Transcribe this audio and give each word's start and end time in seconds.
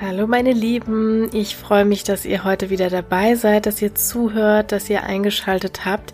Hallo 0.00 0.28
meine 0.28 0.52
Lieben, 0.52 1.28
ich 1.32 1.56
freue 1.56 1.84
mich, 1.84 2.04
dass 2.04 2.24
ihr 2.24 2.44
heute 2.44 2.70
wieder 2.70 2.88
dabei 2.88 3.34
seid, 3.34 3.66
dass 3.66 3.82
ihr 3.82 3.96
zuhört, 3.96 4.70
dass 4.70 4.88
ihr 4.88 5.02
eingeschaltet 5.02 5.84
habt. 5.84 6.12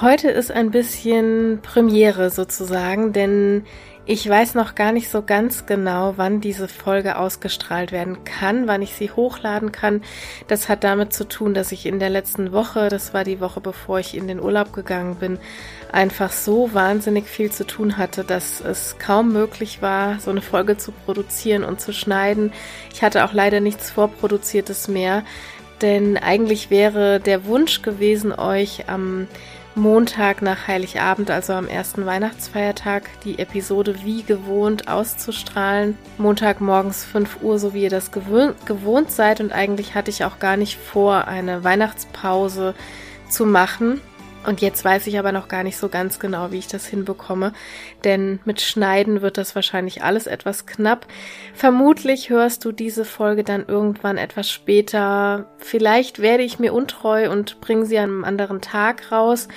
Heute 0.00 0.30
ist 0.30 0.52
ein 0.52 0.70
bisschen 0.70 1.58
Premiere 1.60 2.30
sozusagen, 2.30 3.12
denn 3.12 3.64
ich 4.06 4.28
weiß 4.28 4.54
noch 4.54 4.76
gar 4.76 4.92
nicht 4.92 5.10
so 5.10 5.22
ganz 5.22 5.66
genau, 5.66 6.12
wann 6.14 6.40
diese 6.40 6.68
Folge 6.68 7.18
ausgestrahlt 7.18 7.90
werden 7.90 8.22
kann, 8.22 8.68
wann 8.68 8.80
ich 8.80 8.94
sie 8.94 9.10
hochladen 9.10 9.72
kann. 9.72 10.02
Das 10.46 10.68
hat 10.68 10.84
damit 10.84 11.12
zu 11.12 11.26
tun, 11.26 11.52
dass 11.52 11.72
ich 11.72 11.84
in 11.84 11.98
der 11.98 12.10
letzten 12.10 12.52
Woche, 12.52 12.90
das 12.90 13.12
war 13.12 13.24
die 13.24 13.40
Woche 13.40 13.60
bevor 13.60 13.98
ich 13.98 14.16
in 14.16 14.28
den 14.28 14.40
Urlaub 14.40 14.72
gegangen 14.72 15.16
bin, 15.16 15.40
einfach 15.90 16.30
so 16.30 16.72
wahnsinnig 16.72 17.26
viel 17.26 17.50
zu 17.50 17.66
tun 17.66 17.96
hatte, 17.96 18.22
dass 18.22 18.60
es 18.60 18.98
kaum 19.00 19.32
möglich 19.32 19.82
war, 19.82 20.20
so 20.20 20.30
eine 20.30 20.42
Folge 20.42 20.76
zu 20.76 20.92
produzieren 20.92 21.64
und 21.64 21.80
zu 21.80 21.92
schneiden. 21.92 22.52
Ich 22.92 23.02
hatte 23.02 23.24
auch 23.24 23.32
leider 23.32 23.58
nichts 23.58 23.90
vorproduziertes 23.90 24.86
mehr, 24.86 25.24
denn 25.82 26.16
eigentlich 26.16 26.70
wäre 26.70 27.18
der 27.18 27.46
Wunsch 27.46 27.82
gewesen, 27.82 28.32
euch 28.32 28.88
am 28.88 29.26
Montag 29.78 30.42
nach 30.42 30.66
Heiligabend, 30.66 31.30
also 31.30 31.52
am 31.52 31.68
ersten 31.68 32.04
Weihnachtsfeiertag, 32.04 33.08
die 33.24 33.38
Episode 33.38 34.02
wie 34.04 34.24
gewohnt 34.24 34.88
auszustrahlen. 34.88 35.96
Montag 36.18 36.60
morgens 36.60 37.04
5 37.04 37.42
Uhr, 37.42 37.58
so 37.58 37.74
wie 37.74 37.84
ihr 37.84 37.90
das 37.90 38.10
gewohnt 38.10 39.10
seid. 39.10 39.40
Und 39.40 39.52
eigentlich 39.52 39.94
hatte 39.94 40.10
ich 40.10 40.24
auch 40.24 40.40
gar 40.40 40.56
nicht 40.56 40.76
vor, 40.76 41.28
eine 41.28 41.62
Weihnachtspause 41.62 42.74
zu 43.30 43.46
machen. 43.46 44.00
Und 44.46 44.62
jetzt 44.62 44.84
weiß 44.84 45.06
ich 45.08 45.18
aber 45.18 45.32
noch 45.32 45.48
gar 45.48 45.62
nicht 45.62 45.76
so 45.76 45.88
ganz 45.88 46.18
genau, 46.18 46.52
wie 46.52 46.58
ich 46.58 46.68
das 46.68 46.86
hinbekomme, 46.86 47.52
denn 48.04 48.40
mit 48.44 48.60
Schneiden 48.60 49.20
wird 49.20 49.36
das 49.36 49.54
wahrscheinlich 49.54 50.02
alles 50.02 50.26
etwas 50.26 50.64
knapp. 50.64 51.06
Vermutlich 51.54 52.30
hörst 52.30 52.64
du 52.64 52.72
diese 52.72 53.04
Folge 53.04 53.44
dann 53.44 53.66
irgendwann 53.66 54.16
etwas 54.16 54.50
später. 54.50 55.50
Vielleicht 55.58 56.20
werde 56.20 56.44
ich 56.44 56.58
mir 56.58 56.72
untreu 56.72 57.30
und 57.30 57.60
bringe 57.60 57.84
sie 57.84 57.98
an 57.98 58.10
einem 58.10 58.24
anderen 58.24 58.60
Tag 58.60 59.12
raus. 59.12 59.48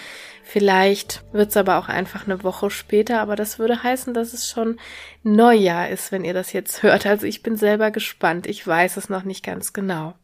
Vielleicht 0.43 1.23
wird 1.31 1.51
es 1.51 1.57
aber 1.57 1.77
auch 1.77 1.87
einfach 1.87 2.25
eine 2.25 2.43
Woche 2.43 2.69
später, 2.69 3.21
aber 3.21 3.37
das 3.37 3.59
würde 3.59 3.83
heißen, 3.83 4.13
dass 4.13 4.33
es 4.33 4.49
schon 4.49 4.79
Neujahr 5.23 5.87
ist, 5.87 6.11
wenn 6.11 6.25
ihr 6.25 6.33
das 6.33 6.51
jetzt 6.51 6.83
hört. 6.83 7.05
Also 7.05 7.25
ich 7.25 7.41
bin 7.43 7.55
selber 7.55 7.91
gespannt. 7.91 8.47
Ich 8.47 8.67
weiß 8.67 8.97
es 8.97 9.07
noch 9.07 9.23
nicht 9.23 9.45
ganz 9.45 9.71
genau. 9.71 10.15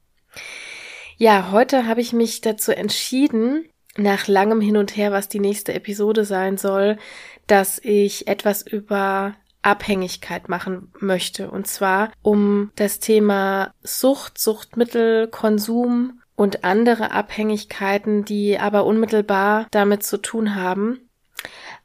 Ja, 1.16 1.52
heute 1.52 1.88
habe 1.88 2.02
ich 2.02 2.12
mich 2.12 2.42
dazu 2.42 2.74
entschieden, 2.74 3.70
nach 3.98 4.28
langem 4.28 4.62
Hin 4.62 4.78
und 4.78 4.96
Her, 4.96 5.12
was 5.12 5.28
die 5.28 5.40
nächste 5.40 5.74
Episode 5.74 6.26
sein 6.26 6.58
soll, 6.58 6.98
dass 7.48 7.80
ich 7.80 8.28
etwas 8.28 8.62
über 8.62 9.36
Abhängigkeit 9.62 10.50
machen 10.50 10.92
möchte. 11.00 11.52
Und 11.52 11.68
zwar 11.68 12.12
um 12.22 12.72
das 12.76 13.00
Thema 13.00 13.74
Sucht, 13.82 14.38
Suchtmittel, 14.38 15.28
Konsum 15.28 16.22
und 16.36 16.64
andere 16.64 17.12
Abhängigkeiten, 17.12 18.24
die 18.24 18.60
aber 18.60 18.86
unmittelbar 18.86 19.68
damit 19.72 20.04
zu 20.04 20.18
tun 20.18 20.56
haben. 20.56 21.02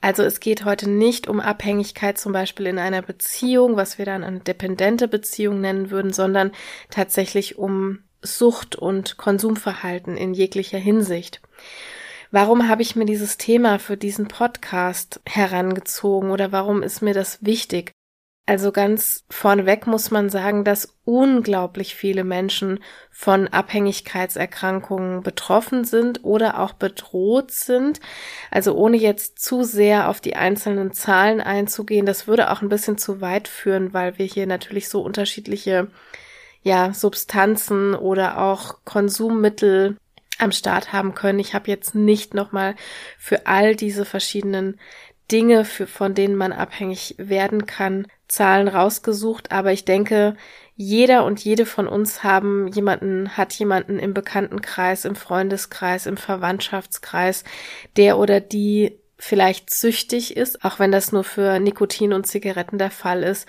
Also 0.01 0.23
es 0.25 0.41
geht 0.41 0.65
heute 0.65 0.91
nicht 0.91 1.29
um 1.29 1.41
Abhängigkeit 1.41 2.19
zum 2.19 2.33
Beispiel 2.33 2.67
in 2.67 2.79
einer 2.79 3.03
Beziehung, 3.03 3.77
was 3.77 3.99
wir 3.99 4.05
dann 4.05 4.25
eine 4.25 4.41
dependente 4.41 5.09
Beziehung 5.09 5.61
nennen 5.61 5.91
würden, 5.91 6.13
sondern 6.13 6.53
tatsächlich 6.91 7.57
um 7.57 8.01
Sucht 8.21 8.77
und 8.77 9.17
Konsumverhalten 9.17 10.17
in 10.17 10.35
jeglicher 10.35 10.79
Hinsicht. 10.79 11.41
Warum 12.35 12.67
habe 12.67 12.81
ich 12.81 12.97
mir 12.97 13.05
dieses 13.05 13.37
Thema 13.37 13.79
für 13.79 13.99
diesen 13.99 14.27
Podcast 14.27 15.21
herangezogen 15.27 16.31
oder 16.31 16.51
warum 16.51 16.83
ist 16.83 17.03
mir 17.03 17.13
das 17.13 17.45
wichtig? 17.45 17.93
Also 18.47 18.73
ganz 18.73 19.25
vorneweg 19.29 19.87
muss 19.87 20.11
man 20.11 20.31
sagen, 20.31 20.65
dass 20.65 20.97
unglaublich 21.05 21.95
viele 21.95 22.25
Menschen 22.25 22.81
von 23.11 23.49
Abhängigkeitserkrankungen 23.49 25.23
betroffen 25.23 25.85
sind 25.85 26.25
oder 26.25 26.59
auch 26.59 26.73
bedroht 26.73 27.51
sind. 27.51 28.01
Also 28.51 28.75
ohne 28.77 28.97
jetzt 28.97 29.39
zu 29.39 29.63
sehr 29.63 30.09
auf 30.09 30.23
die 30.23 30.35
einzelnen 30.35 30.93
Zahlen 30.93 31.43
einzugehen, 31.43 32.07
das 32.07 32.27
würde 32.27 32.51
auch 32.51 32.63
ein 32.63 32.71
bisschen 32.71 32.97
zu 32.97 33.21
weit 33.21 33.47
führen, 33.47 33.93
weil 33.93 34.17
wir 34.17 34.25
hier 34.25 34.47
natürlich 34.47 34.89
so 34.89 35.03
unterschiedliche 35.03 35.89
ja, 36.63 36.95
Substanzen 36.95 37.95
oder 37.95 38.39
auch 38.39 38.77
Konsummittel 38.87 39.99
am 40.43 40.53
Start 40.53 40.93
haben 40.93 41.15
können. 41.15 41.39
Ich 41.39 41.55
habe 41.55 41.71
jetzt 41.71 41.95
nicht 41.95 42.35
nochmal 42.35 42.75
für 43.19 43.47
all 43.47 43.77
diese 43.77 44.05
verschiedenen 44.05 44.79
Dinge, 45.31 45.65
für, 45.65 45.87
von 45.87 46.15
denen 46.15 46.37
man 46.37 46.53
abhängig 46.53 47.15
werden 47.19 47.67
kann, 47.67 48.07
Zahlen 48.29 48.69
rausgesucht, 48.69 49.53
aber 49.53 49.73
ich 49.73 49.85
denke, 49.85 50.37
jeder 50.75 51.25
und 51.25 51.43
jede 51.45 51.67
von 51.67 51.87
uns 51.87 52.25
haben 52.25 52.67
jemanden, 52.69 53.37
hat 53.37 53.53
jemanden 53.55 53.99
im 53.99 54.15
Bekanntenkreis, 54.15 55.05
im 55.05 55.17
Freundeskreis, 55.17 56.07
im 56.07 56.17
Verwandtschaftskreis, 56.17 57.45
der 57.97 58.19
oder 58.19 58.41
die 58.41 58.99
vielleicht 59.19 59.71
süchtig 59.71 60.37
ist, 60.37 60.65
auch 60.65 60.79
wenn 60.79 60.91
das 60.91 61.13
nur 61.13 61.23
für 61.25 61.61
Nikotin 61.61 62.13
und 62.13 62.27
Zigaretten 62.27 62.79
der 62.79 62.91
Fall 62.91 63.23
ist. 63.23 63.47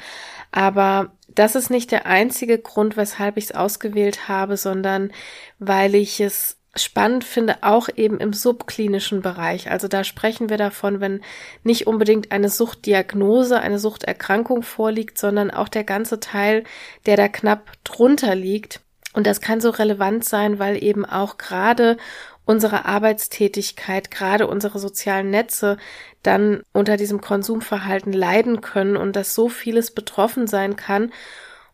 Aber 0.51 1.13
das 1.29 1.55
ist 1.55 1.71
nicht 1.71 1.91
der 1.91 2.05
einzige 2.05 2.59
Grund, 2.59 2.95
weshalb 2.95 3.37
ich 3.37 3.45
es 3.45 3.51
ausgewählt 3.53 4.27
habe, 4.27 4.55
sondern 4.55 5.11
weil 5.57 5.95
ich 5.95 6.19
es 6.19 6.57
spannend 6.75 7.23
finde, 7.23 7.57
auch 7.61 7.87
eben 7.95 8.19
im 8.19 8.33
subklinischen 8.33 9.21
Bereich. 9.21 9.69
Also 9.69 9.87
da 9.87 10.03
sprechen 10.03 10.49
wir 10.49 10.57
davon, 10.57 11.01
wenn 11.01 11.21
nicht 11.63 11.85
unbedingt 11.85 12.31
eine 12.31 12.49
Suchtdiagnose, 12.49 13.59
eine 13.59 13.77
Suchterkrankung 13.77 14.63
vorliegt, 14.63 15.17
sondern 15.17 15.51
auch 15.51 15.69
der 15.69 15.83
ganze 15.83 16.19
Teil, 16.19 16.63
der 17.05 17.17
da 17.17 17.27
knapp 17.27 17.71
drunter 17.83 18.33
liegt. 18.33 18.81
Und 19.13 19.27
das 19.27 19.41
kann 19.41 19.61
so 19.61 19.69
relevant 19.69 20.25
sein, 20.25 20.57
weil 20.57 20.83
eben 20.83 21.05
auch 21.05 21.37
gerade 21.37 21.97
unsere 22.45 22.85
Arbeitstätigkeit, 22.85 24.09
gerade 24.09 24.47
unsere 24.47 24.79
sozialen 24.79 25.29
Netze 25.29 25.77
dann 26.23 26.63
unter 26.73 26.97
diesem 26.97 27.21
Konsumverhalten 27.21 28.11
leiden 28.11 28.61
können 28.61 28.97
und 28.97 29.15
dass 29.15 29.35
so 29.35 29.47
vieles 29.47 29.91
betroffen 29.91 30.47
sein 30.47 30.75
kann 30.75 31.11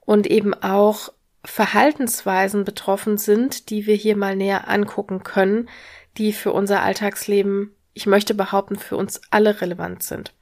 und 0.01 0.27
eben 0.27 0.53
auch 0.53 1.09
Verhaltensweisen 1.45 2.65
betroffen 2.65 3.17
sind, 3.17 3.69
die 3.69 3.85
wir 3.85 3.95
hier 3.95 4.17
mal 4.17 4.35
näher 4.35 4.67
angucken 4.67 5.23
können, 5.23 5.69
die 6.17 6.33
für 6.33 6.51
unser 6.51 6.81
Alltagsleben, 6.81 7.75
ich 7.93 8.05
möchte 8.05 8.33
behaupten, 8.33 8.75
für 8.75 8.97
uns 8.97 9.21
alle 9.31 9.61
relevant 9.61 10.03
sind. 10.03 10.33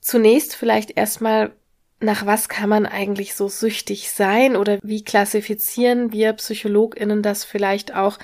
Zunächst 0.00 0.56
vielleicht 0.56 0.96
erstmal, 0.96 1.52
nach 2.00 2.26
was 2.26 2.48
kann 2.48 2.68
man 2.68 2.86
eigentlich 2.86 3.34
so 3.34 3.48
süchtig 3.48 4.10
sein 4.10 4.56
oder 4.56 4.78
wie 4.82 5.04
klassifizieren 5.04 6.12
wir 6.12 6.32
Psychologinnen 6.34 7.22
das 7.22 7.44
vielleicht 7.44 7.94
auch? 7.94 8.18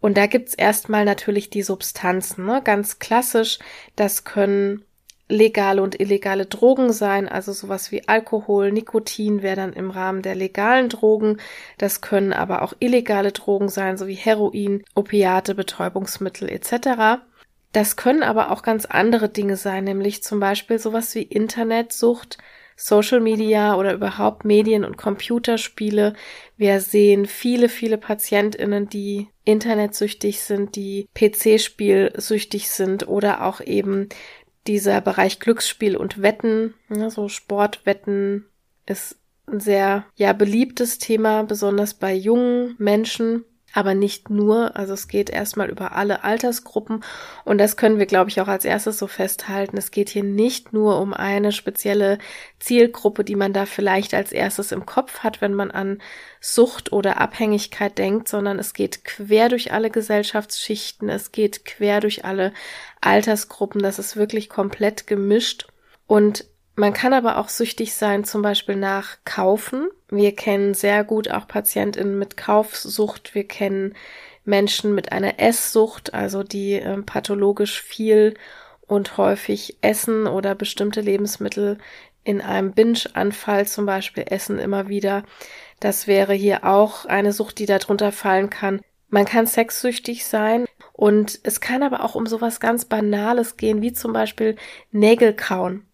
Und 0.00 0.16
da 0.16 0.26
gibt's 0.26 0.54
erstmal 0.54 1.04
natürlich 1.04 1.50
die 1.50 1.62
Substanzen, 1.62 2.46
ne? 2.46 2.60
ganz 2.62 2.98
klassisch. 2.98 3.58
Das 3.96 4.24
können 4.24 4.84
legale 5.28 5.82
und 5.82 6.00
illegale 6.00 6.46
Drogen 6.46 6.92
sein, 6.92 7.28
also 7.28 7.52
sowas 7.52 7.90
wie 7.90 8.06
Alkohol, 8.08 8.70
Nikotin 8.70 9.42
wäre 9.42 9.56
dann 9.56 9.72
im 9.72 9.90
Rahmen 9.90 10.22
der 10.22 10.34
legalen 10.34 10.88
Drogen. 10.88 11.38
Das 11.78 12.00
können 12.00 12.32
aber 12.32 12.62
auch 12.62 12.74
illegale 12.78 13.32
Drogen 13.32 13.68
sein, 13.68 13.96
so 13.96 14.06
wie 14.06 14.14
Heroin, 14.14 14.84
Opiate, 14.94 15.54
Betäubungsmittel 15.54 16.48
etc. 16.48 17.22
Das 17.72 17.96
können 17.96 18.22
aber 18.22 18.52
auch 18.52 18.62
ganz 18.62 18.86
andere 18.86 19.28
Dinge 19.28 19.56
sein, 19.56 19.84
nämlich 19.84 20.22
zum 20.22 20.40
Beispiel 20.40 20.78
sowas 20.78 21.14
wie 21.14 21.22
Internetsucht, 21.22 22.38
Social 22.76 23.20
Media 23.20 23.74
oder 23.76 23.94
überhaupt 23.94 24.44
Medien 24.44 24.84
und 24.84 24.98
Computerspiele. 24.98 26.14
Wir 26.56 26.80
sehen 26.80 27.26
viele, 27.26 27.68
viele 27.68 27.98
PatientInnen, 27.98 28.88
die 28.88 29.28
internetsüchtig 29.44 30.42
sind, 30.42 30.76
die 30.76 31.08
PC-Spielsüchtig 31.14 32.70
sind 32.70 33.08
oder 33.08 33.46
auch 33.46 33.60
eben 33.60 34.08
dieser 34.68 35.00
Bereich 35.00 35.40
Glücksspiel 35.40 35.96
und 35.96 36.22
Wetten, 36.22 36.74
ne, 36.88 37.10
so 37.10 37.28
Sportwetten 37.28 38.44
ist 38.86 39.16
ein 39.46 39.60
sehr 39.60 40.04
ja 40.16 40.32
beliebtes 40.32 40.98
Thema, 40.98 41.42
besonders 41.44 41.94
bei 41.94 42.14
jungen 42.14 42.74
Menschen 42.78 43.44
aber 43.76 43.94
nicht 43.94 44.30
nur. 44.30 44.74
Also 44.76 44.94
es 44.94 45.06
geht 45.06 45.28
erstmal 45.28 45.68
über 45.68 45.92
alle 45.92 46.24
Altersgruppen 46.24 47.04
und 47.44 47.58
das 47.58 47.76
können 47.76 47.98
wir, 47.98 48.06
glaube 48.06 48.30
ich, 48.30 48.40
auch 48.40 48.48
als 48.48 48.64
erstes 48.64 48.98
so 48.98 49.06
festhalten. 49.06 49.76
Es 49.76 49.90
geht 49.90 50.08
hier 50.08 50.24
nicht 50.24 50.72
nur 50.72 51.00
um 51.00 51.12
eine 51.12 51.52
spezielle 51.52 52.18
Zielgruppe, 52.58 53.22
die 53.22 53.36
man 53.36 53.52
da 53.52 53.66
vielleicht 53.66 54.14
als 54.14 54.32
erstes 54.32 54.72
im 54.72 54.86
Kopf 54.86 55.20
hat, 55.20 55.42
wenn 55.42 55.52
man 55.52 55.70
an 55.70 56.00
Sucht 56.40 56.92
oder 56.92 57.20
Abhängigkeit 57.20 57.98
denkt, 57.98 58.28
sondern 58.28 58.58
es 58.58 58.72
geht 58.72 59.04
quer 59.04 59.48
durch 59.50 59.72
alle 59.72 59.90
Gesellschaftsschichten, 59.90 61.08
es 61.08 61.32
geht 61.32 61.64
quer 61.64 62.00
durch 62.00 62.24
alle 62.24 62.52
Altersgruppen. 63.00 63.82
Das 63.82 63.98
ist 63.98 64.16
wirklich 64.16 64.48
komplett 64.48 65.06
gemischt 65.06 65.66
und 66.06 66.46
man 66.76 66.92
kann 66.92 67.14
aber 67.14 67.38
auch 67.38 67.48
süchtig 67.48 67.94
sein, 67.94 68.24
zum 68.24 68.42
Beispiel 68.42 68.76
nach 68.76 69.16
Kaufen. 69.24 69.88
Wir 70.10 70.34
kennen 70.34 70.74
sehr 70.74 71.04
gut 71.04 71.30
auch 71.30 71.48
PatientInnen 71.48 72.18
mit 72.18 72.36
Kaufsucht. 72.36 73.34
Wir 73.34 73.48
kennen 73.48 73.94
Menschen 74.44 74.94
mit 74.94 75.10
einer 75.10 75.40
Esssucht, 75.40 76.14
also 76.14 76.42
die 76.42 76.74
äh, 76.74 77.02
pathologisch 77.02 77.82
viel 77.82 78.34
und 78.86 79.16
häufig 79.16 79.78
essen 79.80 80.26
oder 80.26 80.54
bestimmte 80.54 81.00
Lebensmittel 81.00 81.78
in 82.24 82.40
einem 82.40 82.72
Binge-Anfall 82.72 83.66
zum 83.66 83.86
Beispiel 83.86 84.24
essen 84.28 84.58
immer 84.58 84.88
wieder. 84.88 85.24
Das 85.80 86.06
wäre 86.06 86.34
hier 86.34 86.64
auch 86.64 87.06
eine 87.06 87.32
Sucht, 87.32 87.58
die 87.58 87.66
darunter 87.66 88.12
fallen 88.12 88.50
kann. 88.50 88.80
Man 89.08 89.24
kann 89.24 89.46
sexsüchtig 89.46 90.26
sein 90.26 90.66
und 90.92 91.40
es 91.42 91.60
kann 91.60 91.82
aber 91.82 92.04
auch 92.04 92.14
um 92.14 92.26
sowas 92.26 92.60
ganz 92.60 92.84
Banales 92.84 93.56
gehen, 93.56 93.80
wie 93.82 93.92
zum 93.92 94.12
Beispiel 94.12 94.56
Nägel 94.90 95.34
kauen. 95.34 95.86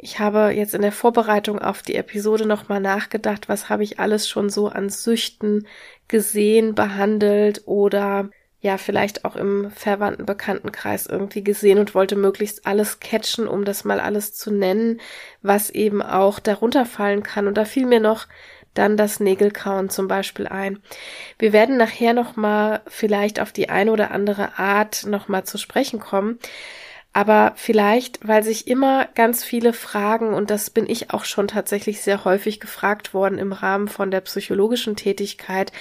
Ich 0.00 0.20
habe 0.20 0.52
jetzt 0.52 0.74
in 0.74 0.82
der 0.82 0.92
Vorbereitung 0.92 1.58
auf 1.58 1.82
die 1.82 1.96
Episode 1.96 2.46
nochmal 2.46 2.80
nachgedacht, 2.80 3.48
was 3.48 3.68
habe 3.68 3.82
ich 3.82 3.98
alles 3.98 4.28
schon 4.28 4.48
so 4.48 4.68
an 4.68 4.90
Süchten 4.90 5.66
gesehen, 6.06 6.76
behandelt 6.76 7.62
oder 7.66 8.30
ja, 8.60 8.76
vielleicht 8.76 9.24
auch 9.24 9.36
im 9.36 9.70
verwandten 9.72 10.24
Bekanntenkreis 10.24 11.06
irgendwie 11.06 11.42
gesehen 11.44 11.78
und 11.78 11.94
wollte 11.94 12.16
möglichst 12.16 12.66
alles 12.66 13.00
catchen, 13.00 13.46
um 13.48 13.64
das 13.64 13.84
mal 13.84 14.00
alles 14.00 14.34
zu 14.34 14.52
nennen, 14.52 15.00
was 15.42 15.70
eben 15.70 16.00
auch 16.00 16.38
darunter 16.40 16.86
fallen 16.86 17.22
kann. 17.22 17.46
Und 17.46 17.54
da 17.54 17.64
fiel 17.64 17.86
mir 17.86 18.00
noch 18.00 18.26
dann 18.74 18.96
das 18.96 19.20
Nägelkauen 19.20 19.90
zum 19.90 20.06
Beispiel 20.08 20.46
ein. 20.46 20.80
Wir 21.38 21.52
werden 21.52 21.76
nachher 21.76 22.14
nochmal 22.14 22.82
vielleicht 22.86 23.40
auf 23.40 23.52
die 23.52 23.68
eine 23.68 23.92
oder 23.92 24.12
andere 24.12 24.58
Art 24.58 25.06
nochmal 25.06 25.44
zu 25.44 25.58
sprechen 25.58 25.98
kommen. 26.00 26.38
Aber 27.18 27.54
vielleicht, 27.56 28.20
weil 28.28 28.44
sich 28.44 28.68
immer 28.68 29.08
ganz 29.16 29.42
viele 29.42 29.72
Fragen, 29.72 30.34
und 30.34 30.50
das 30.50 30.70
bin 30.70 30.88
ich 30.88 31.10
auch 31.10 31.24
schon 31.24 31.48
tatsächlich 31.48 32.00
sehr 32.00 32.24
häufig 32.24 32.60
gefragt 32.60 33.12
worden 33.12 33.38
im 33.38 33.52
Rahmen 33.52 33.88
von 33.88 34.12
der 34.12 34.20
psychologischen 34.20 34.94
Tätigkeit, 34.94 35.72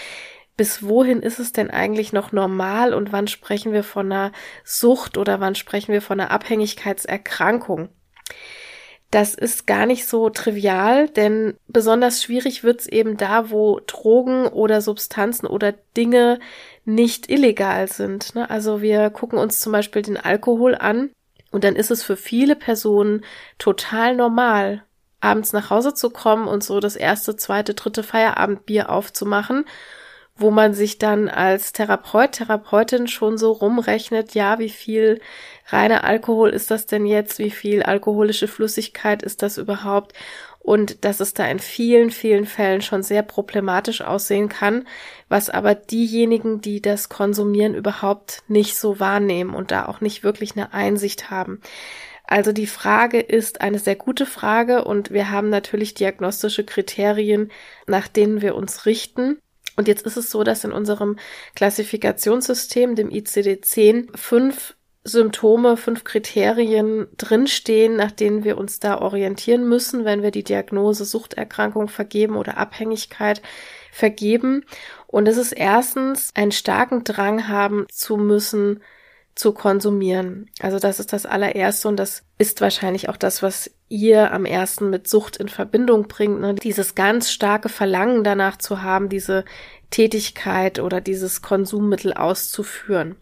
bis 0.56 0.82
wohin 0.82 1.22
ist 1.22 1.38
es 1.38 1.52
denn 1.52 1.70
eigentlich 1.70 2.12
noch 2.12 2.32
normal 2.32 2.92
und 2.92 3.12
wann 3.12 3.28
sprechen 3.28 3.72
wir 3.72 3.84
von 3.84 4.12
einer 4.12 4.32
Sucht 4.64 5.16
oder 5.16 5.40
wann 5.40 5.54
sprechen 5.54 5.94
wir 5.94 6.02
von 6.02 6.20
einer 6.20 6.32
Abhängigkeitserkrankung? 6.32 7.90
Das 9.12 9.36
ist 9.36 9.68
gar 9.68 9.86
nicht 9.86 10.08
so 10.08 10.32
trivial, 10.32 11.08
denn 11.08 11.54
besonders 11.68 12.24
schwierig 12.24 12.64
wird's 12.64 12.88
eben 12.88 13.16
da, 13.16 13.52
wo 13.52 13.80
Drogen 13.86 14.48
oder 14.48 14.82
Substanzen 14.82 15.46
oder 15.46 15.72
Dinge 15.96 16.40
nicht 16.84 17.30
illegal 17.30 17.88
sind. 17.88 18.34
Ne? 18.34 18.50
Also 18.50 18.82
wir 18.82 19.12
gucken 19.12 19.38
uns 19.38 19.60
zum 19.60 19.72
Beispiel 19.72 20.02
den 20.02 20.18
Alkohol 20.18 20.74
an 20.74 21.12
und 21.58 21.64
dann 21.64 21.76
ist 21.76 21.90
es 21.90 22.04
für 22.04 22.18
viele 22.18 22.56
Personen 22.56 23.26
total 23.58 24.16
normal, 24.16 24.84
abends 25.22 25.54
nach 25.54 25.72
Hause 25.72 25.96
zu 25.96 26.12
kommen 26.12 26.48
und 26.48 26.64
so 26.64 26.80
das 26.80 26.96
erste, 26.96 27.36
zweite, 27.36 27.74
dritte 27.74 28.04
Feierabendbier 28.04 28.92
aufzumachen 28.92 29.66
wo 30.38 30.52
man 30.52 30.74
sich 30.74 31.00
dann 31.00 31.30
als 31.30 31.74
Therapeut, 31.74 32.34
Therapeutin 32.34 33.08
schon 33.08 33.38
so 33.38 33.52
rumrechnet, 33.52 34.36
ja, 34.36 34.60
wie 34.60 34.70
viel 34.70 35.20
reiner 35.68 36.04
Alkohol 36.04 36.52
ist 36.52 36.70
das 36.70 36.86
denn 36.86 37.06
jetzt, 37.06 37.40
wie 37.40 37.50
viel 37.50 37.84
alkoholische 37.84 38.48
Flüssigkeit 38.48 39.24
ist 39.24 39.42
das 39.42 39.58
überhaupt 39.58 40.14
und 40.68 41.06
dass 41.06 41.22
es 41.22 41.34
da 41.34 41.48
in 41.48 41.60
vielen, 41.60 42.12
vielen 42.12 42.46
Fällen 42.46 42.82
schon 42.82 43.02
sehr 43.02 43.24
problematisch 43.24 44.02
aussehen 44.02 44.50
kann, 44.50 44.86
was 45.30 45.50
aber 45.50 45.76
diejenigen, 45.76 46.60
die 46.60 46.82
das 46.82 47.08
konsumieren, 47.08 47.74
überhaupt 47.74 48.44
nicht 48.50 48.76
so 48.76 49.00
wahrnehmen 49.00 49.56
und 49.56 49.72
da 49.72 49.86
auch 49.86 50.02
nicht 50.02 50.24
wirklich 50.24 50.58
eine 50.58 50.74
Einsicht 50.74 51.32
haben. 51.32 51.62
Also 52.26 52.52
die 52.52 52.68
Frage 52.68 53.22
ist 53.22 53.62
eine 53.62 53.80
sehr 53.80 53.96
gute 53.96 54.26
Frage 54.26 54.84
und 54.84 55.12
wir 55.12 55.32
haben 55.32 55.50
natürlich 55.50 55.94
diagnostische 55.94 56.66
Kriterien, 56.66 57.50
nach 57.88 58.10
denen 58.10 58.42
wir 58.42 58.54
uns 58.54 58.86
richten. 58.86 59.40
Und 59.78 59.88
jetzt 59.88 60.06
ist 60.06 60.18
es 60.18 60.30
so, 60.30 60.44
dass 60.44 60.66
in 60.66 60.74
unserem 60.74 61.16
Klassifikationssystem, 61.56 62.96
dem 62.96 63.10
ICD-10, 63.10 64.18
fünf 64.18 64.76
Symptome, 65.08 65.78
fünf 65.78 66.04
Kriterien 66.04 67.08
drinstehen, 67.18 67.96
nach 67.96 68.12
denen 68.12 68.44
wir 68.44 68.58
uns 68.58 68.80
da 68.80 69.00
orientieren 69.00 69.68
müssen, 69.68 70.06
wenn 70.06 70.22
wir 70.22 70.32
die 70.32 70.44
Diagnose 70.44 71.06
Suchterkrankung 71.06 71.88
vergeben 71.88 72.36
oder 72.36 72.58
Abhängigkeit 72.58 73.42
vergeben. 73.92 74.66
Und 75.08 75.28
es 75.28 75.38
ist 75.38 75.54
erstens 75.54 76.32
einen 76.36 76.52
starken 76.52 77.04
Drang 77.04 77.48
haben 77.48 77.86
zu 77.90 78.18
müssen, 78.18 78.82
zu 79.34 79.54
konsumieren. 79.54 80.50
Also 80.60 80.80
das 80.80 81.00
ist 81.00 81.14
das 81.14 81.26
allererste 81.26 81.88
und 81.88 81.98
das 81.98 82.24
ist 82.38 82.60
wahrscheinlich 82.60 83.08
auch 83.08 83.18
das, 83.18 83.42
was 83.42 83.72
ihr 83.88 84.34
am 84.34 84.46
ersten 84.46 84.90
mit 84.90 85.08
Sucht 85.08 85.38
in 85.38 85.48
Verbindung 85.48 86.08
bringt. 86.08 86.42
Ne? 86.42 86.56
Dieses 86.56 86.96
ganz 86.96 87.32
starke 87.32 87.70
Verlangen 87.70 88.24
danach 88.24 88.58
zu 88.58 88.82
haben, 88.82 89.10
diese 89.10 89.46
Tätigkeit 89.92 90.80
oder 90.80 91.02
dieses 91.02 91.42
Konsummittel 91.42 92.14
auszuführen. 92.14 93.16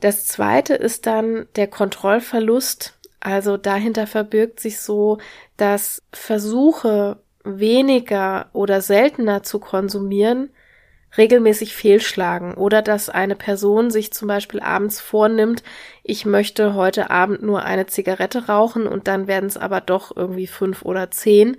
Das 0.00 0.26
zweite 0.26 0.74
ist 0.74 1.06
dann 1.06 1.46
der 1.56 1.66
Kontrollverlust. 1.66 2.98
Also 3.20 3.56
dahinter 3.56 4.06
verbirgt 4.06 4.60
sich 4.60 4.80
so, 4.80 5.18
dass 5.56 6.02
Versuche 6.12 7.18
weniger 7.42 8.48
oder 8.52 8.80
seltener 8.80 9.42
zu 9.42 9.58
konsumieren 9.58 10.50
regelmäßig 11.16 11.74
fehlschlagen 11.74 12.54
oder 12.54 12.82
dass 12.82 13.08
eine 13.08 13.34
Person 13.34 13.90
sich 13.90 14.12
zum 14.12 14.28
Beispiel 14.28 14.60
abends 14.60 15.00
vornimmt, 15.00 15.62
ich 16.02 16.26
möchte 16.26 16.74
heute 16.74 17.10
Abend 17.10 17.42
nur 17.42 17.62
eine 17.64 17.86
Zigarette 17.86 18.46
rauchen 18.48 18.86
und 18.86 19.08
dann 19.08 19.26
werden 19.26 19.46
es 19.46 19.56
aber 19.56 19.80
doch 19.80 20.14
irgendwie 20.14 20.46
fünf 20.46 20.82
oder 20.82 21.10
zehn 21.10 21.56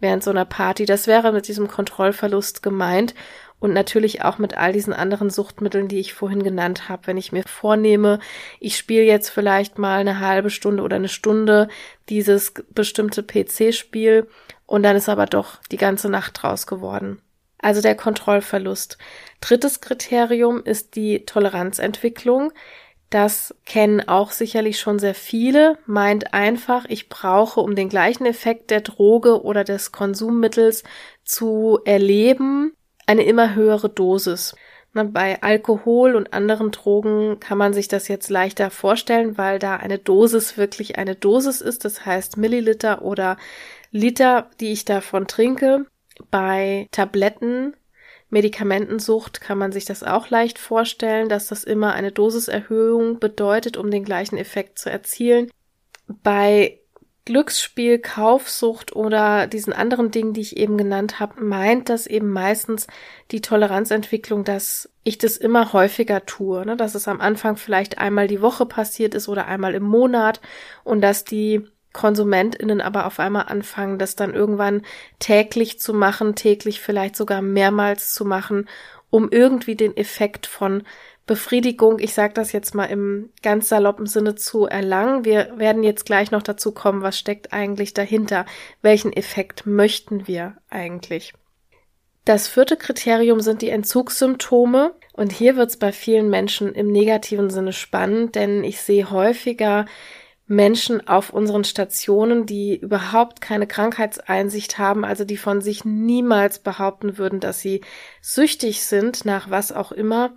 während 0.00 0.22
so 0.22 0.30
einer 0.30 0.44
Party. 0.44 0.84
Das 0.84 1.06
wäre 1.06 1.32
mit 1.32 1.48
diesem 1.48 1.68
Kontrollverlust 1.68 2.62
gemeint 2.62 3.14
und 3.60 3.72
natürlich 3.72 4.24
auch 4.24 4.38
mit 4.38 4.56
all 4.56 4.72
diesen 4.72 4.92
anderen 4.92 5.30
Suchtmitteln, 5.30 5.86
die 5.86 6.00
ich 6.00 6.14
vorhin 6.14 6.42
genannt 6.42 6.88
habe. 6.88 7.06
Wenn 7.06 7.16
ich 7.16 7.30
mir 7.30 7.44
vornehme, 7.46 8.18
ich 8.58 8.76
spiele 8.76 9.04
jetzt 9.04 9.28
vielleicht 9.28 9.78
mal 9.78 10.00
eine 10.00 10.18
halbe 10.20 10.50
Stunde 10.50 10.82
oder 10.82 10.96
eine 10.96 11.08
Stunde 11.08 11.68
dieses 12.08 12.52
bestimmte 12.70 13.22
PC-Spiel 13.22 14.26
und 14.66 14.82
dann 14.82 14.96
ist 14.96 15.08
aber 15.08 15.26
doch 15.26 15.58
die 15.70 15.76
ganze 15.76 16.08
Nacht 16.08 16.42
draus 16.42 16.66
geworden 16.66 17.20
also 17.62 17.80
der 17.80 17.94
Kontrollverlust. 17.94 18.98
Drittes 19.40 19.80
Kriterium 19.80 20.62
ist 20.64 20.96
die 20.96 21.24
Toleranzentwicklung. 21.24 22.52
Das 23.10 23.54
kennen 23.66 24.06
auch 24.06 24.30
sicherlich 24.30 24.78
schon 24.78 25.00
sehr 25.00 25.16
viele, 25.16 25.78
meint 25.84 26.32
einfach, 26.32 26.84
ich 26.88 27.08
brauche, 27.08 27.60
um 27.60 27.74
den 27.74 27.88
gleichen 27.88 28.24
Effekt 28.24 28.70
der 28.70 28.82
Droge 28.82 29.42
oder 29.42 29.64
des 29.64 29.90
Konsummittels 29.90 30.84
zu 31.24 31.80
erleben, 31.84 32.72
eine 33.10 33.24
immer 33.24 33.56
höhere 33.56 33.88
Dosis. 33.88 34.54
Bei 34.92 35.42
Alkohol 35.42 36.14
und 36.14 36.32
anderen 36.32 36.70
Drogen 36.70 37.40
kann 37.40 37.58
man 37.58 37.72
sich 37.72 37.88
das 37.88 38.06
jetzt 38.06 38.30
leichter 38.30 38.70
vorstellen, 38.70 39.36
weil 39.36 39.58
da 39.58 39.76
eine 39.76 39.98
Dosis 39.98 40.56
wirklich 40.56 40.96
eine 40.96 41.16
Dosis 41.16 41.60
ist, 41.60 41.84
das 41.84 42.06
heißt 42.06 42.36
Milliliter 42.36 43.02
oder 43.02 43.36
Liter, 43.90 44.48
die 44.60 44.70
ich 44.70 44.84
davon 44.84 45.26
trinke. 45.26 45.86
Bei 46.30 46.86
Tabletten, 46.92 47.74
Medikamentensucht 48.28 49.40
kann 49.40 49.58
man 49.58 49.72
sich 49.72 49.84
das 49.84 50.04
auch 50.04 50.30
leicht 50.30 50.60
vorstellen, 50.60 51.28
dass 51.28 51.48
das 51.48 51.64
immer 51.64 51.94
eine 51.94 52.12
Dosiserhöhung 52.12 53.18
bedeutet, 53.18 53.76
um 53.76 53.90
den 53.90 54.04
gleichen 54.04 54.38
Effekt 54.38 54.78
zu 54.78 54.88
erzielen. 54.88 55.50
Bei 56.06 56.79
Glücksspiel, 57.30 58.00
Kaufsucht 58.00 58.96
oder 58.96 59.46
diesen 59.46 59.72
anderen 59.72 60.10
Dingen, 60.10 60.32
die 60.32 60.40
ich 60.40 60.56
eben 60.56 60.76
genannt 60.76 61.20
habe, 61.20 61.40
meint 61.44 61.88
das 61.88 62.08
eben 62.08 62.28
meistens 62.28 62.88
die 63.30 63.40
Toleranzentwicklung, 63.40 64.42
dass 64.42 64.90
ich 65.04 65.16
das 65.16 65.36
immer 65.36 65.72
häufiger 65.72 66.26
tue, 66.26 66.66
ne? 66.66 66.76
dass 66.76 66.96
es 66.96 67.06
am 67.06 67.20
Anfang 67.20 67.56
vielleicht 67.56 67.98
einmal 67.98 68.26
die 68.26 68.42
Woche 68.42 68.66
passiert 68.66 69.14
ist 69.14 69.28
oder 69.28 69.46
einmal 69.46 69.76
im 69.76 69.84
Monat 69.84 70.40
und 70.82 71.02
dass 71.02 71.24
die 71.24 71.64
KonsumentInnen 71.92 72.80
aber 72.80 73.06
auf 73.06 73.20
einmal 73.20 73.44
anfangen, 73.46 74.00
das 74.00 74.16
dann 74.16 74.34
irgendwann 74.34 74.82
täglich 75.20 75.78
zu 75.78 75.94
machen, 75.94 76.34
täglich 76.34 76.80
vielleicht 76.80 77.14
sogar 77.14 77.42
mehrmals 77.42 78.12
zu 78.12 78.24
machen, 78.24 78.68
um 79.08 79.30
irgendwie 79.30 79.76
den 79.76 79.96
Effekt 79.96 80.48
von 80.48 80.82
Befriedigung, 81.30 82.00
ich 82.00 82.12
sage 82.12 82.34
das 82.34 82.50
jetzt 82.50 82.74
mal 82.74 82.86
im 82.86 83.30
ganz 83.40 83.68
saloppen 83.68 84.06
Sinne 84.06 84.34
zu 84.34 84.66
erlangen. 84.66 85.24
Wir 85.24 85.52
werden 85.58 85.84
jetzt 85.84 86.04
gleich 86.04 86.32
noch 86.32 86.42
dazu 86.42 86.72
kommen, 86.72 87.02
was 87.02 87.16
steckt 87.16 87.52
eigentlich 87.52 87.94
dahinter? 87.94 88.46
Welchen 88.82 89.12
Effekt 89.12 89.64
möchten 89.64 90.26
wir 90.26 90.56
eigentlich? 90.70 91.32
Das 92.24 92.48
vierte 92.48 92.76
Kriterium 92.76 93.38
sind 93.38 93.62
die 93.62 93.68
Entzugssymptome. 93.68 94.92
Und 95.12 95.30
hier 95.30 95.54
wird 95.54 95.70
es 95.70 95.76
bei 95.76 95.92
vielen 95.92 96.30
Menschen 96.30 96.74
im 96.74 96.90
negativen 96.90 97.48
Sinne 97.48 97.72
spannend, 97.72 98.34
denn 98.34 98.64
ich 98.64 98.80
sehe 98.80 99.12
häufiger 99.12 99.86
Menschen 100.48 101.06
auf 101.06 101.32
unseren 101.32 101.62
Stationen, 101.62 102.44
die 102.44 102.76
überhaupt 102.76 103.40
keine 103.40 103.68
Krankheitseinsicht 103.68 104.78
haben, 104.78 105.04
also 105.04 105.24
die 105.24 105.36
von 105.36 105.60
sich 105.60 105.84
niemals 105.84 106.58
behaupten 106.58 107.18
würden, 107.18 107.38
dass 107.38 107.60
sie 107.60 107.82
süchtig 108.20 108.82
sind 108.82 109.24
nach 109.24 109.48
was 109.48 109.70
auch 109.70 109.92
immer, 109.92 110.34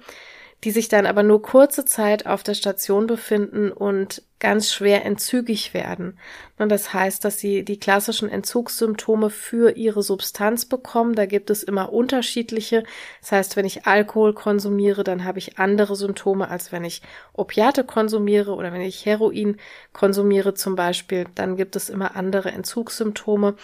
die 0.64 0.72
sich 0.72 0.88
dann 0.88 1.06
aber 1.06 1.24
nur 1.24 1.42
kurze 1.42 1.84
Zeit 1.84 2.26
auf 2.26 2.42
der 2.42 2.54
Station 2.54 3.06
befinden 3.06 3.72
und 3.72 4.24
ganz 4.40 4.74
schwer 4.74 5.06
entzügig 5.06 5.74
werden. 5.74 6.18
Und 6.58 6.70
das 6.70 6.94
heißt, 6.94 7.24
dass 7.24 7.40
sie 7.40 7.64
die 7.64 7.80
klassischen 7.80 8.30
Entzugssymptome 8.30 9.30
für 9.30 9.76
ihre 9.76 10.04
Substanz 10.04 10.66
bekommen. 10.66 11.16
Da 11.16 11.26
gibt 11.26 11.50
es 11.50 11.64
immer 11.64 11.92
unterschiedliche. 11.94 12.84
Das 13.22 13.32
heißt, 13.32 13.56
wenn 13.56 13.66
ich 13.66 13.86
Alkohol 13.86 14.34
konsumiere, 14.34 15.04
dann 15.04 15.24
habe 15.24 15.40
ich 15.40 15.60
andere 15.60 15.96
Symptome, 15.96 16.50
als 16.50 16.72
wenn 16.72 16.84
ich 16.84 17.02
Opiate 17.34 17.84
konsumiere 17.84 18.54
oder 18.54 18.74
wenn 18.74 18.82
ich 18.82 19.06
Heroin 19.06 19.58
konsumiere 19.94 20.54
zum 20.54 20.76
Beispiel. 20.76 21.26
Dann 21.36 21.56
gibt 21.56 21.76
es 21.76 21.90
immer 21.90 22.16
andere 22.16 22.52
Entzugssymptome 22.52 23.56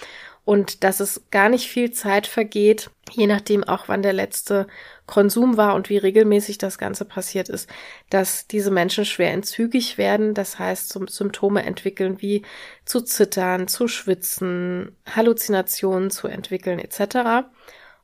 und 0.50 0.84
dass 0.84 1.00
es 1.00 1.22
gar 1.30 1.48
nicht 1.48 1.70
viel 1.70 1.92
Zeit 1.92 2.26
vergeht, 2.26 2.90
je 3.12 3.28
nachdem 3.28 3.64
auch 3.64 3.88
wann 3.88 4.02
der 4.02 4.14
letzte 4.14 4.66
Konsum 5.10 5.58
war 5.58 5.74
und 5.74 5.90
wie 5.90 5.98
regelmäßig 5.98 6.60
das 6.60 6.78
Ganze 6.78 7.04
passiert 7.04 7.50
ist, 7.50 7.68
dass 8.12 8.46
diese 8.46 8.70
Menschen 8.70 9.06
schwer 9.06 9.34
entzügig 9.34 9.98
werden, 9.98 10.36
das 10.36 10.60
heißt 10.60 10.98
Symptome 11.10 11.64
entwickeln 11.66 12.22
wie 12.22 12.44
zu 12.86 13.02
zittern, 13.02 13.68
zu 13.68 13.88
schwitzen, 13.88 14.96
Halluzinationen 15.08 16.12
zu 16.12 16.28
entwickeln 16.28 16.78
etc. 16.78 17.50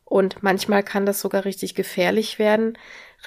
Und 0.03 0.41
manchmal 0.41 0.81
kann 0.81 1.05
das 1.05 1.21
sogar 1.21 1.45
richtig 1.45 1.75
gefährlich 1.75 2.39
werden, 2.39 2.75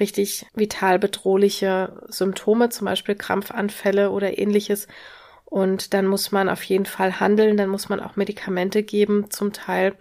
richtig 0.00 0.46
vital 0.54 0.98
bedrohliche 0.98 2.02
Symptome, 2.08 2.70
zum 2.70 2.86
Beispiel 2.86 3.14
Krampfanfälle 3.14 4.10
oder 4.10 4.38
ähnliches 4.38 4.88
und 5.44 5.94
dann 5.94 6.06
muss 6.06 6.32
man 6.32 6.48
auf 6.48 6.64
jeden 6.64 6.84
Fall 6.86 7.20
handeln, 7.20 7.56
dann 7.56 7.70
muss 7.70 7.88
man 7.88 8.00
auch 8.00 8.16
Medikamente 8.16 8.82
geben, 8.82 9.30
zum 9.30 9.52
Teil. 9.52 9.94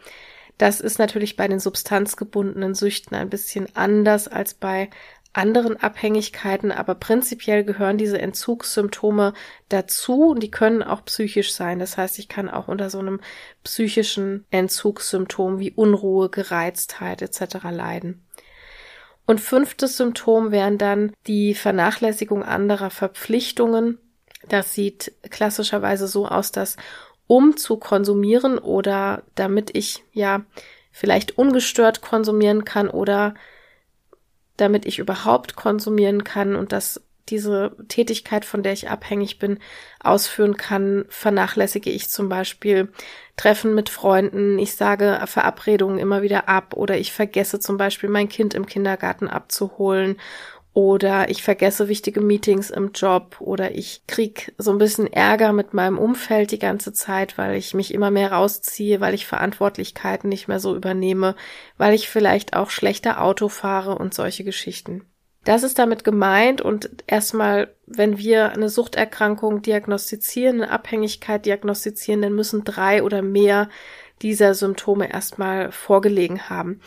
Das 0.57 0.81
ist 0.81 0.97
natürlich 0.97 1.35
bei 1.35 1.47
den 1.47 1.59
substanzgebundenen 1.59 2.73
Süchten 2.73 3.15
ein 3.15 3.29
bisschen 3.29 3.67
anders 3.75 4.27
als 4.27 4.53
bei 4.53 4.89
anderen 5.33 5.77
Abhängigkeiten, 5.77 6.71
aber 6.71 6.95
prinzipiell 6.95 7.63
gehören 7.63 7.99
diese 7.99 8.19
Entzugssymptome 8.19 9.33
dazu 9.69 10.31
und 10.31 10.41
die 10.41 10.49
können 10.49 10.81
auch 10.81 11.05
psychisch 11.05 11.53
sein. 11.53 11.77
Das 11.77 11.95
heißt, 11.95 12.17
ich 12.17 12.27
kann 12.27 12.49
auch 12.49 12.67
unter 12.67 12.89
so 12.89 12.97
einem 12.97 13.19
psychischen 13.63 14.45
Entzugssymptom 14.49 15.59
wie 15.59 15.71
Unruhe, 15.71 16.29
Gereiztheit 16.29 17.21
etc. 17.21 17.65
leiden. 17.69 18.25
Und 19.27 19.39
fünftes 19.39 19.97
Symptom 19.97 20.51
wären 20.51 20.79
dann 20.79 21.13
die 21.27 21.53
Vernachlässigung 21.53 22.43
anderer 22.43 22.89
Verpflichtungen 22.89 23.99
das 24.47 24.73
sieht 24.73 25.13
klassischerweise 25.29 26.07
so 26.07 26.27
aus, 26.27 26.51
dass 26.51 26.77
um 27.27 27.57
zu 27.57 27.77
konsumieren 27.77 28.57
oder 28.57 29.24
damit 29.36 29.75
ich 29.75 30.03
ja 30.13 30.41
vielleicht 30.91 31.38
ungestört 31.38 32.01
konsumieren 32.01 32.65
kann 32.65 32.89
oder 32.89 33.36
damit 34.55 34.86
ich 34.86 34.98
überhaupt 34.98 35.55
konsumieren 35.55 36.24
kann 36.24 36.55
und 36.55 36.72
dass 36.72 37.01
diese 37.29 37.75
Tätigkeit, 37.89 38.46
von 38.46 38.63
der 38.63 38.74
ich 38.74 38.89
abhängig 38.89 39.38
bin, 39.38 39.60
ausführen 40.01 40.55
kann, 40.57 41.05
vernachlässige 41.10 41.89
ich 41.89 42.10
zum 42.10 42.29
Beispiel 42.29 42.89
Treffen 43.36 43.75
mit 43.75 43.89
Freunden, 43.89 44.57
ich 44.57 44.75
sage 44.75 45.22
Verabredungen 45.25 46.00
immer 46.00 46.22
wieder 46.22 46.50
ab 46.50 46.74
oder 46.75 46.98
ich 46.98 47.12
vergesse 47.12 47.60
zum 47.60 47.77
Beispiel 47.77 48.10
mein 48.10 48.29
Kind 48.29 48.53
im 48.53 48.65
Kindergarten 48.65 49.27
abzuholen 49.27 50.17
oder 50.77 51.31
ich 51.31 51.41
vergesse 51.41 51.88
wichtige 51.88 52.22
Meetings 52.22 52.69
im 52.69 52.91
Job 52.91 53.38
oder 53.39 53.74
ich 53.74 54.03
krieg 54.05 54.53
so 54.60 54.69
ein 54.69 54.77
bisschen 54.77 55.12
Ärger 55.12 55.51
mit 55.51 55.74
meinem 55.74 55.98
Umfeld 55.98 56.51
die 56.51 56.60
ganze 56.60 56.93
Zeit, 56.93 57.36
weil 57.39 57.55
ich 57.55 57.74
mich 57.74 57.91
immer 57.96 58.12
mehr 58.12 58.31
rausziehe, 58.31 59.01
weil 59.01 59.15
ich 59.15 59.25
Verantwortlichkeiten 59.25 60.29
nicht 60.29 60.48
mehr 60.48 60.60
so 60.60 60.75
übernehme, 60.75 61.36
weil 61.79 61.96
ich 61.96 62.10
vielleicht 62.10 62.55
auch 62.55 62.69
schlechter 62.69 63.24
Auto 63.24 63.50
fahre 63.50 63.96
und 63.96 64.13
solche 64.13 64.43
Geschichten. 64.43 65.01
Das 65.46 65.63
ist 65.63 65.79
damit 65.79 66.03
gemeint 66.03 66.62
und 66.62 66.91
erstmal, 67.07 67.74
wenn 67.88 68.19
wir 68.19 68.51
eine 68.51 68.69
Suchterkrankung 68.69 69.63
diagnostizieren, 69.63 70.62
eine 70.62 70.72
Abhängigkeit 70.72 71.48
diagnostizieren, 71.48 72.22
dann 72.22 72.36
müssen 72.36 72.65
drei 72.65 73.01
oder 73.01 73.24
mehr 73.24 73.67
dieser 74.22 74.53
Symptome 74.53 75.12
erstmal 75.12 75.72
vorgelegen 75.72 76.51
haben. 76.51 76.81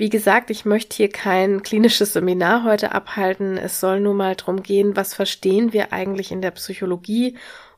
Wie 0.00 0.08
gesagt, 0.08 0.48
ich 0.48 0.64
möchte 0.64 0.96
hier 0.96 1.10
kein 1.10 1.62
klinisches 1.62 2.14
Seminar 2.14 2.64
heute 2.64 2.92
abhalten. 2.92 3.58
Es 3.58 3.80
soll 3.80 4.00
nur 4.00 4.14
mal 4.14 4.34
darum 4.34 4.62
gehen, 4.62 4.96
was 4.96 5.12
verstehen 5.12 5.74
wir 5.74 5.92
eigentlich 5.92 6.32
in 6.32 6.40
der 6.40 6.52
Psychologie 6.52 7.36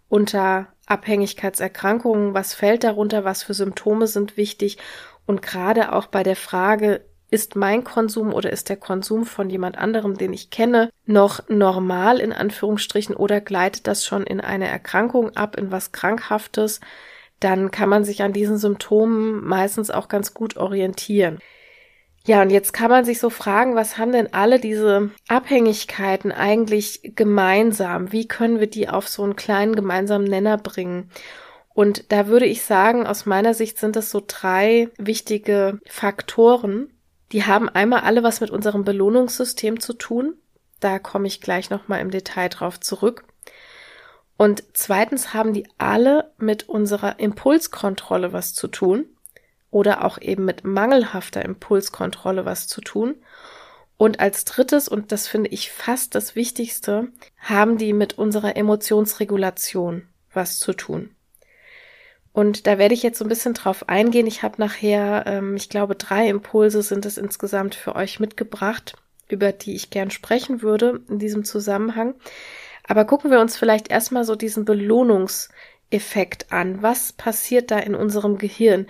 unter 0.09 0.69
Abhängigkeitserkrankungen, 0.87 2.33
was 2.33 2.55
fällt 2.55 2.85
darunter, 2.85 3.25
was 3.25 3.43
für 3.43 3.55
Symptome 3.55 4.07
sind 4.07 4.37
wichtig 4.37 4.79
und 5.27 5.43
gerade 5.43 5.93
auch 5.93 6.07
bei 6.07 6.23
der 6.23 6.37
Frage, 6.37 7.05
ist 7.33 7.57
mein 7.57 7.83
Konsum 7.83 8.33
oder 8.33 8.53
ist 8.53 8.69
der 8.69 8.77
Konsum 8.77 9.25
von 9.25 9.51
jemand 9.51 9.77
anderem, 9.77 10.17
den 10.17 10.33
ich 10.33 10.51
kenne, 10.51 10.91
noch 11.05 11.49
normal 11.49 12.21
in 12.21 12.33
Anführungsstrichen 12.33 13.17
oder 13.17 13.41
gleitet 13.41 13.89
das 13.89 14.07
schon 14.07 14.23
in 14.23 14.41
eine 14.41 14.69
Erkrankung 14.69 15.35
ab, 15.35 15.57
in 15.57 15.73
was 15.73 15.91
Krankhaftes, 15.91 16.79
dann 17.41 17.73
kann 17.73 17.89
man 17.89 18.05
sich 18.05 18.23
an 18.23 18.33
diesen 18.33 18.59
Symptomen 18.59 19.45
meistens 19.45 19.91
auch 19.91 20.07
ganz 20.07 20.35
gut 20.35 20.57
orientieren. 20.57 21.41
Ja, 22.25 22.41
und 22.43 22.51
jetzt 22.51 22.73
kann 22.73 22.91
man 22.91 23.05
sich 23.05 23.19
so 23.19 23.31
fragen, 23.31 23.75
was 23.75 23.99
haben 23.99 24.13
denn 24.13 24.33
alle 24.33 24.61
diese 24.61 25.11
Abhängigkeiten 25.27 26.31
eigentlich 26.31 27.15
gemeinsam? 27.17 28.13
Wie 28.13 28.29
können 28.29 28.61
wir 28.61 28.69
die 28.69 28.89
auf 28.89 29.09
so 29.09 29.25
einen 29.25 29.35
kleinen 29.35 29.75
gemeinsamen 29.75 30.27
Nenner 30.27 30.57
bringen? 30.57 31.11
Und 31.75 32.13
da 32.13 32.29
würde 32.29 32.47
ich 32.47 32.63
sagen, 32.63 33.07
aus 33.07 33.27
meiner 33.27 33.55
Sicht 33.55 33.79
sind 33.79 33.97
das 33.97 34.11
so 34.11 34.23
drei 34.25 34.89
wichtige 34.99 35.81
Faktoren. 35.87 36.93
Die 37.33 37.45
haben 37.45 37.69
einmal 37.69 38.01
alle 38.01 38.23
was 38.23 38.41
mit 38.41 38.51
unserem 38.51 38.85
Belohnungssystem 38.85 39.81
zu 39.81 39.95
tun. 39.95 40.35
Da 40.79 41.01
komme 41.01 41.27
ich 41.27 41.41
gleich 41.41 41.71
nochmal 41.71 42.01
im 42.01 42.11
Detail 42.11 42.51
drauf 42.51 42.79
zurück. 42.79 43.25
Und 44.37 44.63
zweitens 44.75 45.35
haben 45.35 45.53
die 45.55 45.67
alle 45.79 46.33
mit 46.39 46.69
unserer 46.69 47.19
Impulskontrolle 47.19 48.33
was 48.33 48.55
zu 48.55 48.69
tun 48.69 49.07
oder 49.73 50.05
auch 50.05 50.21
eben 50.21 50.45
mit 50.45 50.63
mangelhafter 50.63 51.45
Impulskontrolle 51.45 52.45
was 52.45 52.69
zu 52.69 52.81
tun. 52.81 53.17
Und 53.97 54.21
als 54.21 54.45
drittes, 54.45 54.87
und 54.87 55.11
das 55.11 55.27
finde 55.27 55.51
ich 55.51 55.73
fast 55.73 56.15
das 56.15 56.37
Wichtigste, 56.37 57.09
haben 57.39 57.79
die 57.79 57.93
mit 57.93 58.19
unserer 58.19 58.57
Emotionsregulation 58.57 60.07
was 60.33 60.61
zu 60.61 60.75
tun. 60.75 61.11
Und 62.33 62.67
da 62.67 62.79
werde 62.79 62.95
ich 62.95 63.03
jetzt 63.03 63.19
so 63.19 63.25
ein 63.25 63.29
bisschen 63.29 63.55
drauf 63.55 63.89
eingehen. 63.89 64.27
Ich 64.27 64.43
habe 64.43 64.55
nachher, 64.59 65.25
ähm, 65.27 65.57
ich 65.57 65.69
glaube, 65.69 65.95
drei 65.95 66.29
Impulse 66.29 66.83
sind 66.83 67.05
es 67.07 67.19
insgesamt 67.19 67.75
für 67.75 67.95
euch 67.95 68.21
mitgebracht, 68.21 68.95
über 69.29 69.53
die 69.53 69.75
ich 69.75 69.91
gern 69.91 70.11
sprechen 70.11 70.63
würde 70.63 71.01
in 71.09 71.19
diesem 71.19 71.45
Zusammenhang. 71.45 72.15
Aber 72.87 73.05
gucken 73.05 73.31
wir 73.31 73.41
uns 73.41 73.57
vielleicht 73.57 73.89
erstmal 73.91 74.25
so 74.25 74.35
diesen 74.35 74.65
Belohnungseffekt 74.65 76.51
an. 76.51 76.83
Was 76.83 77.13
passiert 77.13 77.71
da 77.71 77.79
in 77.79 77.95
unserem 77.95 78.39
Gehirn? 78.39 78.87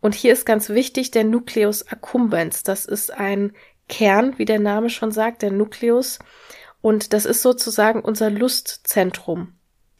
Und 0.00 0.14
hier 0.14 0.32
ist 0.32 0.46
ganz 0.46 0.70
wichtig 0.70 1.10
der 1.10 1.24
Nucleus 1.24 1.86
accumbens. 1.86 2.62
Das 2.62 2.84
ist 2.86 3.12
ein 3.12 3.52
Kern, 3.88 4.38
wie 4.38 4.44
der 4.44 4.60
Name 4.60 4.88
schon 4.88 5.12
sagt, 5.12 5.42
der 5.42 5.50
Nucleus. 5.50 6.18
Und 6.80 7.12
das 7.12 7.26
ist 7.26 7.42
sozusagen 7.42 8.00
unser 8.00 8.30
Lustzentrum. 8.30 9.54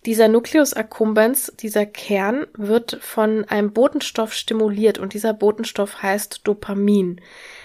Dieser 0.07 0.29
Nucleus 0.29 0.73
accumbens, 0.73 1.53
dieser 1.61 1.85
Kern, 1.85 2.47
wird 2.57 2.97
von 3.03 3.45
einem 3.45 3.75
Botenstoff 3.75 4.33
stimuliert 4.33 4.99
und 4.99 5.13
dieser 5.13 5.35
Botenstoff 5.35 6.03
heißt 6.03 6.41
Dopamin. 6.45 7.21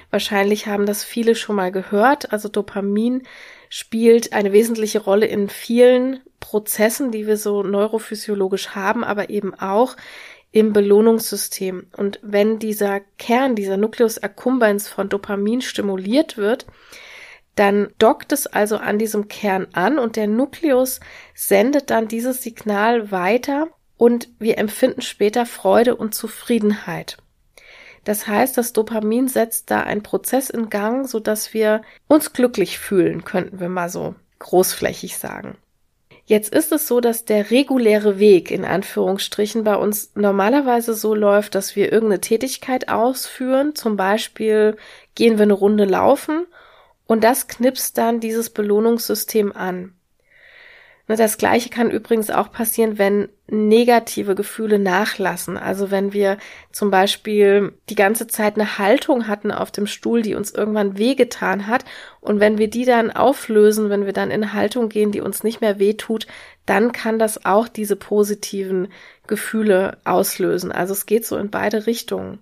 Wahrscheinlich 0.09 0.67
haben 0.67 0.85
das 0.85 1.05
viele 1.05 1.35
schon 1.35 1.55
mal 1.55 1.71
gehört. 1.71 2.33
Also 2.33 2.49
Dopamin 2.49 3.23
spielt 3.69 4.33
eine 4.33 4.51
wesentliche 4.51 4.99
Rolle 4.99 5.27
in 5.27 5.47
vielen 5.47 6.19
Prozessen, 6.41 7.11
die 7.11 7.25
wir 7.25 7.37
so 7.37 7.63
neurophysiologisch 7.63 8.69
haben, 8.69 9.05
aber 9.05 9.29
eben 9.29 9.55
auch 9.55 9.95
im 10.55 10.71
Belohnungssystem. 10.71 11.87
Und 11.97 12.17
wenn 12.23 12.59
dieser 12.59 13.01
Kern, 13.17 13.57
dieser 13.57 13.75
Nucleus 13.75 14.23
accumbens 14.23 14.87
von 14.87 15.09
Dopamin 15.09 15.59
stimuliert 15.59 16.37
wird, 16.37 16.65
dann 17.55 17.89
dockt 17.97 18.31
es 18.31 18.47
also 18.47 18.77
an 18.77 18.97
diesem 18.97 19.27
Kern 19.27 19.67
an 19.73 19.99
und 19.99 20.15
der 20.15 20.27
Nukleus 20.27 21.01
sendet 21.33 21.89
dann 21.89 22.07
dieses 22.07 22.41
Signal 22.41 23.11
weiter 23.11 23.67
und 23.97 24.29
wir 24.39 24.57
empfinden 24.57 25.01
später 25.01 25.45
Freude 25.45 25.97
und 25.97 26.15
Zufriedenheit. 26.15 27.17
Das 28.05 28.25
heißt, 28.25 28.57
das 28.57 28.71
Dopamin 28.71 29.27
setzt 29.27 29.71
da 29.71 29.81
einen 29.81 30.03
Prozess 30.03 30.49
in 30.49 30.69
Gang, 30.69 31.05
so 31.05 31.19
dass 31.19 31.53
wir 31.53 31.81
uns 32.07 32.31
glücklich 32.31 32.79
fühlen, 32.79 33.25
könnten 33.25 33.59
wir 33.59 33.67
mal 33.67 33.89
so 33.89 34.15
großflächig 34.39 35.17
sagen. 35.17 35.57
Jetzt 36.27 36.53
ist 36.53 36.71
es 36.71 36.87
so, 36.87 37.01
dass 37.01 37.25
der 37.25 37.51
reguläre 37.51 38.17
Weg 38.17 38.49
in 38.49 38.65
Anführungsstrichen 38.65 39.63
bei 39.63 39.75
uns 39.75 40.11
normalerweise 40.15 40.95
so 40.95 41.13
läuft, 41.13 41.53
dass 41.53 41.75
wir 41.75 41.91
irgendeine 41.91 42.21
Tätigkeit 42.21 42.89
ausführen. 42.89 43.75
Zum 43.75 43.95
Beispiel 43.95 44.75
gehen 45.13 45.37
wir 45.37 45.43
eine 45.43 45.53
Runde 45.53 45.85
laufen 45.85 46.47
und 47.05 47.23
das 47.23 47.47
knipst 47.47 47.97
dann 47.99 48.19
dieses 48.19 48.49
Belohnungssystem 48.49 49.51
an. 49.55 49.94
Das 51.07 51.37
gleiche 51.37 51.69
kann 51.69 51.91
übrigens 51.91 52.31
auch 52.31 52.51
passieren, 52.51 52.97
wenn 52.97 53.29
negative 53.47 54.33
Gefühle 54.33 54.79
nachlassen. 54.79 55.55
Also 55.55 55.91
wenn 55.91 56.13
wir 56.13 56.37
zum 56.71 56.89
Beispiel 56.89 57.73
die 57.89 57.95
ganze 57.95 58.25
Zeit 58.25 58.55
eine 58.55 58.79
Haltung 58.79 59.27
hatten 59.27 59.51
auf 59.51 59.69
dem 59.69 59.85
Stuhl, 59.85 60.23
die 60.23 60.33
uns 60.33 60.51
irgendwann 60.51 60.97
wehgetan 60.97 61.67
hat. 61.67 61.85
Und 62.21 62.39
wenn 62.39 62.57
wir 62.57 62.71
die 62.71 62.85
dann 62.85 63.11
auflösen, 63.11 63.91
wenn 63.91 64.07
wir 64.07 64.13
dann 64.13 64.31
in 64.31 64.53
Haltung 64.53 64.89
gehen, 64.89 65.11
die 65.11 65.21
uns 65.21 65.43
nicht 65.43 65.61
mehr 65.61 65.77
wehtut, 65.77 66.25
dann 66.65 66.91
kann 66.91 67.19
das 67.19 67.45
auch 67.45 67.67
diese 67.67 67.95
positiven 67.95 68.87
Gefühle 69.27 69.99
auslösen. 70.05 70.71
Also 70.71 70.93
es 70.93 71.05
geht 71.05 71.25
so 71.25 71.37
in 71.37 71.51
beide 71.51 71.85
Richtungen. 71.85 72.39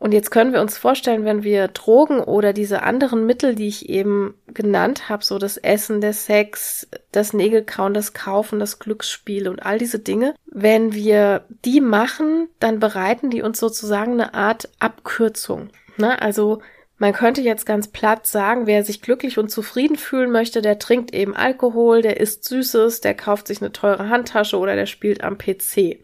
Und 0.00 0.12
jetzt 0.12 0.30
können 0.30 0.54
wir 0.54 0.62
uns 0.62 0.78
vorstellen, 0.78 1.26
wenn 1.26 1.42
wir 1.42 1.68
Drogen 1.68 2.20
oder 2.20 2.54
diese 2.54 2.82
anderen 2.82 3.26
Mittel, 3.26 3.54
die 3.54 3.68
ich 3.68 3.90
eben 3.90 4.34
genannt 4.46 5.10
habe, 5.10 5.22
so 5.22 5.38
das 5.38 5.58
Essen, 5.58 6.00
der 6.00 6.14
Sex, 6.14 6.88
das 7.12 7.34
Nägelkauen, 7.34 7.92
das 7.92 8.14
Kaufen, 8.14 8.58
das 8.58 8.78
Glücksspiel 8.78 9.46
und 9.46 9.60
all 9.60 9.78
diese 9.78 9.98
Dinge, 9.98 10.34
wenn 10.46 10.94
wir 10.94 11.44
die 11.66 11.82
machen, 11.82 12.48
dann 12.60 12.80
bereiten 12.80 13.28
die 13.28 13.42
uns 13.42 13.60
sozusagen 13.60 14.14
eine 14.14 14.32
Art 14.32 14.70
Abkürzung. 14.78 15.68
Ne? 15.98 16.20
Also 16.22 16.62
man 16.96 17.12
könnte 17.12 17.42
jetzt 17.42 17.66
ganz 17.66 17.88
platt 17.88 18.26
sagen, 18.26 18.66
wer 18.66 18.84
sich 18.84 19.02
glücklich 19.02 19.36
und 19.36 19.50
zufrieden 19.50 19.96
fühlen 19.96 20.30
möchte, 20.30 20.62
der 20.62 20.78
trinkt 20.78 21.12
eben 21.12 21.36
Alkohol, 21.36 22.00
der 22.00 22.20
isst 22.20 22.44
Süßes, 22.44 23.02
der 23.02 23.12
kauft 23.12 23.48
sich 23.48 23.60
eine 23.60 23.72
teure 23.72 24.08
Handtasche 24.08 24.56
oder 24.56 24.76
der 24.76 24.86
spielt 24.86 25.22
am 25.22 25.36
PC. 25.36 25.98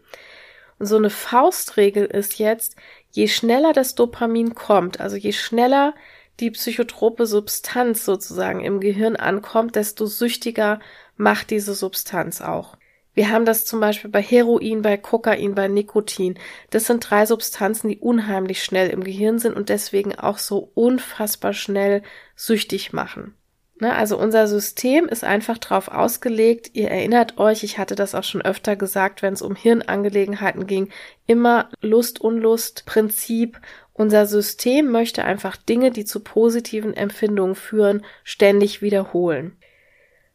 Und 0.79 0.85
so 0.85 0.97
eine 0.97 1.09
Faustregel 1.09 2.05
ist 2.05 2.37
jetzt, 2.37 2.75
je 3.17 3.27
schneller 3.27 3.73
das 3.73 3.95
Dopamin 3.95 4.53
kommt, 4.53 4.99
also 4.99 5.15
je 5.15 5.33
schneller 5.33 5.95
die 6.39 6.51
psychotrope 6.51 7.25
Substanz 7.25 8.05
sozusagen 8.05 8.63
im 8.63 8.79
Gehirn 8.79 9.15
ankommt, 9.15 9.75
desto 9.75 10.05
süchtiger 10.05 10.79
macht 11.15 11.49
diese 11.49 11.73
Substanz 11.73 12.41
auch. 12.41 12.77
Wir 13.15 13.31
haben 13.31 13.45
das 13.45 13.65
zum 13.65 13.79
Beispiel 13.79 14.11
bei 14.11 14.21
Heroin, 14.21 14.83
bei 14.83 14.97
Kokain, 14.97 15.55
bei 15.55 15.67
Nikotin. 15.67 16.37
Das 16.69 16.85
sind 16.85 17.09
drei 17.09 17.25
Substanzen, 17.25 17.89
die 17.89 17.97
unheimlich 17.97 18.63
schnell 18.63 18.91
im 18.91 19.03
Gehirn 19.03 19.39
sind 19.39 19.55
und 19.55 19.69
deswegen 19.69 20.13
auch 20.13 20.37
so 20.37 20.69
unfassbar 20.75 21.53
schnell 21.53 22.03
süchtig 22.35 22.93
machen. 22.93 23.33
Ne, 23.79 23.95
also 23.95 24.17
unser 24.17 24.47
System 24.47 25.07
ist 25.07 25.23
einfach 25.23 25.59
drauf 25.59 25.87
ausgelegt. 25.87 26.71
Ihr 26.73 26.89
erinnert 26.89 27.37
euch, 27.37 27.63
ich 27.63 27.77
hatte 27.77 27.93
das 27.93 28.15
auch 28.15 28.23
schon 28.23 28.41
öfter 28.41 28.75
gesagt, 28.75 29.21
wenn 29.21 29.33
es 29.33 29.43
um 29.43 29.55
Hirnangelegenheiten 29.55 30.65
ging, 30.65 30.89
immer 31.27 31.69
Lust-Unlust-Prinzip. 31.81 33.59
Unser 33.93 34.25
System 34.25 34.89
möchte 34.89 35.23
einfach 35.25 35.57
Dinge, 35.57 35.91
die 35.91 36.05
zu 36.05 36.21
positiven 36.21 36.95
Empfindungen 36.95 37.53
führen, 37.53 38.03
ständig 38.23 38.81
wiederholen. 38.81 39.57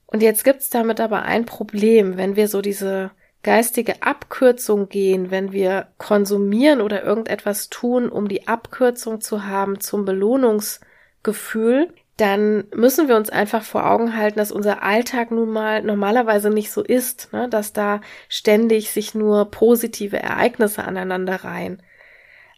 Und 0.06 0.22
jetzt 0.22 0.44
gibt's 0.44 0.70
damit 0.70 1.00
aber 1.00 1.22
ein 1.22 1.44
Problem, 1.44 2.16
wenn 2.16 2.36
wir 2.36 2.46
so 2.46 2.60
diese 2.60 3.10
geistige 3.42 4.02
Abkürzung 4.02 4.88
gehen, 4.88 5.32
wenn 5.32 5.50
wir 5.50 5.88
konsumieren 5.98 6.80
oder 6.80 7.02
irgendetwas 7.02 7.70
tun, 7.70 8.08
um 8.08 8.28
die 8.28 8.46
Abkürzung 8.46 9.20
zu 9.20 9.46
haben 9.46 9.80
zum 9.80 10.04
Belohnungsgefühl, 10.04 11.92
dann 12.16 12.64
müssen 12.74 13.08
wir 13.08 13.16
uns 13.16 13.30
einfach 13.30 13.62
vor 13.62 13.90
Augen 13.90 14.16
halten, 14.16 14.38
dass 14.38 14.52
unser 14.52 14.82
Alltag 14.82 15.30
nun 15.30 15.50
mal 15.50 15.82
normalerweise 15.82 16.50
nicht 16.50 16.70
so 16.70 16.82
ist, 16.82 17.32
ne? 17.32 17.48
dass 17.48 17.72
da 17.72 18.00
ständig 18.28 18.90
sich 18.90 19.14
nur 19.14 19.50
positive 19.50 20.18
Ereignisse 20.18 20.84
aneinander 20.84 21.36
reihen. 21.36 21.82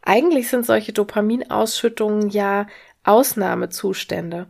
Eigentlich 0.03 0.49
sind 0.49 0.67
solche 0.67 0.93
Dopaminausschüttungen 0.93 2.31
ja 2.31 2.67
Ausnahmezustände. 3.05 4.47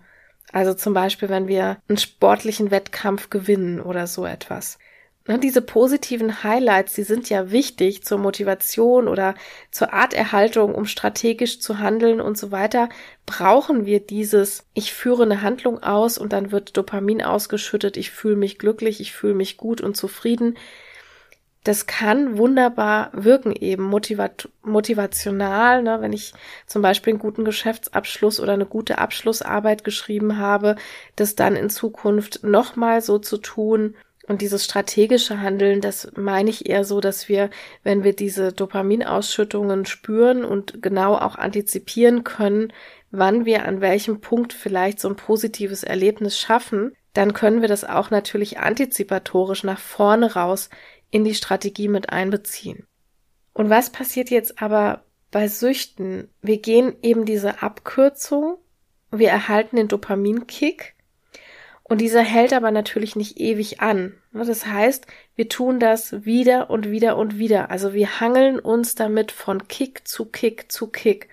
Also 0.52 0.72
zum 0.74 0.94
Beispiel, 0.94 1.28
wenn 1.28 1.48
wir 1.48 1.78
einen 1.88 1.98
sportlichen 1.98 2.70
Wettkampf 2.70 3.28
gewinnen 3.28 3.80
oder 3.80 4.06
so 4.06 4.24
etwas. 4.24 4.78
Ne, 5.26 5.38
diese 5.38 5.62
positiven 5.62 6.44
Highlights, 6.44 6.92
die 6.92 7.02
sind 7.02 7.30
ja 7.30 7.50
wichtig 7.50 8.04
zur 8.04 8.18
Motivation 8.18 9.08
oder 9.08 9.34
zur 9.70 9.94
Arterhaltung, 9.94 10.74
um 10.74 10.84
strategisch 10.84 11.60
zu 11.60 11.78
handeln 11.78 12.20
und 12.20 12.36
so 12.36 12.52
weiter. 12.52 12.90
Brauchen 13.24 13.86
wir 13.86 14.00
dieses, 14.00 14.66
ich 14.74 14.92
führe 14.92 15.22
eine 15.22 15.40
Handlung 15.40 15.82
aus 15.82 16.18
und 16.18 16.34
dann 16.34 16.52
wird 16.52 16.76
Dopamin 16.76 17.22
ausgeschüttet, 17.22 17.96
ich 17.96 18.10
fühle 18.10 18.36
mich 18.36 18.58
glücklich, 18.58 19.00
ich 19.00 19.14
fühle 19.14 19.32
mich 19.32 19.56
gut 19.56 19.80
und 19.80 19.96
zufrieden. 19.96 20.58
Das 21.62 21.86
kann 21.86 22.36
wunderbar 22.36 23.08
wirken 23.14 23.52
eben 23.52 23.84
motivat 23.84 24.50
motivational, 24.62 25.82
ne, 25.82 26.02
wenn 26.02 26.12
ich 26.12 26.34
zum 26.66 26.82
Beispiel 26.82 27.14
einen 27.14 27.20
guten 27.20 27.46
Geschäftsabschluss 27.46 28.40
oder 28.40 28.52
eine 28.52 28.66
gute 28.66 28.98
Abschlussarbeit 28.98 29.84
geschrieben 29.84 30.36
habe, 30.36 30.76
das 31.16 31.34
dann 31.34 31.56
in 31.56 31.70
Zukunft 31.70 32.44
nochmal 32.44 33.00
so 33.00 33.18
zu 33.18 33.38
tun, 33.38 33.94
und 34.26 34.40
dieses 34.40 34.64
strategische 34.64 35.40
Handeln, 35.40 35.80
das 35.80 36.10
meine 36.16 36.48
ich 36.48 36.68
eher 36.68 36.84
so, 36.84 37.00
dass 37.00 37.28
wir, 37.28 37.50
wenn 37.82 38.04
wir 38.04 38.14
diese 38.14 38.52
Dopaminausschüttungen 38.52 39.84
spüren 39.84 40.44
und 40.44 40.82
genau 40.82 41.14
auch 41.14 41.36
antizipieren 41.36 42.24
können, 42.24 42.72
wann 43.10 43.44
wir 43.44 43.66
an 43.66 43.80
welchem 43.80 44.20
Punkt 44.20 44.52
vielleicht 44.52 44.98
so 44.98 45.08
ein 45.08 45.16
positives 45.16 45.84
Erlebnis 45.84 46.38
schaffen, 46.38 46.96
dann 47.12 47.32
können 47.32 47.60
wir 47.60 47.68
das 47.68 47.84
auch 47.84 48.10
natürlich 48.10 48.58
antizipatorisch 48.58 49.62
nach 49.62 49.78
vorne 49.78 50.34
raus 50.34 50.70
in 51.10 51.24
die 51.24 51.34
Strategie 51.34 51.88
mit 51.88 52.10
einbeziehen. 52.10 52.86
Und 53.52 53.70
was 53.70 53.90
passiert 53.90 54.30
jetzt 54.30 54.60
aber 54.60 55.04
bei 55.30 55.48
Süchten? 55.48 56.28
Wir 56.42 56.60
gehen 56.60 56.96
eben 57.02 57.24
diese 57.24 57.62
Abkürzung, 57.62 58.56
wir 59.12 59.28
erhalten 59.28 59.76
den 59.76 59.86
Dopaminkick 59.86 60.94
und 61.84 62.00
dieser 62.00 62.22
hält 62.22 62.52
aber 62.52 62.72
natürlich 62.72 63.14
nicht 63.14 63.38
ewig 63.38 63.80
an. 63.80 64.14
Das 64.34 64.66
heißt, 64.66 65.06
wir 65.36 65.48
tun 65.48 65.78
das 65.78 66.24
wieder 66.24 66.68
und 66.68 66.90
wieder 66.90 67.16
und 67.16 67.38
wieder. 67.38 67.70
Also 67.70 67.94
wir 67.94 68.20
hangeln 68.20 68.58
uns 68.58 68.96
damit 68.96 69.30
von 69.30 69.68
Kick 69.68 70.06
zu 70.08 70.26
Kick 70.26 70.70
zu 70.72 70.88
Kick, 70.88 71.28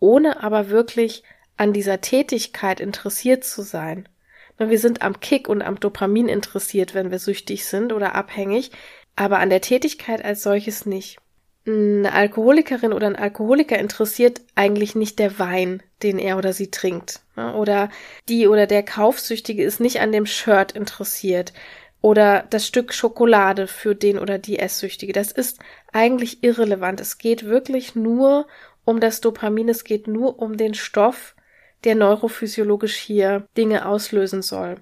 ohne 0.00 0.42
aber 0.42 0.70
wirklich 0.70 1.22
an 1.58 1.72
dieser 1.72 2.00
Tätigkeit 2.00 2.80
interessiert 2.80 3.44
zu 3.44 3.62
sein. 3.62 4.08
Wir 4.56 4.78
sind 4.78 5.02
am 5.02 5.20
Kick 5.20 5.48
und 5.48 5.62
am 5.62 5.78
Dopamin 5.78 6.28
interessiert, 6.28 6.94
wenn 6.94 7.10
wir 7.10 7.18
süchtig 7.18 7.66
sind 7.66 7.92
oder 7.92 8.14
abhängig, 8.14 8.72
aber 9.14 9.38
an 9.38 9.50
der 9.50 9.60
Tätigkeit 9.60 10.24
als 10.24 10.42
solches 10.42 10.86
nicht 10.86 11.18
eine 11.68 12.12
Alkoholikerin 12.12 12.92
oder 12.92 13.06
ein 13.06 13.16
Alkoholiker 13.16 13.78
interessiert 13.78 14.40
eigentlich 14.54 14.94
nicht 14.94 15.18
der 15.18 15.38
Wein, 15.38 15.82
den 16.02 16.18
er 16.18 16.38
oder 16.38 16.52
sie 16.52 16.70
trinkt. 16.70 17.20
Oder 17.36 17.90
die 18.28 18.48
oder 18.48 18.66
der 18.66 18.82
Kaufsüchtige 18.82 19.62
ist 19.62 19.78
nicht 19.78 20.00
an 20.00 20.10
dem 20.10 20.26
Shirt 20.26 20.72
interessiert. 20.72 21.52
Oder 22.00 22.44
das 22.50 22.66
Stück 22.66 22.94
Schokolade 22.94 23.66
für 23.66 23.94
den 23.94 24.18
oder 24.18 24.38
die 24.38 24.58
Esssüchtige. 24.58 25.12
Das 25.12 25.32
ist 25.32 25.58
eigentlich 25.92 26.44
irrelevant. 26.44 27.00
Es 27.00 27.18
geht 27.18 27.44
wirklich 27.44 27.94
nur 27.94 28.46
um 28.84 29.00
das 29.00 29.20
Dopamin. 29.20 29.68
Es 29.68 29.84
geht 29.84 30.06
nur 30.06 30.38
um 30.38 30.56
den 30.56 30.74
Stoff, 30.74 31.34
der 31.84 31.94
neurophysiologisch 31.94 32.96
hier 32.96 33.46
Dinge 33.56 33.86
auslösen 33.86 34.42
soll. 34.42 34.76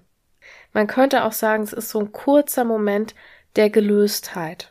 Man 0.72 0.86
könnte 0.86 1.24
auch 1.24 1.32
sagen, 1.32 1.62
es 1.62 1.72
ist 1.72 1.88
so 1.88 2.00
ein 2.00 2.12
kurzer 2.12 2.64
Moment 2.64 3.14
der 3.56 3.70
Gelöstheit. 3.70 4.70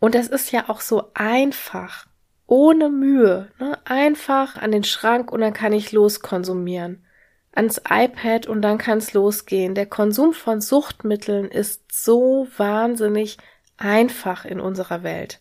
Und 0.00 0.14
das 0.14 0.28
ist 0.28 0.52
ja 0.52 0.68
auch 0.68 0.80
so 0.80 1.10
einfach, 1.14 2.06
ohne 2.46 2.88
Mühe, 2.88 3.50
ne? 3.58 3.78
einfach 3.84 4.56
an 4.56 4.72
den 4.72 4.84
Schrank 4.84 5.32
und 5.32 5.40
dann 5.40 5.52
kann 5.52 5.72
ich 5.72 5.92
loskonsumieren. 5.92 7.04
Ans 7.54 7.80
iPad 7.88 8.46
und 8.46 8.62
dann 8.62 8.78
kann 8.78 8.98
es 8.98 9.12
losgehen. 9.12 9.74
Der 9.74 9.86
Konsum 9.86 10.32
von 10.32 10.60
Suchtmitteln 10.60 11.50
ist 11.50 11.92
so 11.92 12.48
wahnsinnig 12.56 13.38
einfach 13.76 14.44
in 14.44 14.60
unserer 14.60 15.02
Welt. 15.02 15.40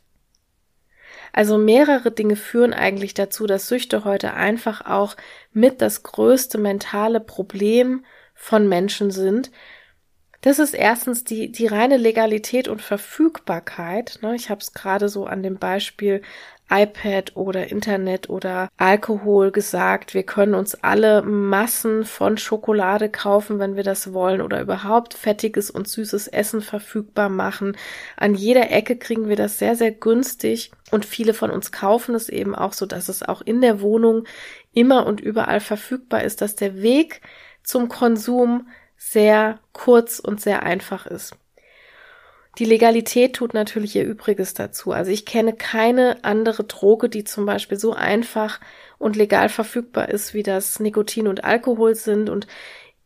Also 1.32 1.58
mehrere 1.58 2.12
Dinge 2.12 2.36
führen 2.36 2.74
eigentlich 2.74 3.16
dazu, 3.16 3.48
dass 3.48 3.68
Süchte 3.68 4.06
heute 4.06 4.34
einfach 4.34 4.86
auch 4.86 5.16
mit 5.52 5.82
das 5.82 6.04
größte 6.04 6.60
mentale 6.60 7.20
Problem 7.20 8.06
von 8.36 8.70
Menschen 8.70 9.10
sind, 9.10 9.50
das 10.44 10.60
ist 10.60 10.74
erstens 10.74 11.24
die, 11.24 11.54
die 11.54 11.68
reine 11.68 11.96
Legalität 11.96 12.68
und 12.68 12.82
Verfügbarkeit. 12.82 14.20
Ne? 14.22 14.36
Ich 14.36 14.50
habe 14.50 14.60
es 14.60 14.74
gerade 14.74 15.08
so 15.08 15.26
an 15.26 15.42
dem 15.42 15.58
Beispiel 15.58 16.22
iPad 16.74 17.36
oder 17.36 17.68
Internet 17.70 18.30
oder 18.30 18.70
Alkohol 18.78 19.52
gesagt. 19.52 20.14
Wir 20.14 20.24
können 20.24 20.56
uns 20.56 20.76
alle 20.76 21.22
Massen 21.22 22.04
von 22.04 22.38
Schokolade 22.38 23.10
kaufen, 23.10 23.60
wenn 23.60 23.76
wir 23.76 23.84
das 23.84 24.14
wollen 24.14 24.42
oder 24.42 24.60
überhaupt 24.60 25.14
fettiges 25.14 25.70
und 25.70 25.88
süßes 25.88 26.28
Essen 26.28 26.62
verfügbar 26.62 27.30
machen. 27.30 27.78
An 28.18 28.34
jeder 28.34 28.72
Ecke 28.72 28.98
kriegen 28.98 29.30
wir 29.30 29.36
das 29.36 29.60
sehr, 29.60 29.76
sehr 29.76 29.92
günstig 29.92 30.72
und 30.92 31.06
viele 31.06 31.34
von 31.34 31.52
uns 31.52 31.72
kaufen 31.72 32.16
es 32.16 32.30
eben 32.30 32.56
auch 32.56 32.74
so, 32.74 32.86
dass 32.86 33.08
es 33.10 33.22
auch 33.22 33.42
in 33.42 33.62
der 33.62 33.82
Wohnung 33.82 34.26
immer 34.74 35.06
und 35.06 35.22
überall 35.22 35.60
verfügbar 35.60 36.24
ist, 36.24 36.42
dass 36.42 36.56
der 36.56 36.82
Weg 36.82 37.22
zum 37.64 37.88
Konsum 37.88 38.68
sehr 38.98 39.60
kurz 39.74 40.20
und 40.20 40.42
sehr 40.42 40.64
einfach 40.64 41.06
ist. 41.06 41.36
Die 42.60 42.66
Legalität 42.66 43.36
tut 43.36 43.54
natürlich 43.54 43.96
ihr 43.96 44.06
Übriges 44.06 44.54
dazu. 44.54 44.92
Also 44.92 45.10
ich 45.12 45.26
kenne 45.26 45.54
keine 45.54 46.24
andere 46.24 46.64
Droge, 46.66 47.10
die 47.10 47.24
zum 47.24 47.46
Beispiel 47.46 47.80
so 47.80 47.94
einfach 47.94 48.60
und 49.00 49.16
legal 49.16 49.50
verfügbar 49.50 50.10
ist, 50.10 50.34
wie 50.36 50.44
das 50.44 50.80
Nikotin 50.80 51.28
und 51.28 51.44
Alkohol 51.44 51.96
sind. 51.96 52.30
Und 52.30 52.48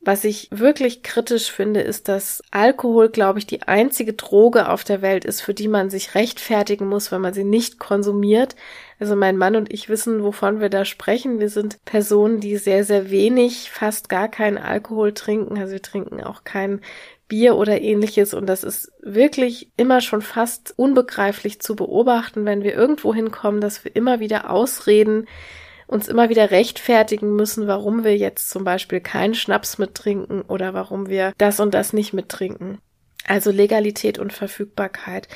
Was 0.02 0.24
ich 0.24 0.48
wirklich 0.52 1.04
kritisch 1.04 1.52
finde, 1.52 1.82
ist, 1.82 2.08
dass 2.08 2.42
Alkohol, 2.52 3.10
glaube 3.10 3.40
ich, 3.40 3.48
die 3.48 3.64
einzige 3.64 4.14
Droge 4.14 4.70
auf 4.70 4.84
der 4.86 5.02
Welt 5.02 5.26
ist, 5.26 5.42
für 5.42 5.54
die 5.54 5.68
man 5.68 5.90
sich 5.90 6.16
rechtfertigen 6.16 6.88
muss, 6.88 7.12
wenn 7.12 7.20
man 7.20 7.34
sie 7.34 7.44
nicht 7.44 7.78
konsumiert. 7.80 8.56
Also 9.00 9.16
mein 9.18 9.38
Mann 9.38 9.56
und 9.58 9.74
ich 9.74 9.90
wissen, 9.90 10.24
wovon 10.24 10.62
wir 10.62 10.70
da 10.70 10.86
sprechen. 10.86 11.40
Wir 11.40 11.50
sind 11.50 11.84
Personen, 11.84 12.40
die 12.40 12.58
sehr, 12.58 12.86
sehr 12.86 13.10
wenig, 13.10 13.70
fast 13.72 14.08
gar 14.08 14.30
keinen 14.30 14.58
Alkohol 14.58 15.14
trinken. 15.14 15.58
Also 15.58 15.74
wir 15.74 15.82
trinken 15.82 16.24
auch 16.24 16.44
kein 16.46 16.80
Bier 17.28 17.56
oder 17.56 17.82
ähnliches. 17.82 18.34
Und 18.34 18.48
das 18.48 18.63
ist 18.63 18.92
wirklich 19.02 19.72
immer 19.78 20.02
schon 20.02 20.22
fast 20.22 20.74
unbegreiflich 20.78 21.60
zu 21.60 21.76
beobachten, 21.76 22.46
wenn 22.46 22.63
wir 22.63 22.74
irgendwo 22.74 23.13
hinkommen, 23.13 23.62
dass 23.62 23.84
wir 23.84 23.96
immer 23.96 24.20
wieder 24.20 24.50
ausreden, 24.50 25.28
uns 25.88 26.08
immer 26.08 26.30
wieder 26.30 26.52
rechtfertigen 26.52 27.36
müssen, 27.36 27.68
warum 27.68 28.04
wir 28.04 28.18
jetzt 28.18 28.50
zum 28.50 28.63
Beispiel 28.63 29.00
keinen 29.00 29.36
Schnaps 29.36 29.78
mittrinken 29.78 30.42
oder 30.42 30.74
warum 30.74 31.08
wir 31.08 31.34
das 31.38 31.60
und 31.60 31.74
das 31.74 31.94
nicht 31.94 32.13
mittrinken. 32.13 32.80
Also 33.26 33.52
Legalität 33.52 34.20
und 34.20 34.34
Verfügbarkeit. 34.34 35.28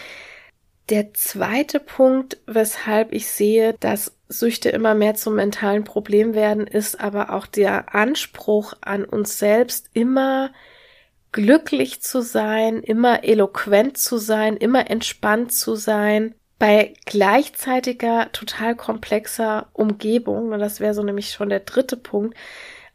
Der 0.90 1.14
zweite 1.14 1.80
Punkt, 1.80 2.38
weshalb 2.48 3.14
ich 3.14 3.28
sehe, 3.28 3.76
dass 3.80 4.14
Süchte 4.28 4.70
immer 4.70 4.94
mehr 4.94 5.16
zum 5.16 5.36
mentalen 5.36 5.84
Problem 5.84 6.34
werden, 6.34 6.68
ist 6.68 7.00
aber 7.00 7.32
auch 7.34 7.46
der 7.46 7.96
Anspruch 7.96 8.74
an 8.82 9.06
uns 9.06 9.40
selbst, 9.40 9.90
immer 9.94 10.52
glücklich 11.32 12.02
zu 12.02 12.22
sein, 12.22 12.84
immer 12.84 13.24
eloquent 13.24 13.98
zu 13.98 14.18
sein, 14.18 14.58
immer 14.58 14.90
entspannt 14.90 15.54
zu 15.54 15.76
sein, 15.76 16.36
bei 16.60 16.94
gleichzeitiger, 17.06 18.32
total 18.34 18.76
komplexer 18.76 19.70
Umgebung. 19.74 20.52
Und 20.52 20.60
das 20.60 20.80
wäre 20.80 20.94
so 20.94 21.02
nämlich 21.02 21.32
schon 21.32 21.50
der 21.50 21.62
dritte 21.62 21.98
Punkt. 21.98 22.38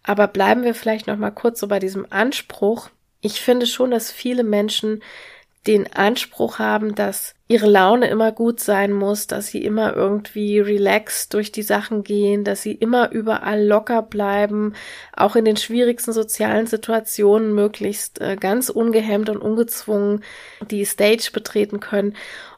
Aber 0.04 0.28
bleiben 0.28 0.62
wir 0.62 0.74
vielleicht 0.74 1.08
noch 1.08 1.16
mal 1.16 1.32
kurz 1.32 1.58
so 1.58 1.66
bei 1.66 1.80
diesem 1.80 2.06
Anspruch. 2.10 2.90
Ich 3.20 3.40
finde 3.40 3.66
schon, 3.66 3.90
dass 3.90 4.12
viele 4.12 4.44
Menschen 4.44 5.02
den 5.66 5.92
Anspruch 5.92 6.58
haben, 6.58 6.94
dass 6.94 7.34
ihre 7.48 7.66
Laune 7.66 8.08
immer 8.08 8.32
gut 8.32 8.60
sein 8.60 8.92
muss, 8.92 9.26
dass 9.26 9.48
sie 9.48 9.64
immer 9.64 9.94
irgendwie 9.94 10.58
relaxed 10.58 11.32
durch 11.34 11.52
die 11.52 11.62
Sachen 11.62 12.02
gehen, 12.02 12.44
dass 12.44 12.62
sie 12.62 12.72
immer 12.72 13.10
überall 13.12 13.64
locker 13.64 14.02
bleiben, 14.02 14.74
auch 15.12 15.36
in 15.36 15.44
den 15.44 15.56
schwierigsten 15.56 16.12
sozialen 16.12 16.66
Situationen 16.66 17.54
möglichst 17.54 18.20
äh, 18.20 18.36
ganz 18.36 18.68
ungehemmt 18.68 19.28
und 19.28 19.38
ungezwungen 19.38 20.24
die 20.70 20.84
Stage 20.84 21.30
betreten 21.32 21.80
können. 21.80 22.16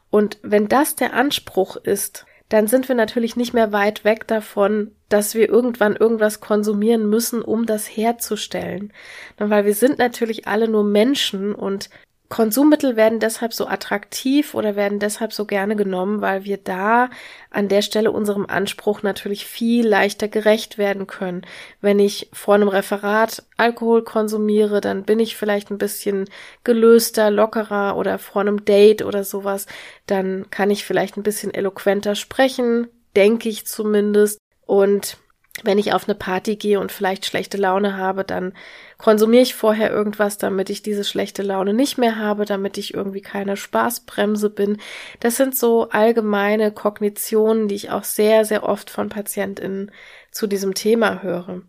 Und 0.09 0.39
wenn 0.41 0.67
das 0.67 0.95
der 0.95 1.13
Anspruch 1.13 1.75
ist, 1.75 2.25
dann 2.49 2.65
sind 2.65 2.87
wir 2.87 2.95
natürlich 2.95 3.35
nicht 3.35 3.53
mehr 3.53 3.71
weit 3.71 4.03
weg 4.03 4.27
davon, 4.27 4.91
dass 5.07 5.35
wir 5.35 5.47
irgendwann 5.47 5.95
irgendwas 5.95 6.39
konsumieren 6.39 7.07
müssen, 7.07 7.43
um 7.43 7.67
das 7.67 7.85
herzustellen. 7.85 8.91
Weil 9.37 9.65
wir 9.65 9.75
sind 9.75 9.99
natürlich 9.99 10.47
alle 10.47 10.67
nur 10.67 10.83
Menschen 10.83 11.53
und 11.53 11.91
Konsummittel 12.29 12.95
werden 12.95 13.19
deshalb 13.19 13.53
so 13.53 13.65
attraktiv 13.65 14.53
oder 14.53 14.75
werden 14.75 14.99
deshalb 14.99 15.33
so 15.33 15.45
gerne 15.45 15.75
genommen, 15.75 16.21
weil 16.21 16.45
wir 16.45 16.57
da 16.57 17.09
an 17.49 17.67
der 17.67 17.81
Stelle 17.81 18.11
unserem 18.11 18.45
Anspruch 18.45 19.01
natürlich 19.01 19.47
viel 19.47 19.87
leichter 19.87 20.27
gerecht 20.27 20.77
werden 20.77 21.07
können. 21.07 21.41
Wenn 21.81 21.97
ich 21.97 22.29
vor 22.31 22.53
einem 22.53 22.67
Referat 22.67 23.43
Alkohol 23.57 24.03
konsumiere, 24.03 24.79
dann 24.79 25.03
bin 25.03 25.19
ich 25.19 25.37
vielleicht 25.37 25.71
ein 25.71 25.79
bisschen 25.79 26.29
gelöster, 26.63 27.31
lockerer 27.31 27.97
oder 27.97 28.19
vor 28.19 28.41
einem 28.41 28.63
Date 28.63 29.01
oder 29.01 29.23
sowas, 29.23 29.65
dann 30.05 30.51
kann 30.51 30.69
ich 30.69 30.85
vielleicht 30.85 31.17
ein 31.17 31.23
bisschen 31.23 31.51
eloquenter 31.51 32.13
sprechen, 32.13 32.87
denke 33.15 33.49
ich 33.49 33.65
zumindest. 33.65 34.37
Und 34.67 35.17
wenn 35.63 35.77
ich 35.77 35.93
auf 35.93 36.07
eine 36.07 36.15
Party 36.15 36.55
gehe 36.55 36.79
und 36.79 36.91
vielleicht 36.91 37.25
schlechte 37.25 37.57
Laune 37.57 37.97
habe, 37.97 38.23
dann 38.23 38.53
konsumiere 38.97 39.43
ich 39.43 39.55
vorher 39.55 39.91
irgendwas, 39.91 40.37
damit 40.37 40.69
ich 40.69 40.81
diese 40.81 41.03
schlechte 41.03 41.41
Laune 41.43 41.73
nicht 41.73 41.97
mehr 41.97 42.17
habe, 42.17 42.45
damit 42.45 42.77
ich 42.77 42.93
irgendwie 42.93 43.21
keine 43.21 43.57
Spaßbremse 43.57 44.49
bin. 44.49 44.77
Das 45.19 45.37
sind 45.37 45.57
so 45.57 45.89
allgemeine 45.89 46.71
Kognitionen, 46.71 47.67
die 47.67 47.75
ich 47.75 47.91
auch 47.91 48.03
sehr, 48.03 48.45
sehr 48.45 48.63
oft 48.63 48.89
von 48.89 49.09
PatientInnen 49.09 49.91
zu 50.31 50.47
diesem 50.47 50.73
Thema 50.73 51.23
höre. 51.23 51.61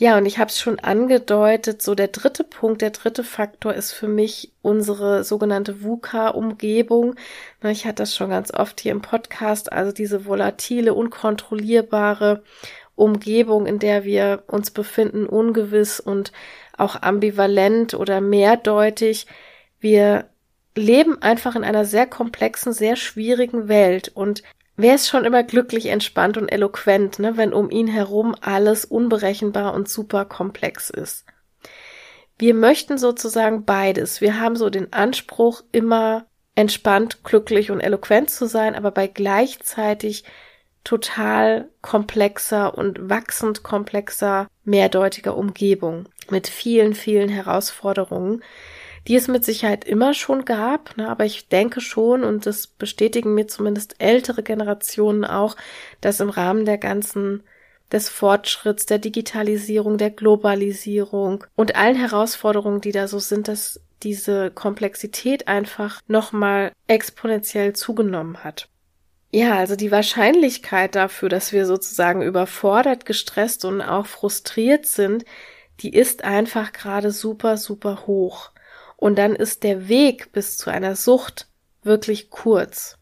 Ja, 0.00 0.16
und 0.16 0.24
ich 0.24 0.38
habe 0.38 0.48
es 0.48 0.58
schon 0.58 0.78
angedeutet, 0.78 1.82
so 1.82 1.94
der 1.94 2.08
dritte 2.08 2.42
Punkt, 2.42 2.80
der 2.80 2.88
dritte 2.88 3.22
Faktor 3.22 3.74
ist 3.74 3.92
für 3.92 4.08
mich 4.08 4.50
unsere 4.62 5.24
sogenannte 5.24 5.82
VUCA-Umgebung. 5.82 7.16
Ich 7.62 7.84
hatte 7.84 7.96
das 7.96 8.16
schon 8.16 8.30
ganz 8.30 8.50
oft 8.50 8.80
hier 8.80 8.92
im 8.92 9.02
Podcast, 9.02 9.70
also 9.70 9.92
diese 9.92 10.24
volatile, 10.24 10.94
unkontrollierbare 10.94 12.42
Umgebung, 13.00 13.66
in 13.66 13.78
der 13.78 14.04
wir 14.04 14.44
uns 14.46 14.70
befinden, 14.70 15.26
ungewiss 15.26 16.00
und 16.00 16.32
auch 16.76 17.00
ambivalent 17.00 17.94
oder 17.94 18.20
mehrdeutig. 18.20 19.26
Wir 19.80 20.26
leben 20.76 21.20
einfach 21.22 21.56
in 21.56 21.64
einer 21.64 21.84
sehr 21.84 22.06
komplexen, 22.06 22.72
sehr 22.72 22.96
schwierigen 22.96 23.68
Welt 23.68 24.10
und 24.14 24.42
wer 24.76 24.94
ist 24.94 25.08
schon 25.08 25.24
immer 25.24 25.42
glücklich, 25.42 25.86
entspannt 25.86 26.36
und 26.36 26.48
eloquent, 26.48 27.18
ne, 27.18 27.36
wenn 27.36 27.52
um 27.52 27.70
ihn 27.70 27.88
herum 27.88 28.34
alles 28.40 28.84
unberechenbar 28.84 29.74
und 29.74 29.88
super 29.88 30.26
komplex 30.26 30.90
ist. 30.90 31.24
Wir 32.38 32.54
möchten 32.54 32.96
sozusagen 32.98 33.64
beides. 33.64 34.20
Wir 34.20 34.40
haben 34.40 34.56
so 34.56 34.70
den 34.70 34.92
Anspruch, 34.92 35.62
immer 35.72 36.26
entspannt, 36.54 37.24
glücklich 37.24 37.70
und 37.70 37.80
eloquent 37.80 38.30
zu 38.30 38.46
sein, 38.46 38.74
aber 38.74 38.90
bei 38.90 39.06
gleichzeitig 39.06 40.24
total 40.84 41.68
komplexer 41.82 42.76
und 42.76 43.10
wachsend 43.10 43.62
komplexer, 43.62 44.48
mehrdeutiger 44.64 45.36
Umgebung 45.36 46.06
mit 46.30 46.48
vielen, 46.48 46.94
vielen 46.94 47.28
Herausforderungen, 47.28 48.42
die 49.08 49.16
es 49.16 49.28
mit 49.28 49.44
Sicherheit 49.44 49.84
immer 49.84 50.14
schon 50.14 50.44
gab, 50.44 50.96
ne, 50.96 51.08
aber 51.08 51.24
ich 51.24 51.48
denke 51.48 51.80
schon, 51.80 52.22
und 52.22 52.46
das 52.46 52.66
bestätigen 52.66 53.34
mir 53.34 53.46
zumindest 53.46 53.96
ältere 53.98 54.42
Generationen 54.42 55.24
auch, 55.24 55.56
dass 56.00 56.20
im 56.20 56.30
Rahmen 56.30 56.64
der 56.64 56.78
ganzen 56.78 57.42
des 57.92 58.08
Fortschritts, 58.08 58.86
der 58.86 58.98
Digitalisierung, 58.98 59.98
der 59.98 60.10
Globalisierung 60.10 61.44
und 61.56 61.76
allen 61.76 61.96
Herausforderungen, 61.96 62.80
die 62.80 62.92
da 62.92 63.08
so 63.08 63.18
sind, 63.18 63.48
dass 63.48 63.80
diese 64.02 64.50
Komplexität 64.50 65.48
einfach 65.48 66.00
nochmal 66.06 66.72
exponentiell 66.86 67.74
zugenommen 67.74 68.42
hat. 68.44 68.69
Ja, 69.32 69.56
also 69.56 69.76
die 69.76 69.92
Wahrscheinlichkeit 69.92 70.96
dafür, 70.96 71.28
dass 71.28 71.52
wir 71.52 71.64
sozusagen 71.66 72.22
überfordert, 72.22 73.06
gestresst 73.06 73.64
und 73.64 73.80
auch 73.80 74.06
frustriert 74.06 74.86
sind, 74.86 75.24
die 75.80 75.94
ist 75.94 76.24
einfach 76.24 76.72
gerade 76.72 77.12
super, 77.12 77.56
super 77.56 78.06
hoch. 78.06 78.50
Und 78.96 79.16
dann 79.18 79.34
ist 79.36 79.62
der 79.62 79.88
Weg 79.88 80.32
bis 80.32 80.56
zu 80.56 80.70
einer 80.70 80.96
Sucht 80.96 81.46
wirklich 81.82 82.30
kurz. 82.30 82.98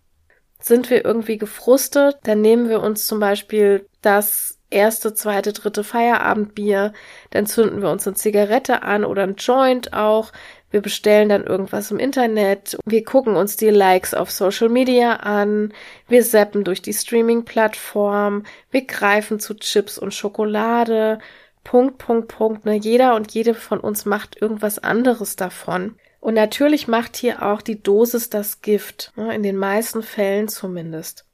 Sind 0.60 0.90
wir 0.90 1.04
irgendwie 1.04 1.38
gefrustet, 1.38 2.18
dann 2.24 2.40
nehmen 2.40 2.68
wir 2.68 2.82
uns 2.82 3.06
zum 3.06 3.20
Beispiel 3.20 3.86
das 4.02 4.58
erste, 4.70 5.14
zweite, 5.14 5.52
dritte 5.52 5.82
Feierabendbier, 5.82 6.92
dann 7.30 7.46
zünden 7.46 7.80
wir 7.80 7.90
uns 7.90 8.06
eine 8.06 8.16
Zigarette 8.16 8.82
an 8.82 9.04
oder 9.04 9.22
ein 9.22 9.36
Joint 9.36 9.92
auch, 9.92 10.32
wir 10.70 10.82
bestellen 10.82 11.28
dann 11.28 11.44
irgendwas 11.44 11.90
im 11.90 11.98
Internet. 11.98 12.76
Wir 12.84 13.04
gucken 13.04 13.36
uns 13.36 13.56
die 13.56 13.70
Likes 13.70 14.12
auf 14.12 14.30
Social 14.30 14.68
Media 14.68 15.16
an. 15.16 15.72
Wir 16.08 16.22
zappen 16.22 16.64
durch 16.64 16.82
die 16.82 16.92
Streaming-Plattform. 16.92 18.44
Wir 18.70 18.84
greifen 18.84 19.40
zu 19.40 19.54
Chips 19.54 19.98
und 19.98 20.12
Schokolade. 20.12 21.20
Punkt, 21.64 21.98
Punkt, 21.98 22.28
Punkt. 22.28 22.64
Ne? 22.66 22.74
Jeder 22.74 23.14
und 23.14 23.32
jede 23.32 23.54
von 23.54 23.80
uns 23.80 24.04
macht 24.04 24.40
irgendwas 24.40 24.78
anderes 24.78 25.36
davon. 25.36 25.96
Und 26.20 26.34
natürlich 26.34 26.88
macht 26.88 27.16
hier 27.16 27.42
auch 27.42 27.62
die 27.62 27.82
Dosis 27.82 28.28
das 28.28 28.60
Gift. 28.60 29.12
Ne? 29.16 29.34
In 29.34 29.42
den 29.42 29.56
meisten 29.56 30.02
Fällen 30.02 30.48
zumindest. 30.48 31.24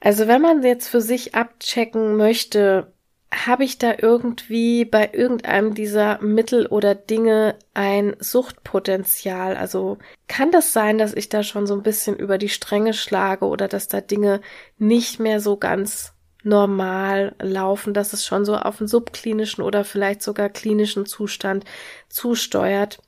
Also 0.00 0.26
wenn 0.26 0.42
man 0.42 0.62
jetzt 0.62 0.88
für 0.88 1.00
sich 1.00 1.34
abchecken 1.34 2.16
möchte, 2.16 2.92
habe 3.30 3.64
ich 3.64 3.78
da 3.78 3.94
irgendwie 3.98 4.84
bei 4.84 5.10
irgendeinem 5.12 5.74
dieser 5.74 6.20
Mittel 6.22 6.66
oder 6.66 6.94
Dinge 6.94 7.56
ein 7.74 8.16
Suchtpotenzial? 8.18 9.56
Also 9.56 9.98
kann 10.28 10.50
das 10.50 10.72
sein, 10.72 10.96
dass 10.98 11.12
ich 11.14 11.28
da 11.28 11.42
schon 11.42 11.66
so 11.66 11.74
ein 11.74 11.82
bisschen 11.82 12.16
über 12.16 12.38
die 12.38 12.48
Stränge 12.48 12.94
schlage 12.94 13.46
oder 13.46 13.68
dass 13.68 13.88
da 13.88 14.00
Dinge 14.00 14.40
nicht 14.78 15.20
mehr 15.20 15.40
so 15.40 15.56
ganz 15.58 16.14
normal 16.42 17.34
laufen, 17.40 17.92
dass 17.92 18.14
es 18.14 18.24
schon 18.24 18.44
so 18.46 18.56
auf 18.56 18.80
einen 18.80 18.88
subklinischen 18.88 19.62
oder 19.62 19.84
vielleicht 19.84 20.22
sogar 20.22 20.48
klinischen 20.48 21.04
Zustand 21.04 21.64
zusteuert? 22.08 22.98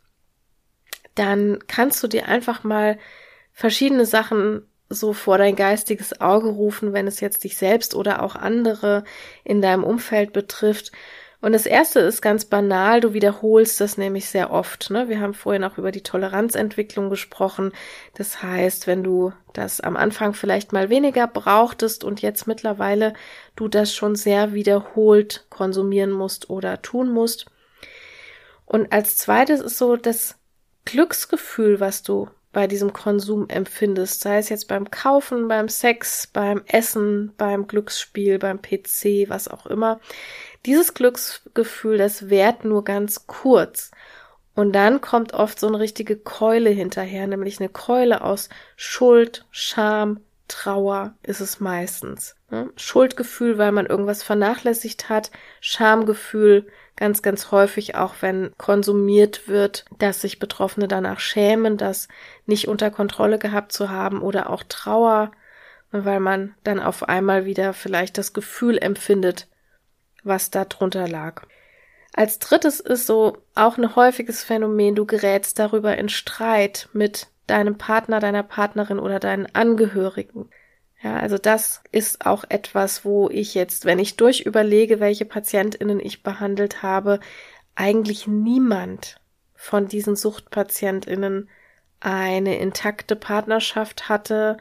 Dann 1.14 1.60
kannst 1.66 2.02
du 2.02 2.08
dir 2.08 2.28
einfach 2.28 2.62
mal 2.62 2.98
verschiedene 3.52 4.04
Sachen 4.04 4.66
so 4.90 5.12
vor 5.12 5.38
dein 5.38 5.56
geistiges 5.56 6.20
Auge 6.20 6.48
rufen, 6.48 6.92
wenn 6.92 7.06
es 7.06 7.20
jetzt 7.20 7.44
dich 7.44 7.56
selbst 7.56 7.94
oder 7.94 8.22
auch 8.22 8.34
andere 8.34 9.04
in 9.44 9.62
deinem 9.62 9.84
Umfeld 9.84 10.32
betrifft. 10.32 10.92
Und 11.40 11.52
das 11.52 11.64
erste 11.64 12.00
ist 12.00 12.20
ganz 12.20 12.44
banal, 12.44 13.00
du 13.00 13.14
wiederholst 13.14 13.80
das 13.80 13.96
nämlich 13.96 14.28
sehr 14.28 14.50
oft. 14.50 14.90
Ne? 14.90 15.08
Wir 15.08 15.20
haben 15.20 15.32
vorhin 15.32 15.64
auch 15.64 15.78
über 15.78 15.90
die 15.90 16.02
Toleranzentwicklung 16.02 17.08
gesprochen. 17.08 17.72
Das 18.14 18.42
heißt, 18.42 18.86
wenn 18.86 19.02
du 19.02 19.32
das 19.54 19.80
am 19.80 19.96
Anfang 19.96 20.34
vielleicht 20.34 20.72
mal 20.74 20.90
weniger 20.90 21.26
brauchtest 21.26 22.04
und 22.04 22.20
jetzt 22.20 22.46
mittlerweile 22.46 23.14
du 23.56 23.68
das 23.68 23.94
schon 23.94 24.16
sehr 24.16 24.52
wiederholt 24.52 25.46
konsumieren 25.48 26.10
musst 26.10 26.50
oder 26.50 26.82
tun 26.82 27.10
musst, 27.10 27.46
Und 28.66 28.92
als 28.92 29.16
zweites 29.16 29.60
ist 29.60 29.78
so 29.78 29.96
das 29.96 30.36
Glücksgefühl, 30.84 31.80
was 31.80 32.02
du 32.02 32.28
bei 32.52 32.66
diesem 32.66 32.92
Konsum 32.92 33.48
empfindest, 33.48 34.20
sei 34.20 34.38
es 34.38 34.48
jetzt 34.48 34.68
beim 34.68 34.90
Kaufen, 34.90 35.48
beim 35.48 35.68
Sex, 35.68 36.26
beim 36.26 36.62
Essen, 36.66 37.32
beim 37.36 37.66
Glücksspiel, 37.66 38.38
beim 38.38 38.60
PC, 38.60 39.28
was 39.28 39.48
auch 39.48 39.66
immer. 39.66 40.00
Dieses 40.66 40.94
Glücksgefühl, 40.94 41.98
das 41.98 42.28
währt 42.28 42.64
nur 42.64 42.84
ganz 42.84 43.26
kurz. 43.26 43.92
Und 44.54 44.72
dann 44.72 45.00
kommt 45.00 45.32
oft 45.32 45.60
so 45.60 45.68
eine 45.68 45.78
richtige 45.78 46.16
Keule 46.16 46.70
hinterher, 46.70 47.26
nämlich 47.26 47.60
eine 47.60 47.68
Keule 47.68 48.22
aus 48.22 48.48
Schuld, 48.76 49.46
Scham, 49.50 50.20
Trauer 50.48 51.14
ist 51.22 51.40
es 51.40 51.60
meistens. 51.60 52.34
Ne? 52.50 52.70
Schuldgefühl, 52.76 53.56
weil 53.56 53.70
man 53.70 53.86
irgendwas 53.86 54.24
vernachlässigt 54.24 55.08
hat, 55.08 55.30
Schamgefühl, 55.60 56.66
ganz, 57.00 57.22
ganz 57.22 57.50
häufig 57.50 57.96
auch, 57.96 58.14
wenn 58.20 58.52
konsumiert 58.58 59.48
wird, 59.48 59.86
dass 59.98 60.20
sich 60.20 60.38
Betroffene 60.38 60.86
danach 60.86 61.18
schämen, 61.18 61.78
das 61.78 62.08
nicht 62.46 62.68
unter 62.68 62.90
Kontrolle 62.90 63.38
gehabt 63.38 63.72
zu 63.72 63.88
haben 63.88 64.20
oder 64.20 64.50
auch 64.50 64.62
Trauer, 64.68 65.32
weil 65.90 66.20
man 66.20 66.54
dann 66.62 66.78
auf 66.78 67.08
einmal 67.08 67.46
wieder 67.46 67.72
vielleicht 67.72 68.18
das 68.18 68.34
Gefühl 68.34 68.78
empfindet, 68.78 69.48
was 70.22 70.50
da 70.50 70.66
drunter 70.66 71.08
lag. 71.08 71.42
Als 72.12 72.38
drittes 72.38 72.80
ist 72.80 73.06
so 73.06 73.38
auch 73.54 73.78
ein 73.78 73.96
häufiges 73.96 74.44
Phänomen, 74.44 74.94
du 74.94 75.06
gerätst 75.06 75.58
darüber 75.58 75.96
in 75.96 76.10
Streit 76.10 76.90
mit 76.92 77.28
deinem 77.46 77.78
Partner, 77.78 78.20
deiner 78.20 78.42
Partnerin 78.42 78.98
oder 78.98 79.20
deinen 79.20 79.46
Angehörigen. 79.54 80.50
Ja, 81.02 81.16
also 81.16 81.38
das 81.38 81.82
ist 81.92 82.26
auch 82.26 82.44
etwas, 82.48 83.04
wo 83.04 83.30
ich 83.30 83.54
jetzt, 83.54 83.86
wenn 83.86 83.98
ich 83.98 84.16
durchüberlege, 84.16 85.00
welche 85.00 85.24
PatientInnen 85.24 85.98
ich 85.98 86.22
behandelt 86.22 86.82
habe, 86.82 87.20
eigentlich 87.74 88.26
niemand 88.26 89.18
von 89.54 89.88
diesen 89.88 90.14
SuchtpatientInnen 90.14 91.48
eine 92.00 92.58
intakte 92.58 93.16
Partnerschaft 93.16 94.08
hatte 94.08 94.58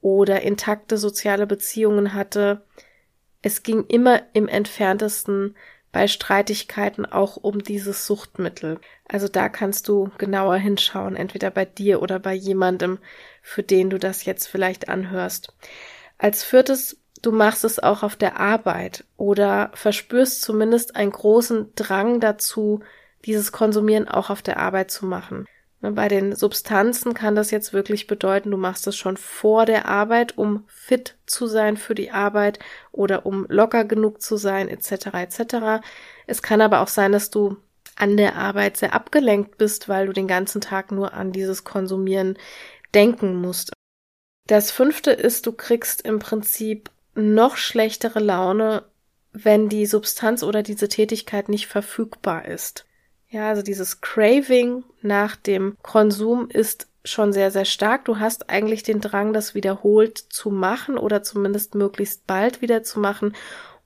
oder 0.00 0.42
intakte 0.42 0.98
soziale 0.98 1.46
Beziehungen 1.46 2.12
hatte. 2.14 2.66
Es 3.42 3.62
ging 3.62 3.84
immer 3.86 4.22
im 4.34 4.48
entferntesten 4.48 5.56
bei 5.92 6.06
Streitigkeiten 6.06 7.06
auch 7.06 7.36
um 7.36 7.62
dieses 7.62 8.06
Suchtmittel. 8.06 8.78
Also 9.08 9.26
da 9.28 9.48
kannst 9.48 9.88
du 9.88 10.10
genauer 10.18 10.56
hinschauen, 10.56 11.16
entweder 11.16 11.50
bei 11.50 11.64
dir 11.64 12.02
oder 12.02 12.18
bei 12.18 12.34
jemandem, 12.34 12.98
für 13.48 13.62
den 13.62 13.88
du 13.88 13.98
das 13.98 14.26
jetzt 14.26 14.46
vielleicht 14.46 14.90
anhörst. 14.90 15.54
Als 16.18 16.44
viertes, 16.44 16.98
du 17.22 17.32
machst 17.32 17.64
es 17.64 17.78
auch 17.78 18.02
auf 18.02 18.14
der 18.14 18.38
Arbeit 18.38 19.04
oder 19.16 19.70
verspürst 19.72 20.42
zumindest 20.42 20.96
einen 20.96 21.12
großen 21.12 21.72
Drang 21.74 22.20
dazu, 22.20 22.80
dieses 23.24 23.50
Konsumieren 23.50 24.06
auch 24.06 24.28
auf 24.28 24.42
der 24.42 24.58
Arbeit 24.58 24.90
zu 24.90 25.06
machen. 25.06 25.46
Ne, 25.80 25.92
bei 25.92 26.08
den 26.08 26.36
Substanzen 26.36 27.14
kann 27.14 27.34
das 27.34 27.50
jetzt 27.50 27.72
wirklich 27.72 28.06
bedeuten, 28.06 28.50
du 28.50 28.58
machst 28.58 28.86
es 28.86 28.96
schon 28.96 29.16
vor 29.16 29.64
der 29.64 29.86
Arbeit, 29.86 30.36
um 30.36 30.64
fit 30.66 31.16
zu 31.24 31.46
sein 31.46 31.78
für 31.78 31.94
die 31.94 32.10
Arbeit 32.10 32.58
oder 32.92 33.24
um 33.24 33.46
locker 33.48 33.86
genug 33.86 34.20
zu 34.20 34.36
sein, 34.36 34.68
etc. 34.68 35.06
etc. 35.14 35.82
Es 36.26 36.42
kann 36.42 36.60
aber 36.60 36.80
auch 36.80 36.88
sein, 36.88 37.12
dass 37.12 37.30
du 37.30 37.56
an 37.98 38.16
der 38.16 38.36
Arbeit 38.36 38.76
sehr 38.76 38.94
abgelenkt 38.94 39.58
bist, 39.58 39.88
weil 39.88 40.06
du 40.06 40.12
den 40.12 40.28
ganzen 40.28 40.60
Tag 40.60 40.92
nur 40.92 41.14
an 41.14 41.32
dieses 41.32 41.64
Konsumieren 41.64 42.38
denken 42.94 43.40
musst. 43.40 43.72
Das 44.46 44.70
fünfte 44.70 45.10
ist, 45.10 45.46
du 45.46 45.52
kriegst 45.52 46.02
im 46.02 46.18
Prinzip 46.18 46.90
noch 47.14 47.56
schlechtere 47.56 48.20
Laune, 48.20 48.84
wenn 49.32 49.68
die 49.68 49.86
Substanz 49.86 50.42
oder 50.42 50.62
diese 50.62 50.88
Tätigkeit 50.88 51.48
nicht 51.48 51.66
verfügbar 51.66 52.46
ist. 52.46 52.86
Ja, 53.28 53.50
also 53.50 53.62
dieses 53.62 54.00
Craving 54.00 54.84
nach 55.02 55.36
dem 55.36 55.76
Konsum 55.82 56.48
ist 56.48 56.88
schon 57.04 57.32
sehr, 57.32 57.50
sehr 57.50 57.66
stark. 57.66 58.04
Du 58.06 58.18
hast 58.18 58.48
eigentlich 58.48 58.82
den 58.82 59.00
Drang, 59.00 59.32
das 59.32 59.54
wiederholt 59.54 60.18
zu 60.18 60.50
machen 60.50 60.96
oder 60.96 61.22
zumindest 61.22 61.74
möglichst 61.74 62.26
bald 62.26 62.62
wieder 62.62 62.82
zu 62.82 63.00
machen. 63.00 63.34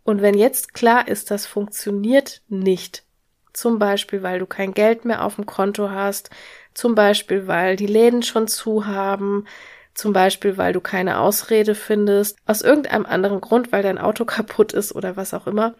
Und 0.04 0.22
wenn 0.22 0.36
jetzt 0.36 0.74
klar 0.74 1.08
ist, 1.08 1.30
das 1.30 1.46
funktioniert 1.46 2.42
nicht, 2.48 3.04
zum 3.52 3.78
Beispiel, 3.78 4.22
weil 4.22 4.38
du 4.38 4.46
kein 4.46 4.72
Geld 4.74 5.04
mehr 5.04 5.24
auf 5.24 5.36
dem 5.36 5.46
Konto 5.46 5.90
hast, 5.90 6.30
zum 6.74 6.94
Beispiel, 6.94 7.46
weil 7.46 7.76
die 7.76 7.86
Läden 7.86 8.22
schon 8.22 8.48
zu 8.48 8.86
haben, 8.86 9.46
zum 9.94 10.12
Beispiel, 10.12 10.56
weil 10.56 10.72
du 10.72 10.80
keine 10.80 11.18
Ausrede 11.18 11.74
findest, 11.74 12.38
aus 12.46 12.62
irgendeinem 12.62 13.06
anderen 13.06 13.40
Grund, 13.40 13.72
weil 13.72 13.82
dein 13.82 13.98
Auto 13.98 14.24
kaputt 14.26 14.72
ist 14.72 14.94
oder 14.94 15.16
was 15.16 15.34
auch 15.34 15.46
immer, 15.46 15.74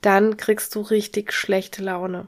dann 0.00 0.36
kriegst 0.36 0.74
du 0.74 0.80
richtig 0.80 1.32
schlechte 1.32 1.82
Laune. 1.82 2.26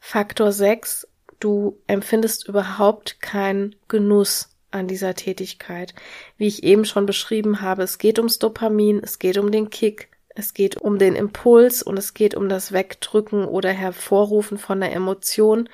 Faktor 0.00 0.52
6, 0.52 1.06
du 1.38 1.78
empfindest 1.86 2.48
überhaupt 2.48 3.20
keinen 3.20 3.76
Genuss 3.88 4.50
an 4.70 4.88
dieser 4.88 5.14
Tätigkeit. 5.14 5.94
Wie 6.36 6.48
ich 6.48 6.64
eben 6.64 6.84
schon 6.84 7.06
beschrieben 7.06 7.60
habe, 7.60 7.82
es 7.82 7.98
geht 7.98 8.18
ums 8.18 8.38
Dopamin, 8.38 9.00
es 9.02 9.18
geht 9.18 9.38
um 9.38 9.52
den 9.52 9.70
Kick, 9.70 10.08
es 10.34 10.54
geht 10.54 10.80
um 10.80 10.98
den 10.98 11.14
Impuls 11.14 11.82
und 11.82 11.98
es 11.98 12.14
geht 12.14 12.34
um 12.34 12.48
das 12.48 12.72
Wegdrücken 12.72 13.44
oder 13.44 13.70
Hervorrufen 13.70 14.58
von 14.58 14.80
der 14.80 14.92
Emotion, 14.92 15.68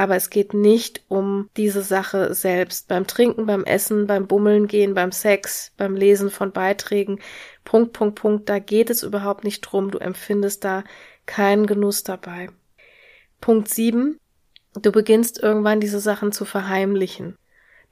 aber 0.00 0.16
es 0.16 0.30
geht 0.30 0.54
nicht 0.54 1.02
um 1.08 1.50
diese 1.58 1.82
Sache 1.82 2.32
selbst. 2.32 2.88
Beim 2.88 3.06
Trinken, 3.06 3.44
beim 3.44 3.64
Essen, 3.64 4.06
beim 4.06 4.26
Bummeln 4.26 4.66
gehen, 4.66 4.94
beim 4.94 5.12
Sex, 5.12 5.72
beim 5.76 5.94
Lesen 5.94 6.30
von 6.30 6.52
Beiträgen, 6.52 7.20
Punkt, 7.64 7.92
Punkt, 7.92 8.18
Punkt, 8.18 8.48
da 8.48 8.60
geht 8.60 8.88
es 8.88 9.02
überhaupt 9.02 9.44
nicht 9.44 9.60
drum. 9.60 9.90
Du 9.90 9.98
empfindest 9.98 10.64
da 10.64 10.84
keinen 11.26 11.66
Genuss 11.66 12.02
dabei. 12.02 12.48
Punkt 13.42 13.68
7. 13.68 14.18
Du 14.80 14.90
beginnst 14.90 15.38
irgendwann 15.38 15.80
diese 15.80 16.00
Sachen 16.00 16.32
zu 16.32 16.46
verheimlichen. 16.46 17.36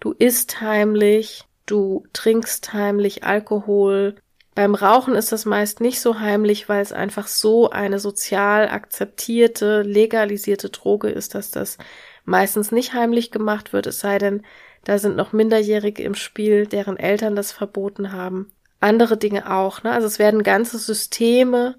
Du 0.01 0.13
isst 0.13 0.63
heimlich, 0.63 1.45
du 1.67 2.07
trinkst 2.15 2.73
heimlich 2.73 3.25
Alkohol. 3.25 4.17
Beim 4.59 4.75
Rauchen 4.75 5.15
ist 5.15 5.31
das 5.31 5.45
meist 5.45 5.81
nicht 5.81 6.01
so 6.01 6.19
heimlich, 6.19 6.69
weil 6.69 6.83
es 6.83 6.93
einfach 6.93 7.29
so 7.29 7.71
eine 7.71 8.01
sozial 8.01 8.69
akzeptierte, 8.69 9.83
legalisierte 9.83 10.69
Droge 10.71 11.11
ist, 11.11 11.37
dass 11.37 11.53
das 11.53 11.79
meistens 12.25 12.73
nicht 12.73 12.93
heimlich 12.93 13.31
gemacht 13.31 13.73
wird, 13.73 13.87
es 13.87 14.01
sei 14.01 14.19
denn, 14.19 14.43
da 14.83 14.99
sind 14.99 15.15
noch 15.15 15.33
Minderjährige 15.33 16.03
im 16.03 16.17
Spiel, 16.17 16.67
deren 16.67 16.97
Eltern 16.97 17.37
das 17.37 17.53
verboten 17.53 18.11
haben. 18.11 18.51
Andere 18.81 19.17
Dinge 19.17 19.49
auch, 19.49 19.85
ne? 19.85 19.93
Also 19.93 20.09
es 20.09 20.19
werden 20.19 20.43
ganze 20.43 20.79
Systeme 20.79 21.77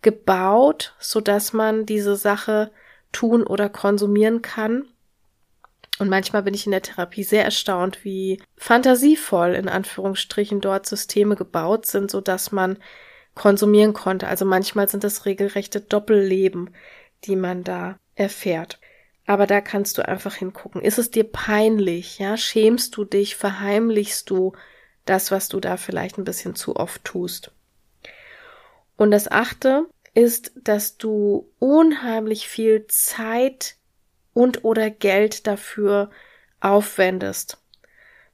gebaut, 0.00 0.94
so 0.98 1.20
dass 1.20 1.52
man 1.52 1.84
diese 1.84 2.16
Sache 2.16 2.70
tun 3.12 3.46
oder 3.46 3.68
konsumieren 3.68 4.40
kann. 4.40 4.86
Und 5.98 6.08
manchmal 6.08 6.42
bin 6.42 6.54
ich 6.54 6.66
in 6.66 6.72
der 6.72 6.82
Therapie 6.82 7.22
sehr 7.22 7.44
erstaunt, 7.44 8.04
wie 8.04 8.42
fantasievoll 8.56 9.54
in 9.54 9.68
Anführungsstrichen 9.68 10.60
dort 10.60 10.86
Systeme 10.86 11.36
gebaut 11.36 11.86
sind, 11.86 12.10
so 12.10 12.20
dass 12.20 12.50
man 12.50 12.78
konsumieren 13.34 13.92
konnte. 13.92 14.26
Also 14.26 14.44
manchmal 14.44 14.88
sind 14.88 15.04
das 15.04 15.26
regelrechte 15.26 15.80
Doppelleben, 15.80 16.70
die 17.24 17.36
man 17.36 17.62
da 17.62 17.98
erfährt. 18.14 18.78
Aber 19.26 19.46
da 19.46 19.60
kannst 19.60 19.98
du 19.98 20.06
einfach 20.06 20.34
hingucken. 20.34 20.82
Ist 20.82 20.98
es 20.98 21.10
dir 21.10 21.24
peinlich? 21.24 22.18
Ja, 22.18 22.36
schämst 22.36 22.96
du 22.96 23.04
dich? 23.04 23.36
Verheimlichst 23.36 24.28
du 24.30 24.52
das, 25.04 25.30
was 25.30 25.48
du 25.48 25.60
da 25.60 25.76
vielleicht 25.76 26.18
ein 26.18 26.24
bisschen 26.24 26.54
zu 26.54 26.76
oft 26.76 27.04
tust? 27.04 27.52
Und 28.96 29.10
das 29.10 29.30
achte, 29.30 29.86
ist, 30.14 30.52
dass 30.56 30.98
du 30.98 31.50
unheimlich 31.58 32.48
viel 32.48 32.86
Zeit 32.88 33.76
und 34.34 34.64
oder 34.64 34.90
Geld 34.90 35.46
dafür 35.46 36.10
aufwendest. 36.60 37.58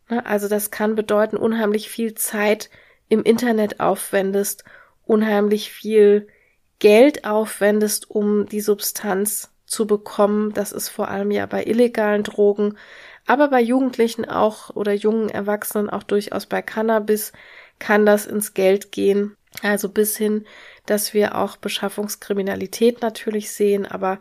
Ne, 0.09 0.25
also 0.25 0.49
das 0.49 0.71
kann 0.71 0.95
bedeuten, 0.95 1.37
unheimlich 1.37 1.91
viel 1.91 2.15
Zeit 2.15 2.71
im 3.09 3.23
Internet 3.23 3.81
aufwendest, 3.81 4.65
unheimlich 5.05 5.73
viel 5.73 6.29
Geld 6.79 7.25
aufwendest, 7.25 8.11
um 8.11 8.47
die 8.47 8.61
Substanz 8.61 9.51
zu 9.67 9.87
bekommen. 9.87 10.53
Das 10.53 10.73
ist 10.73 10.89
vor 10.89 11.09
allem 11.09 11.31
ja 11.31 11.47
bei 11.47 11.65
illegalen 11.65 12.23
Drogen, 12.23 12.77
aber 13.27 13.49
bei 13.49 13.61
Jugendlichen 13.61 14.25
auch 14.25 14.71
oder 14.75 14.93
jungen 14.93 15.29
Erwachsenen 15.29 15.91
auch 15.91 16.03
durchaus 16.03 16.47
bei 16.47 16.63
Cannabis 16.63 17.33
kann 17.79 18.07
das 18.07 18.27
ins 18.27 18.55
Geld 18.55 18.93
gehen. 18.93 19.37
Also 19.63 19.89
bis 19.89 20.17
hin, 20.17 20.47
dass 20.87 21.15
wir 21.15 21.37
auch 21.37 21.57
Beschaffungskriminalität 21.57 23.03
natürlich 23.03 23.51
sehen, 23.51 23.87
aber 23.87 24.19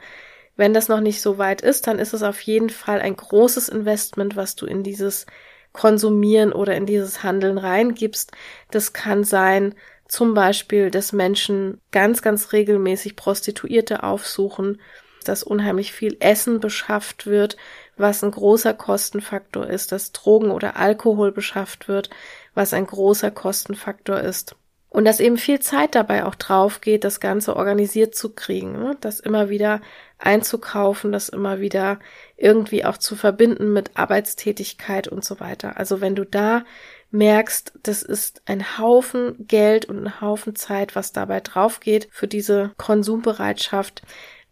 wenn 0.58 0.74
das 0.74 0.90
noch 0.90 1.00
nicht 1.00 1.22
so 1.22 1.38
weit 1.38 1.62
ist, 1.62 1.88
dann 1.88 2.00
ist 2.00 2.14
es 2.14 2.24
auf 2.24 2.42
jeden 2.42 2.70
Fall 2.70 3.00
ein 3.00 3.16
großes 3.16 3.70
Investment, 3.70 4.36
was 4.36 4.56
du 4.56 4.66
in 4.66 4.84
dieses 4.84 5.26
Konsumieren 5.72 6.52
oder 6.52 6.76
in 6.76 6.86
dieses 6.86 7.24
Handeln 7.24 7.58
reingibst. 7.58 8.32
Das 8.72 8.94
kann 8.94 9.24
sein, 9.24 9.76
zum 10.08 10.34
Beispiel, 10.34 10.90
dass 10.90 11.14
Menschen 11.14 11.82
ganz, 11.92 12.22
ganz 12.22 12.54
regelmäßig 12.54 13.16
Prostituierte 13.16 14.04
aufsuchen, 14.04 14.82
dass 15.26 15.44
unheimlich 15.44 15.92
viel 15.92 16.18
Essen 16.20 16.60
beschafft 16.60 17.28
wird, 17.28 17.58
was 17.98 18.24
ein 18.24 18.32
großer 18.32 18.74
Kostenfaktor 18.74 19.68
ist, 19.68 19.92
dass 19.92 20.12
Drogen 20.14 20.52
oder 20.52 20.78
Alkohol 20.78 21.32
beschafft 21.32 21.88
wird, 21.88 22.10
was 22.54 22.74
ein 22.74 22.88
großer 22.88 23.32
Kostenfaktor 23.32 24.20
ist. 24.20 24.56
Und 24.98 25.06
dass 25.06 25.20
eben 25.20 25.38
viel 25.38 25.60
Zeit 25.60 25.94
dabei 25.94 26.26
auch 26.26 26.34
drauf 26.34 26.82
geht, 26.82 27.04
das 27.04 27.20
Ganze 27.20 27.56
organisiert 27.56 28.16
zu 28.16 28.34
kriegen, 28.34 28.72
ne? 28.72 28.98
das 29.00 29.20
immer 29.20 29.48
wieder 29.48 29.80
einzukaufen, 30.18 31.12
das 31.12 31.30
immer 31.30 31.60
wieder 31.60 32.00
irgendwie 32.36 32.84
auch 32.84 32.98
zu 32.98 33.16
verbinden 33.16 33.74
mit 33.74 33.92
Arbeitstätigkeit 33.94 35.08
und 35.08 35.24
so 35.24 35.40
weiter. 35.40 35.78
Also 35.78 36.02
wenn 36.02 36.16
du 36.16 36.26
da 36.26 36.66
merkst, 37.12 37.74
das 37.84 38.02
ist 38.02 38.42
ein 38.48 38.80
Haufen 38.80 39.36
Geld 39.48 39.86
und 39.86 40.04
ein 40.04 40.20
Haufen 40.20 40.56
Zeit, 40.56 40.96
was 40.96 41.12
dabei 41.12 41.42
drauf 41.42 41.80
geht 41.80 42.08
für 42.10 42.28
diese 42.28 42.72
Konsumbereitschaft, 42.78 44.02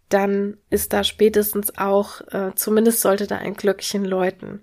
dann 0.10 0.58
ist 0.70 0.94
da 0.94 1.04
spätestens 1.04 1.76
auch, 1.80 2.22
äh, 2.32 2.52
zumindest 2.54 3.02
sollte 3.02 3.26
da 3.26 3.40
ein 3.40 3.56
Glöckchen 3.56 4.06
läuten. 4.06 4.62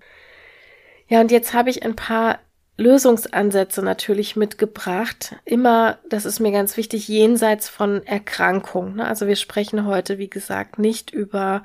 Ja, 1.09 1.19
und 1.19 1.29
jetzt 1.29 1.53
habe 1.53 1.69
ich 1.69 1.83
ein 1.83 1.97
paar 1.97 2.39
Lösungsansätze 2.77 3.83
natürlich 3.83 4.35
mitgebracht. 4.35 5.35
Immer, 5.45 5.99
das 6.09 6.25
ist 6.25 6.39
mir 6.39 6.51
ganz 6.51 6.75
wichtig, 6.75 7.07
jenseits 7.07 7.69
von 7.69 8.03
Erkrankung. 8.05 8.95
Ne? 8.95 9.07
Also 9.07 9.27
wir 9.27 9.35
sprechen 9.35 9.85
heute, 9.85 10.17
wie 10.17 10.29
gesagt, 10.29 10.79
nicht 10.79 11.11
über 11.11 11.61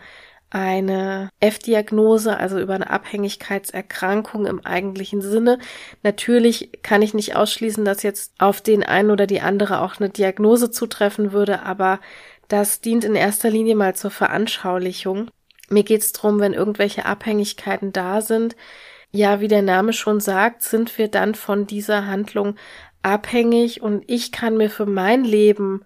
eine 0.51 1.29
F-Diagnose, 1.41 2.37
also 2.37 2.59
über 2.59 2.75
eine 2.75 2.91
Abhängigkeitserkrankung 2.91 4.47
im 4.47 4.65
eigentlichen 4.65 5.21
Sinne. 5.21 5.59
Natürlich 6.03 6.71
kann 6.83 7.03
ich 7.03 7.15
nicht 7.15 7.37
ausschließen, 7.37 7.85
dass 7.85 8.03
jetzt 8.03 8.33
auf 8.39 8.61
den 8.61 8.83
einen 8.83 9.11
oder 9.11 9.27
die 9.27 9.41
andere 9.41 9.81
auch 9.81 9.99
eine 9.99 10.09
Diagnose 10.09 10.71
zutreffen 10.71 11.33
würde, 11.33 11.63
aber 11.63 12.01
das 12.49 12.81
dient 12.81 13.05
in 13.05 13.15
erster 13.15 13.51
Linie 13.51 13.77
mal 13.77 13.95
zur 13.95 14.11
Veranschaulichung. 14.11 15.31
Mir 15.69 15.83
geht 15.83 16.01
es 16.01 16.13
darum, 16.13 16.41
wenn 16.41 16.55
irgendwelche 16.55 17.05
Abhängigkeiten 17.05 17.93
da 17.93 18.23
sind, 18.23 18.57
ja, 19.11 19.41
wie 19.41 19.49
der 19.49 19.63
Name 19.63 19.93
schon 19.93 20.21
sagt, 20.21 20.63
sind 20.63 20.99
wir 20.99 21.09
dann 21.09 21.35
von 21.35 21.67
dieser 21.67 22.07
Handlung 22.07 22.57
abhängig 23.03 23.81
und 23.83 24.05
ich 24.07 24.33
kann 24.33 24.57
mir 24.57 24.71
für 24.71 24.87
mein 24.87 25.25
Leben 25.25 25.85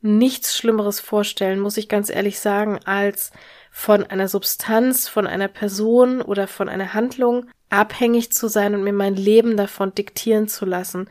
nichts 0.00 0.56
Schlimmeres 0.56 1.00
vorstellen, 1.00 1.60
muss 1.60 1.76
ich 1.76 1.88
ganz 1.88 2.08
ehrlich 2.08 2.40
sagen, 2.40 2.80
als 2.84 3.32
von 3.70 4.04
einer 4.04 4.28
Substanz, 4.28 5.08
von 5.08 5.26
einer 5.26 5.48
Person 5.48 6.22
oder 6.22 6.48
von 6.48 6.68
einer 6.68 6.94
Handlung 6.94 7.46
abhängig 7.68 8.32
zu 8.32 8.48
sein 8.48 8.74
und 8.74 8.82
mir 8.82 8.92
mein 8.92 9.14
Leben 9.14 9.56
davon 9.56 9.94
diktieren 9.94 10.48
zu 10.48 10.64
lassen. 10.64 11.08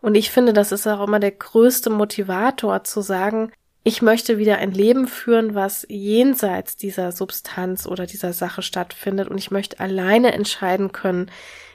Und 0.00 0.16
ich 0.16 0.30
finde, 0.30 0.52
das 0.52 0.72
ist 0.72 0.86
auch 0.86 1.06
immer 1.06 1.20
der 1.20 1.30
größte 1.30 1.88
Motivator 1.88 2.82
zu 2.82 3.00
sagen, 3.00 3.52
ich 3.84 4.02
möchte 4.02 4.38
wieder 4.38 4.58
ein 4.58 4.72
Leben 4.72 5.08
führen, 5.08 5.54
was 5.54 5.86
jenseits 5.88 6.76
dieser 6.76 7.10
Substanz 7.10 7.86
oder 7.86 8.06
dieser 8.06 8.32
Sache 8.32 8.62
stattfindet 8.62 9.28
und 9.28 9.38
ich 9.38 9.50
möchte 9.50 9.80
alleine 9.80 10.32
entscheiden 10.32 10.92
können, 10.92 11.30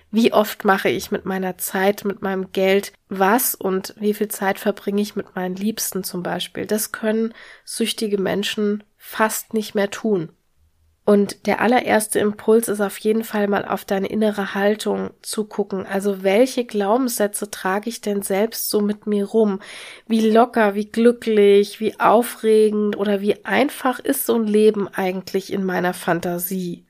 wie 0.10 0.32
oft 0.32 0.63
mache 0.63 0.88
ich 0.88 1.12
mit 1.12 1.26
meiner 1.26 1.58
Zeit, 1.58 2.06
mit 2.06 2.22
meinem 2.22 2.54
Geld 2.54 2.93
was 3.10 3.56
und 3.56 3.93
wie 3.98 4.13
viel 4.13 4.30
Zeit 4.30 4.58
verbringe 4.58 5.02
ich 5.02 5.17
mit 5.17 5.36
meinen 5.36 5.56
Liebsten 5.56 6.06
zum 6.06 6.24
Beispiel. 6.24 6.65
Das 6.65 6.93
können 6.93 7.34
süchtige 7.65 8.17
Menschen 8.17 8.84
fast 8.96 9.54
nicht 9.54 9.76
mehr 9.76 9.89
tun. 9.89 10.30
Und 11.08 11.48
der 11.48 11.62
allererste 11.62 12.20
Impuls 12.20 12.67
ist 12.67 12.82
auf 12.82 12.98
jeden 12.98 13.24
Fall 13.24 13.48
mal 13.48 13.63
auf 13.63 13.86
deine 13.86 14.08
innere 14.08 14.56
Haltung 14.56 15.12
zu 15.22 15.46
gucken. 15.46 15.86
Also 15.86 16.22
welche 16.22 16.65
Glaubenssätze 16.65 17.50
trage 17.50 17.88
ich 17.88 18.02
denn 18.02 18.24
selbst 18.24 18.70
so 18.70 18.82
mit 18.82 19.08
mir 19.08 19.24
rum? 19.24 19.62
Wie 20.06 20.30
locker, 20.30 20.76
wie 20.76 20.91
glücklich, 20.91 21.80
wie 21.80 21.98
aufregend 21.98 22.98
oder 22.98 23.22
wie 23.22 23.46
einfach 23.46 24.00
ist 24.00 24.26
so 24.26 24.36
ein 24.36 24.48
Leben 24.48 24.89
eigentlich 24.89 25.54
in 25.54 25.63
meiner 25.63 25.93
Fantasie? 25.93 26.86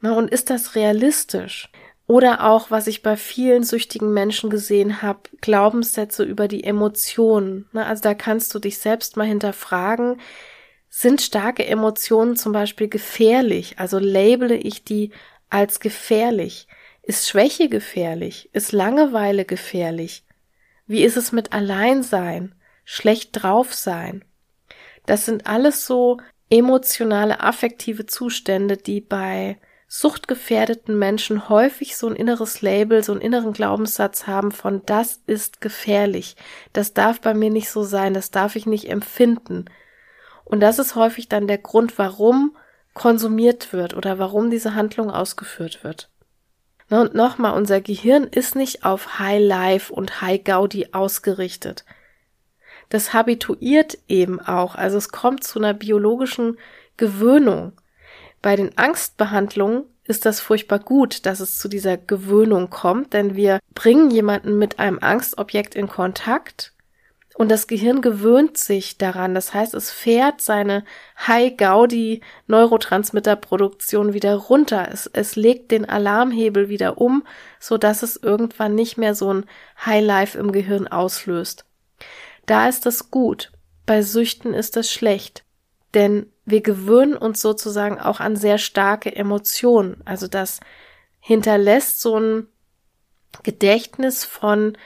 Na, 0.00 0.16
und 0.16 0.30
ist 0.30 0.48
das 0.48 0.76
realistisch? 0.76 1.68
Oder 2.06 2.46
auch, 2.46 2.70
was 2.70 2.86
ich 2.86 3.02
bei 3.02 3.16
vielen 3.16 3.64
süchtigen 3.64 4.12
Menschen 4.14 4.50
gesehen 4.50 5.02
habe, 5.02 5.22
Glaubenssätze 5.40 6.22
über 6.22 6.46
die 6.46 6.62
Emotionen. 6.62 7.68
Na, 7.72 7.86
also 7.86 8.04
da 8.04 8.14
kannst 8.14 8.54
du 8.54 8.60
dich 8.60 8.78
selbst 8.78 9.16
mal 9.16 9.26
hinterfragen, 9.26 10.20
sind 10.98 11.20
starke 11.20 11.66
Emotionen 11.66 12.36
zum 12.36 12.52
Beispiel 12.52 12.88
gefährlich? 12.88 13.78
Also 13.78 13.98
labele 13.98 14.56
ich 14.56 14.82
die 14.82 15.10
als 15.50 15.78
gefährlich? 15.78 16.68
Ist 17.02 17.28
Schwäche 17.28 17.68
gefährlich? 17.68 18.48
Ist 18.54 18.72
Langeweile 18.72 19.44
gefährlich? 19.44 20.24
Wie 20.86 21.02
ist 21.02 21.18
es 21.18 21.32
mit 21.32 21.52
Alleinsein? 21.52 22.54
Schlecht 22.86 23.42
drauf 23.42 23.74
sein? 23.74 24.24
Das 25.04 25.26
sind 25.26 25.46
alles 25.46 25.84
so 25.84 26.16
emotionale, 26.48 27.40
affektive 27.40 28.06
Zustände, 28.06 28.78
die 28.78 29.02
bei 29.02 29.58
suchtgefährdeten 29.88 30.98
Menschen 30.98 31.50
häufig 31.50 31.98
so 31.98 32.08
ein 32.08 32.16
inneres 32.16 32.62
Label, 32.62 33.04
so 33.04 33.12
einen 33.12 33.20
inneren 33.20 33.52
Glaubenssatz 33.52 34.26
haben 34.26 34.50
von 34.50 34.80
das 34.86 35.20
ist 35.26 35.60
gefährlich, 35.60 36.36
das 36.72 36.94
darf 36.94 37.20
bei 37.20 37.34
mir 37.34 37.50
nicht 37.50 37.68
so 37.68 37.82
sein, 37.82 38.14
das 38.14 38.30
darf 38.30 38.56
ich 38.56 38.64
nicht 38.64 38.88
empfinden, 38.88 39.66
und 40.46 40.60
das 40.60 40.78
ist 40.78 40.94
häufig 40.94 41.28
dann 41.28 41.48
der 41.48 41.58
Grund, 41.58 41.98
warum 41.98 42.56
konsumiert 42.94 43.72
wird 43.72 43.94
oder 43.94 44.18
warum 44.18 44.48
diese 44.48 44.74
Handlung 44.74 45.10
ausgeführt 45.10 45.84
wird. 45.84 46.08
Und 46.88 47.14
nochmal, 47.14 47.54
unser 47.54 47.80
Gehirn 47.80 48.24
ist 48.24 48.54
nicht 48.54 48.84
auf 48.84 49.18
High 49.18 49.42
Life 49.42 49.92
und 49.92 50.20
High 50.20 50.42
Gaudi 50.44 50.88
ausgerichtet. 50.92 51.84
Das 52.88 53.12
habituiert 53.12 53.98
eben 54.06 54.40
auch, 54.40 54.76
also 54.76 54.96
es 54.96 55.08
kommt 55.08 55.42
zu 55.42 55.58
einer 55.58 55.74
biologischen 55.74 56.58
Gewöhnung. 56.96 57.72
Bei 58.40 58.54
den 58.54 58.78
Angstbehandlungen 58.78 59.82
ist 60.04 60.24
das 60.24 60.38
furchtbar 60.38 60.78
gut, 60.78 61.26
dass 61.26 61.40
es 61.40 61.58
zu 61.58 61.66
dieser 61.66 61.96
Gewöhnung 61.96 62.70
kommt, 62.70 63.14
denn 63.14 63.34
wir 63.34 63.58
bringen 63.74 64.12
jemanden 64.12 64.56
mit 64.56 64.78
einem 64.78 65.00
Angstobjekt 65.00 65.74
in 65.74 65.88
Kontakt 65.88 66.72
und 67.36 67.50
das 67.50 67.66
Gehirn 67.66 68.00
gewöhnt 68.00 68.56
sich 68.56 68.96
daran. 68.96 69.34
Das 69.34 69.52
heißt, 69.52 69.74
es 69.74 69.90
fährt 69.90 70.40
seine 70.40 70.86
High-Gaudi-Neurotransmitterproduktion 71.26 74.14
wieder 74.14 74.36
runter. 74.36 74.88
Es, 74.90 75.10
es 75.12 75.36
legt 75.36 75.70
den 75.70 75.86
Alarmhebel 75.86 76.70
wieder 76.70 76.96
um, 76.96 77.26
so 77.60 77.76
dass 77.76 78.02
es 78.02 78.16
irgendwann 78.16 78.74
nicht 78.74 78.96
mehr 78.96 79.14
so 79.14 79.34
ein 79.34 79.44
High-Life 79.84 80.38
im 80.38 80.50
Gehirn 80.50 80.88
auslöst. 80.88 81.66
Da 82.46 82.70
ist 82.70 82.86
das 82.86 83.10
gut. 83.10 83.52
Bei 83.84 84.00
Süchten 84.00 84.54
ist 84.54 84.74
das 84.74 84.90
schlecht. 84.90 85.44
Denn 85.92 86.32
wir 86.46 86.62
gewöhnen 86.62 87.18
uns 87.18 87.42
sozusagen 87.42 88.00
auch 88.00 88.20
an 88.20 88.36
sehr 88.36 88.56
starke 88.56 89.14
Emotionen. 89.14 90.00
Also 90.06 90.26
das 90.26 90.60
hinterlässt 91.20 92.00
so 92.00 92.18
ein 92.18 92.46
Gedächtnis 93.42 94.24
von 94.24 94.78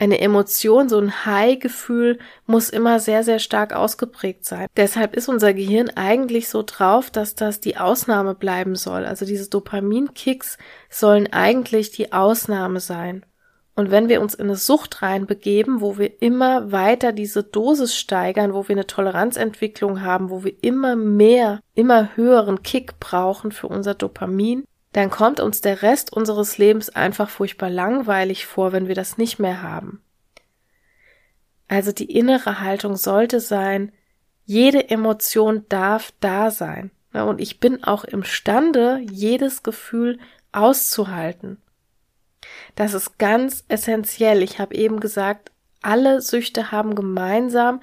eine 0.00 0.20
Emotion, 0.20 0.88
so 0.88 0.98
ein 0.98 1.26
High-Gefühl 1.26 2.18
muss 2.46 2.70
immer 2.70 3.00
sehr, 3.00 3.22
sehr 3.22 3.38
stark 3.38 3.74
ausgeprägt 3.74 4.46
sein. 4.46 4.66
Deshalb 4.74 5.14
ist 5.14 5.28
unser 5.28 5.52
Gehirn 5.52 5.90
eigentlich 5.90 6.48
so 6.48 6.62
drauf, 6.64 7.10
dass 7.10 7.34
das 7.34 7.60
die 7.60 7.76
Ausnahme 7.76 8.34
bleiben 8.34 8.76
soll. 8.76 9.04
Also 9.04 9.26
diese 9.26 9.50
Dopaminkicks 9.50 10.56
sollen 10.88 11.30
eigentlich 11.30 11.90
die 11.90 12.12
Ausnahme 12.14 12.80
sein. 12.80 13.26
Und 13.74 13.90
wenn 13.90 14.08
wir 14.08 14.22
uns 14.22 14.34
in 14.34 14.46
eine 14.46 14.56
Sucht 14.56 15.02
reinbegeben, 15.02 15.80
wo 15.82 15.98
wir 15.98 16.22
immer 16.22 16.72
weiter 16.72 17.12
diese 17.12 17.42
Dosis 17.42 17.94
steigern, 17.94 18.54
wo 18.54 18.68
wir 18.68 18.76
eine 18.76 18.86
Toleranzentwicklung 18.86 20.02
haben, 20.02 20.30
wo 20.30 20.44
wir 20.44 20.54
immer 20.62 20.96
mehr, 20.96 21.60
immer 21.74 22.16
höheren 22.16 22.62
Kick 22.62 22.98
brauchen 23.00 23.52
für 23.52 23.68
unser 23.68 23.94
Dopamin, 23.94 24.64
dann 24.92 25.10
kommt 25.10 25.40
uns 25.40 25.60
der 25.60 25.82
Rest 25.82 26.12
unseres 26.12 26.58
Lebens 26.58 26.90
einfach 26.90 27.30
furchtbar 27.30 27.70
langweilig 27.70 28.46
vor, 28.46 28.72
wenn 28.72 28.88
wir 28.88 28.94
das 28.94 29.18
nicht 29.18 29.38
mehr 29.38 29.62
haben. 29.62 30.02
Also 31.68 31.92
die 31.92 32.10
innere 32.10 32.60
Haltung 32.60 32.96
sollte 32.96 33.38
sein, 33.38 33.92
jede 34.44 34.90
Emotion 34.90 35.64
darf 35.68 36.12
da 36.18 36.50
sein. 36.50 36.90
Und 37.12 37.40
ich 37.40 37.60
bin 37.60 37.84
auch 37.84 38.04
imstande, 38.04 39.00
jedes 39.08 39.62
Gefühl 39.62 40.18
auszuhalten. 40.50 41.62
Das 42.74 42.94
ist 42.94 43.18
ganz 43.18 43.64
essentiell. 43.68 44.42
Ich 44.42 44.58
habe 44.58 44.74
eben 44.74 44.98
gesagt, 44.98 45.52
alle 45.82 46.20
Süchte 46.20 46.72
haben 46.72 46.94
gemeinsam 46.94 47.80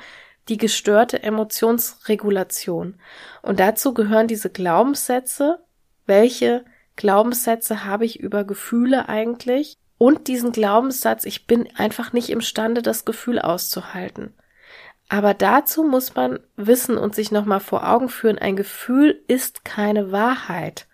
die 0.50 0.58
gestörte 0.58 1.24
Emotionsregulation. 1.24 3.00
Und 3.42 3.60
dazu 3.60 3.94
gehören 3.94 4.28
diese 4.28 4.50
Glaubenssätze, 4.50 5.60
welche 6.06 6.66
Glaubenssätze 6.98 7.86
habe 7.86 8.06
ich 8.06 8.20
über 8.20 8.44
Gefühle 8.44 9.08
eigentlich 9.08 9.78
und 9.98 10.28
diesen 10.28 10.52
Glaubenssatz, 10.52 11.26
ich 11.26 11.48
bin 11.48 11.70
einfach 11.76 12.12
nicht 12.12 12.30
imstande, 12.30 12.82
das 12.82 13.06
Gefühl 13.06 13.40
auszuhalten. 13.40 14.34
Aber 15.10 15.34
dazu 15.34 15.84
muss 15.84 16.16
man 16.16 16.40
wissen 16.58 16.98
und 16.98 17.16
sich 17.16 17.32
nochmal 17.32 17.62
vor 17.62 17.88
Augen 17.88 18.10
führen, 18.10 18.38
ein 18.38 18.58
Gefühl 18.58 19.24
ist 19.28 19.64
keine 19.64 20.12
Wahrheit. 20.12 20.88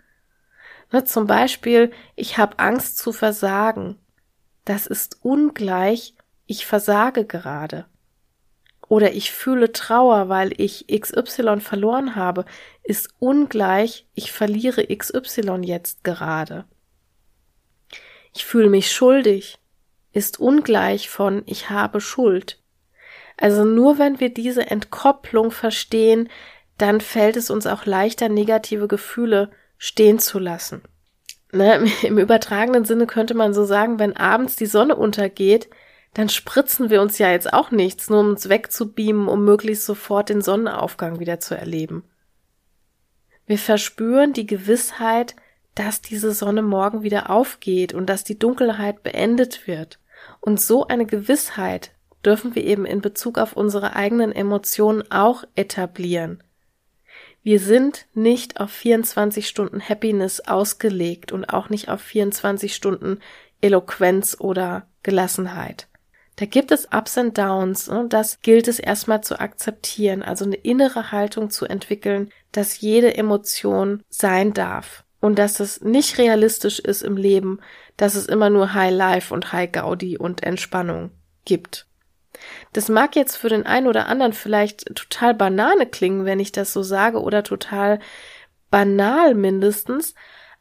Ne, 0.92 1.04
zum 1.04 1.26
Beispiel, 1.26 1.92
ich 2.16 2.38
habe 2.38 2.60
Angst 2.60 3.00
zu 3.00 3.12
versagen. 3.12 3.98
Das 4.66 4.86
ist 4.86 5.18
ungleich, 5.24 6.15
ich 6.46 6.67
versage 6.67 7.25
gerade. 7.25 7.86
Oder 8.88 9.13
ich 9.13 9.31
fühle 9.31 9.71
Trauer, 9.71 10.29
weil 10.29 10.54
ich 10.60 10.88
XY 10.88 11.62
verloren 11.62 12.15
habe, 12.15 12.46
ist 12.84 13.10
ungleich, 13.19 14.06
ich 14.13 14.31
verliere 14.31 14.86
XY 14.86 15.62
jetzt 15.63 16.04
gerade. 16.04 16.65
Ich 18.34 18.46
fühle 18.46 18.69
mich 18.69 18.92
schuldig. 18.92 19.60
ist 20.12 20.40
ungleich 20.40 21.10
von 21.10 21.42
ich 21.48 21.71
habe 21.71 22.00
Schuld. 22.00 22.62
Also 23.38 23.63
nur 23.63 23.98
wenn 23.98 24.19
wir 24.19 24.31
diese 24.31 24.69
Entkopplung 24.69 25.50
verstehen, 25.50 26.29
dann 26.77 27.02
fällt 27.02 27.36
es 27.36 27.50
uns 27.50 27.65
auch 27.65 27.86
leichter, 27.86 28.29
negative 28.29 28.88
Gefühle 28.88 29.50
stehen 29.77 30.19
zu 30.19 30.40
lassen. 30.40 30.84
Ne, 31.52 31.86
Im 32.04 32.17
übertragenen 32.17 32.86
Sinne 32.86 33.08
könnte 33.08 33.34
man 33.34 33.54
so 33.54 33.65
sagen, 33.65 34.00
wenn 34.00 34.15
abends 34.17 34.56
die 34.56 34.65
Sonne 34.65 34.96
untergeht, 34.96 35.69
dann 36.14 36.30
spritzen 36.30 36.90
wir 36.90 37.02
uns 37.02 37.18
ja 37.18 37.32
jetzt 37.32 37.52
auch 37.52 37.72
nichts, 37.72 38.10
nur 38.10 38.20
um 38.20 38.30
uns 38.30 38.50
wegzubeamen, 38.50 39.28
um 39.28 39.44
möglichst 39.44 39.86
sofort 39.86 40.30
den 40.30 40.42
Sonnenaufgang 40.42 41.20
wieder 41.20 41.40
zu 41.40 41.56
erleben. 41.56 42.04
Wir 43.46 43.58
verspüren 43.58 44.34
die 44.34 44.46
Gewissheit, 44.46 45.36
dass 45.76 46.02
diese 46.02 46.32
Sonne 46.34 46.62
morgen 46.62 47.04
wieder 47.04 47.30
aufgeht 47.30 47.94
und 47.94 48.08
dass 48.08 48.24
die 48.24 48.38
Dunkelheit 48.38 49.04
beendet 49.04 49.68
wird. 49.68 50.00
Und 50.40 50.62
so 50.62 50.88
eine 50.88 51.06
Gewissheit 51.06 51.92
dürfen 52.24 52.56
wir 52.56 52.64
eben 52.64 52.86
in 52.86 53.02
Bezug 53.02 53.38
auf 53.38 53.54
unsere 53.54 53.96
eigenen 53.96 54.32
Emotionen 54.32 55.04
auch 55.12 55.44
etablieren. 55.56 56.44
Wir 57.42 57.60
sind 57.60 58.06
nicht 58.14 58.62
auf 58.62 58.72
24 58.72 59.50
Stunden 59.50 59.82
Happiness 59.82 60.40
ausgelegt 60.40 61.34
und 61.34 61.46
auch 61.46 61.70
nicht 61.70 61.90
auf 61.90 62.02
24 62.02 62.74
Stunden 62.74 63.20
Eloquenz 63.60 64.38
oder 64.40 64.88
Gelassenheit. 65.02 65.88
Da 66.36 66.46
gibt 66.46 66.71
es 66.71 66.88
Ups 66.92 67.17
und 67.17 67.38
Downs 67.38 67.88
und 67.88 68.12
das 68.12 68.42
gilt 68.42 68.67
es 68.67 68.79
erstmal 68.79 69.21
zu 69.21 69.40
akzeptieren, 69.40 70.23
also 70.23 70.46
eine 70.46 70.56
innere 70.56 71.12
Haltung 71.12 71.52
zu 71.52 71.65
entwickeln, 71.65 72.31
dass 72.52 72.81
jede 72.81 73.15
Emotion 73.15 74.04
sein 74.10 74.54
darf 74.54 75.04
und 75.19 75.38
dass 75.38 75.60
es 75.60 75.81
nicht 75.81 76.17
realistisch 76.17 76.79
ist 76.79 77.04
im 77.04 77.17
Leben, 77.17 77.60
dass 77.98 78.15
es 78.15 78.25
immer 78.25 78.50
nur 78.50 78.73
High 78.73 78.94
Life 78.94 79.34
und 79.34 79.54
High 79.54 79.71
Gaudi 79.71 80.17
und 80.17 80.44
Entspannung 80.44 81.12
gibt. 81.46 81.86
Das 82.73 82.90
mag 82.90 83.15
jetzt 83.15 83.36
für 83.36 83.50
den 83.50 83.65
einen 83.65 83.88
oder 83.88 84.08
anderen 84.08 84.34
vielleicht 84.34 84.96
total 84.96 85.36
Banane 85.36 85.86
klingen, 85.86 86.25
wenn 86.25 86.40
ich 86.40 86.52
das 86.52 86.73
so 86.73 86.81
sage, 86.81 87.21
oder 87.21 87.44
total 87.44 88.00
banal 88.71 89.36
mindestens, 89.36 90.15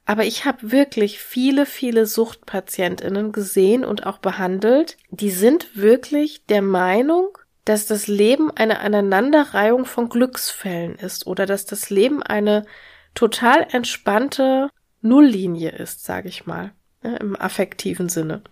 aber 0.04 0.24
ich 0.24 0.44
habe 0.44 0.72
wirklich 0.72 1.20
viele, 1.20 1.64
viele 1.64 2.06
Suchtpatientinnen 2.06 3.32
gesehen 3.32 3.84
und 3.84 4.06
auch 4.06 4.18
behandelt, 4.18 4.96
die 5.10 5.30
sind 5.30 5.76
wirklich 5.76 6.44
der 6.46 6.62
Meinung, 6.62 7.38
dass 7.64 7.86
das 7.86 8.08
Leben 8.08 8.50
eine 8.50 8.80
Aneinanderreihung 8.80 9.84
von 9.84 10.08
Glücksfällen 10.08 10.96
ist 10.96 11.26
oder 11.26 11.46
dass 11.46 11.64
das 11.64 11.90
Leben 11.90 12.22
eine 12.22 12.66
total 13.14 13.66
entspannte 13.70 14.68
Nulllinie 15.00 15.70
ist, 15.70 16.04
sage 16.04 16.28
ich 16.28 16.46
mal, 16.46 16.72
ja, 17.04 17.16
im 17.16 17.36
affektiven 17.36 18.08
Sinne. 18.08 18.42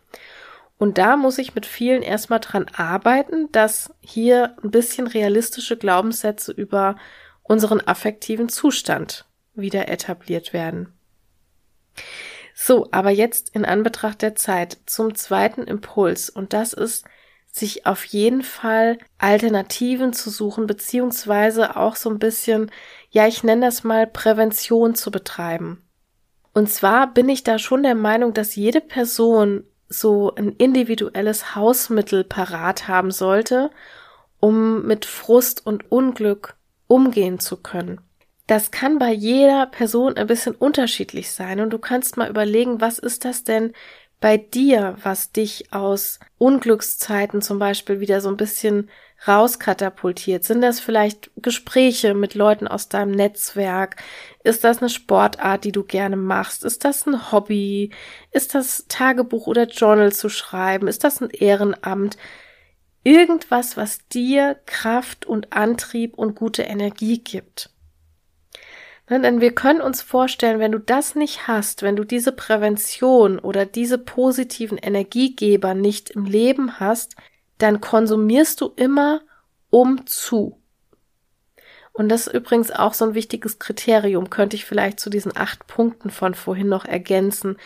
Und 0.79 0.99
da 0.99 1.17
muss 1.17 1.39
ich 1.39 1.55
mit 1.55 1.67
vielen 1.67 2.03
erstmal 2.03 2.41
dran 2.41 2.67
arbeiten, 2.75 3.51
dass 3.53 3.93
hier 4.01 4.57
ein 4.63 4.71
bisschen 4.71 5.07
realistische 5.07 5.77
Glaubenssätze 5.77 6.53
über 6.53 6.97
unseren 7.43 7.81
affektiven 7.81 8.49
Zustand 8.49 9.27
wieder 9.55 9.89
etabliert 9.89 10.53
werden. 10.53 10.95
So, 12.55 12.89
aber 12.91 13.11
jetzt 13.11 13.55
in 13.55 13.65
Anbetracht 13.65 14.23
der 14.23 14.35
Zeit 14.35 14.79
zum 14.87 15.15
zweiten 15.15 15.65
Impuls 15.65 16.29
und 16.31 16.53
das 16.53 16.73
ist, 16.73 17.05
sich 17.53 17.87
auf 17.87 18.05
jeden 18.05 18.43
Fall 18.43 18.99
Alternativen 19.19 20.13
zu 20.13 20.31
suchen, 20.31 20.67
beziehungsweise 20.67 21.77
auch 21.77 21.97
so 21.97 22.09
ein 22.11 22.19
bisschen, 22.19 22.71
ja, 23.11 23.27
ich 23.27 23.43
nenne 23.43 23.67
das 23.67 23.83
mal 23.83 24.07
Prävention 24.07 24.95
zu 24.95 25.11
betreiben. 25.11 25.83
Und 26.53 26.71
zwar 26.71 27.13
bin 27.13 27.29
ich 27.29 27.45
da 27.45 27.59
schon 27.59 27.83
der 27.83 27.95
Meinung, 27.95 28.35
dass 28.35 28.57
jede 28.57 28.81
Person 28.81 29.65
so 29.89 30.35
ein 30.35 30.53
individuelles 30.53 31.55
Hausmittel 31.55 32.25
parat 32.25 32.89
haben 32.89 33.11
sollte, 33.11 33.71
um 34.39 34.87
mit 34.87 35.05
Frust 35.05 35.67
und 35.67 35.91
Unglück 35.91 36.57
umgehen 36.87 37.41
zu 37.41 37.57
können. 37.57 38.01
Das 38.51 38.73
kann 38.73 38.99
bei 38.99 39.13
jeder 39.13 39.67
Person 39.67 40.17
ein 40.17 40.27
bisschen 40.27 40.57
unterschiedlich 40.57 41.31
sein 41.31 41.61
und 41.61 41.71
du 41.71 41.79
kannst 41.79 42.17
mal 42.17 42.29
überlegen, 42.29 42.81
was 42.81 42.99
ist 42.99 43.25
das 43.25 43.45
denn 43.45 43.73
bei 44.19 44.39
dir, 44.39 44.97
was 45.05 45.31
dich 45.31 45.73
aus 45.73 46.19
Unglückszeiten 46.37 47.43
zum 47.43 47.61
Beispiel 47.61 48.01
wieder 48.01 48.21
so 48.21 48.29
ein 48.29 48.37
bisschen 48.37 48.91
rauskatapultiert? 49.29 50.43
Sind 50.43 50.63
das 50.63 50.81
vielleicht 50.81 51.31
Gespräche 51.37 52.13
mit 52.15 52.35
Leuten 52.35 52.67
aus 52.67 52.89
deinem 52.89 53.13
Netzwerk? 53.13 54.03
Ist 54.43 54.65
das 54.65 54.79
eine 54.79 54.91
Sportart, 54.91 55.63
die 55.63 55.71
du 55.71 55.85
gerne 55.85 56.17
machst? 56.17 56.65
Ist 56.65 56.85
das 56.85 57.07
ein 57.07 57.31
Hobby? 57.31 57.91
Ist 58.33 58.57
das 58.57 58.87
Tagebuch 58.89 59.47
oder 59.47 59.69
Journal 59.69 60.13
zu 60.13 60.29
schreiben? 60.29 60.89
Ist 60.89 61.05
das 61.05 61.21
ein 61.21 61.31
Ehrenamt? 61.31 62.17
Irgendwas, 63.05 63.77
was 63.77 64.09
dir 64.09 64.59
Kraft 64.67 65.25
und 65.25 65.53
Antrieb 65.53 66.19
und 66.19 66.35
gute 66.35 66.63
Energie 66.63 67.19
gibt. 67.23 67.71
Ne, 69.11 69.21
denn 69.21 69.41
wir 69.41 69.53
können 69.53 69.81
uns 69.81 70.03
vorstellen, 70.03 70.61
wenn 70.61 70.71
du 70.71 70.79
das 70.79 71.17
nicht 71.17 71.49
hast, 71.49 71.83
wenn 71.83 71.97
du 71.97 72.05
diese 72.05 72.31
Prävention 72.31 73.41
oder 73.41 73.67
diese 73.67 73.99
positiven 73.99 74.79
Energiegeber 74.79 75.75
nicht 75.75 76.11
im 76.11 76.27
Leben 76.27 76.79
hast, 76.79 77.17
dann 77.59 77.81
konsumierst 77.81 78.61
du 78.61 78.73
immer 78.77 79.21
um 79.69 80.07
zu. 80.07 80.63
Und 81.93 82.09
das 82.09 82.29
ist 82.29 82.35
übrigens 82.35 82.71
auch 82.71 82.95
so 82.95 83.05
ein 83.07 83.15
wichtiges 83.15 83.59
Kriterium, 83.59 84.31
könnte 84.31 84.55
ich 84.55 84.65
vielleicht 84.65 85.01
zu 85.01 85.11
diesen 85.11 85.37
acht 85.37 85.67
Punkten 85.67 86.11
von 86.11 86.35
vorhin 86.35 86.69
noch 86.69 86.85
ergänzen. 86.85 87.57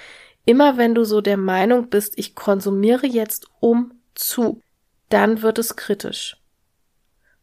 Immer 0.47 0.78
wenn 0.78 0.95
du 0.95 1.05
so 1.05 1.20
der 1.20 1.36
Meinung 1.36 1.90
bist, 1.90 2.14
ich 2.16 2.34
konsumiere 2.34 3.07
jetzt 3.07 3.49
um 3.61 3.92
zu, 4.14 4.62
dann 5.11 5.42
wird 5.42 5.59
es 5.59 5.76
kritisch. 5.76 6.38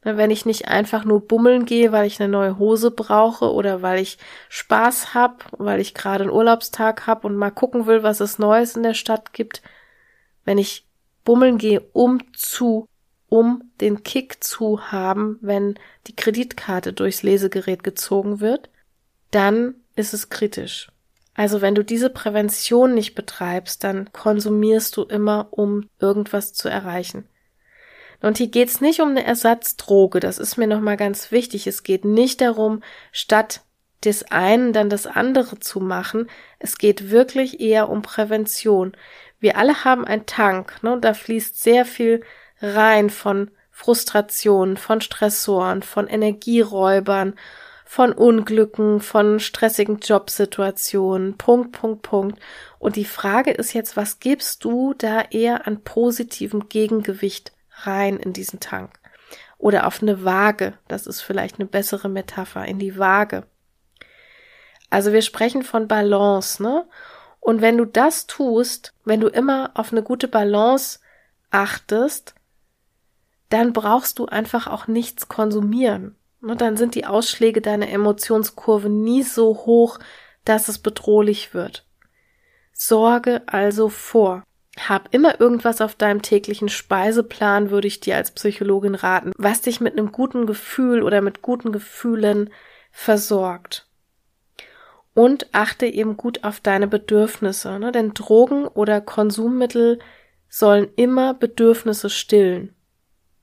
Ne, 0.04 0.18
wenn 0.18 0.32
ich 0.32 0.46
nicht 0.46 0.68
einfach 0.68 1.06
nur 1.06 1.28
bummeln 1.28 1.66
gehe, 1.66 1.92
weil 1.92 2.08
ich 2.08 2.20
eine 2.20 2.32
neue 2.32 2.58
Hose 2.58 2.90
brauche 2.90 3.52
oder 3.52 3.84
weil 3.84 4.00
ich 4.02 4.18
Spaß 4.50 5.14
hab, 5.14 5.46
weil 5.52 5.80
ich 5.80 5.94
gerade 5.94 6.24
einen 6.24 6.34
Urlaubstag 6.34 7.06
hab 7.06 7.24
und 7.24 7.36
mal 7.36 7.52
gucken 7.52 7.86
will, 7.86 8.02
was 8.02 8.20
es 8.20 8.40
Neues 8.40 8.76
in 8.76 8.84
der 8.84 8.96
Stadt 8.96 9.32
gibt. 9.32 9.62
Wenn 10.44 10.58
ich 10.58 10.88
bummeln 11.24 11.60
gehe, 11.60 11.82
um 11.94 12.20
zu, 12.34 12.88
um 13.30 13.72
den 13.80 14.02
Kick 14.02 14.44
zu 14.44 14.92
haben, 14.92 15.38
wenn 15.42 15.76
die 16.08 16.16
Kreditkarte 16.16 16.94
durchs 16.94 17.22
Lesegerät 17.22 17.84
gezogen 17.84 18.40
wird, 18.40 18.70
dann 19.30 19.76
ist 19.96 20.16
es 20.16 20.30
kritisch. 20.30 20.92
Also 21.36 21.62
wenn 21.62 21.76
du 21.76 21.84
diese 21.84 22.10
Prävention 22.10 22.96
nicht 22.96 23.14
betreibst, 23.14 23.84
dann 23.84 24.12
konsumierst 24.12 24.98
du 24.98 25.04
immer, 25.04 25.48
um 25.52 25.88
irgendwas 26.00 26.54
zu 26.54 26.70
erreichen. 26.70 27.26
Und 28.22 28.38
hier 28.38 28.48
geht's 28.48 28.82
nicht 28.82 29.02
um 29.02 29.10
eine 29.10 29.26
Ersatzdroge, 29.26 30.20
das 30.20 30.38
ist 30.38 30.58
mir 30.58 30.68
nochmal 30.68 30.98
ganz 30.98 31.32
wichtig. 31.32 31.68
Es 31.68 31.84
geht 31.84 32.06
nicht 32.06 32.42
darum, 32.42 32.84
statt 33.12 33.62
des 34.04 34.32
einen 34.32 34.74
dann 34.74 34.90
das 34.90 35.08
andere 35.08 35.60
zu 35.60 35.80
machen. 35.80 36.30
Es 36.60 36.78
geht 36.78 37.12
wirklich 37.12 37.60
eher 37.60 37.90
um 37.90 38.02
Prävention. 38.02 38.94
Wir 39.40 39.58
alle 39.58 39.84
haben 39.84 40.06
einen 40.06 40.26
Tank, 40.26 40.82
ne, 40.84 40.98
da 41.00 41.14
fließt 41.14 41.62
sehr 41.62 41.86
viel 41.86 42.22
rein 42.62 43.10
von 43.10 43.52
Frustrationen, 43.72 44.78
von 44.78 45.02
Stressoren, 45.02 45.82
von 45.82 46.08
Energieräubern, 46.08 47.36
von 47.86 48.14
Unglücken, 48.14 49.02
von 49.02 49.40
stressigen 49.40 49.98
Jobsituationen, 50.00 51.38
Punkt, 51.38 51.72
Punkt, 51.74 52.04
Punkt. 52.04 52.40
Und 52.80 52.96
die 52.96 53.06
Frage 53.06 53.52
ist 53.52 53.74
jetzt, 53.74 53.98
was 53.98 54.20
gibst 54.20 54.64
du 54.64 54.94
da 54.94 55.22
eher 55.32 55.68
an 55.68 55.84
positivem 55.84 56.70
Gegengewicht 56.70 57.52
rein 57.86 58.18
in 58.18 58.34
diesen 58.34 58.60
Tank. 58.60 59.00
Oder 59.58 59.86
auf 59.86 60.02
eine 60.02 60.26
Waage, 60.26 60.74
das 60.88 61.08
ist 61.08 61.22
vielleicht 61.22 61.60
eine 61.60 61.68
bessere 61.68 62.10
Metapher, 62.10 62.66
in 62.66 62.80
die 62.80 62.98
Waage. 62.98 63.46
Also 64.90 65.14
wir 65.14 65.22
sprechen 65.22 65.64
von 65.64 65.88
Balance, 65.88 66.62
ne? 66.62 66.88
Und 67.40 67.62
wenn 67.62 67.78
du 67.78 67.86
das 67.86 68.28
tust, 68.28 68.94
wenn 69.04 69.20
du 69.20 69.28
immer 69.28 69.72
auf 69.74 69.92
eine 69.92 70.04
gute 70.04 70.28
Balance 70.28 71.00
achtest, 71.50 72.36
dann 73.50 73.74
brauchst 73.74 74.20
du 74.20 74.28
einfach 74.28 74.68
auch 74.68 74.88
nichts 74.88 75.28
konsumieren. 75.28 76.16
Und 76.42 76.50
ne? 76.50 76.56
dann 76.56 76.78
sind 76.78 76.96
die 76.96 77.06
Ausschläge 77.06 77.62
deiner 77.62 77.90
Emotionskurve 77.90 78.90
nie 78.90 79.24
so 79.24 79.66
hoch, 79.66 80.00
dass 80.46 80.68
es 80.68 80.80
bedrohlich 80.80 81.54
wird. 81.54 81.86
Sorge 82.74 83.44
also 83.46 83.90
vor. 83.90 84.44
Hab 84.80 85.14
immer 85.14 85.40
irgendwas 85.42 85.82
auf 85.82 85.96
deinem 85.96 86.22
täglichen 86.22 86.70
Speiseplan, 86.70 87.72
würde 87.72 87.88
ich 87.88 88.00
dir 88.00 88.16
als 88.16 88.32
Psychologin 88.32 88.96
raten, 88.96 89.34
was 89.38 89.62
dich 89.62 89.82
mit 89.82 89.98
einem 89.98 90.12
guten 90.12 90.46
Gefühl 90.46 91.04
oder 91.04 91.22
mit 91.22 91.42
guten 91.42 91.72
Gefühlen 91.72 92.50
versorgt. 92.92 93.88
Und 95.14 95.54
achte 95.54 95.88
eben 95.88 96.16
gut 96.16 96.46
auf 96.46 96.62
deine 96.62 96.88
Bedürfnisse, 96.88 97.80
ne? 97.80 97.92
denn 97.92 98.14
Drogen 98.14 98.66
oder 98.66 99.02
Konsummittel 99.02 100.00
sollen 100.48 100.88
immer 100.96 101.34
Bedürfnisse 101.34 102.10
stillen. 102.10 102.74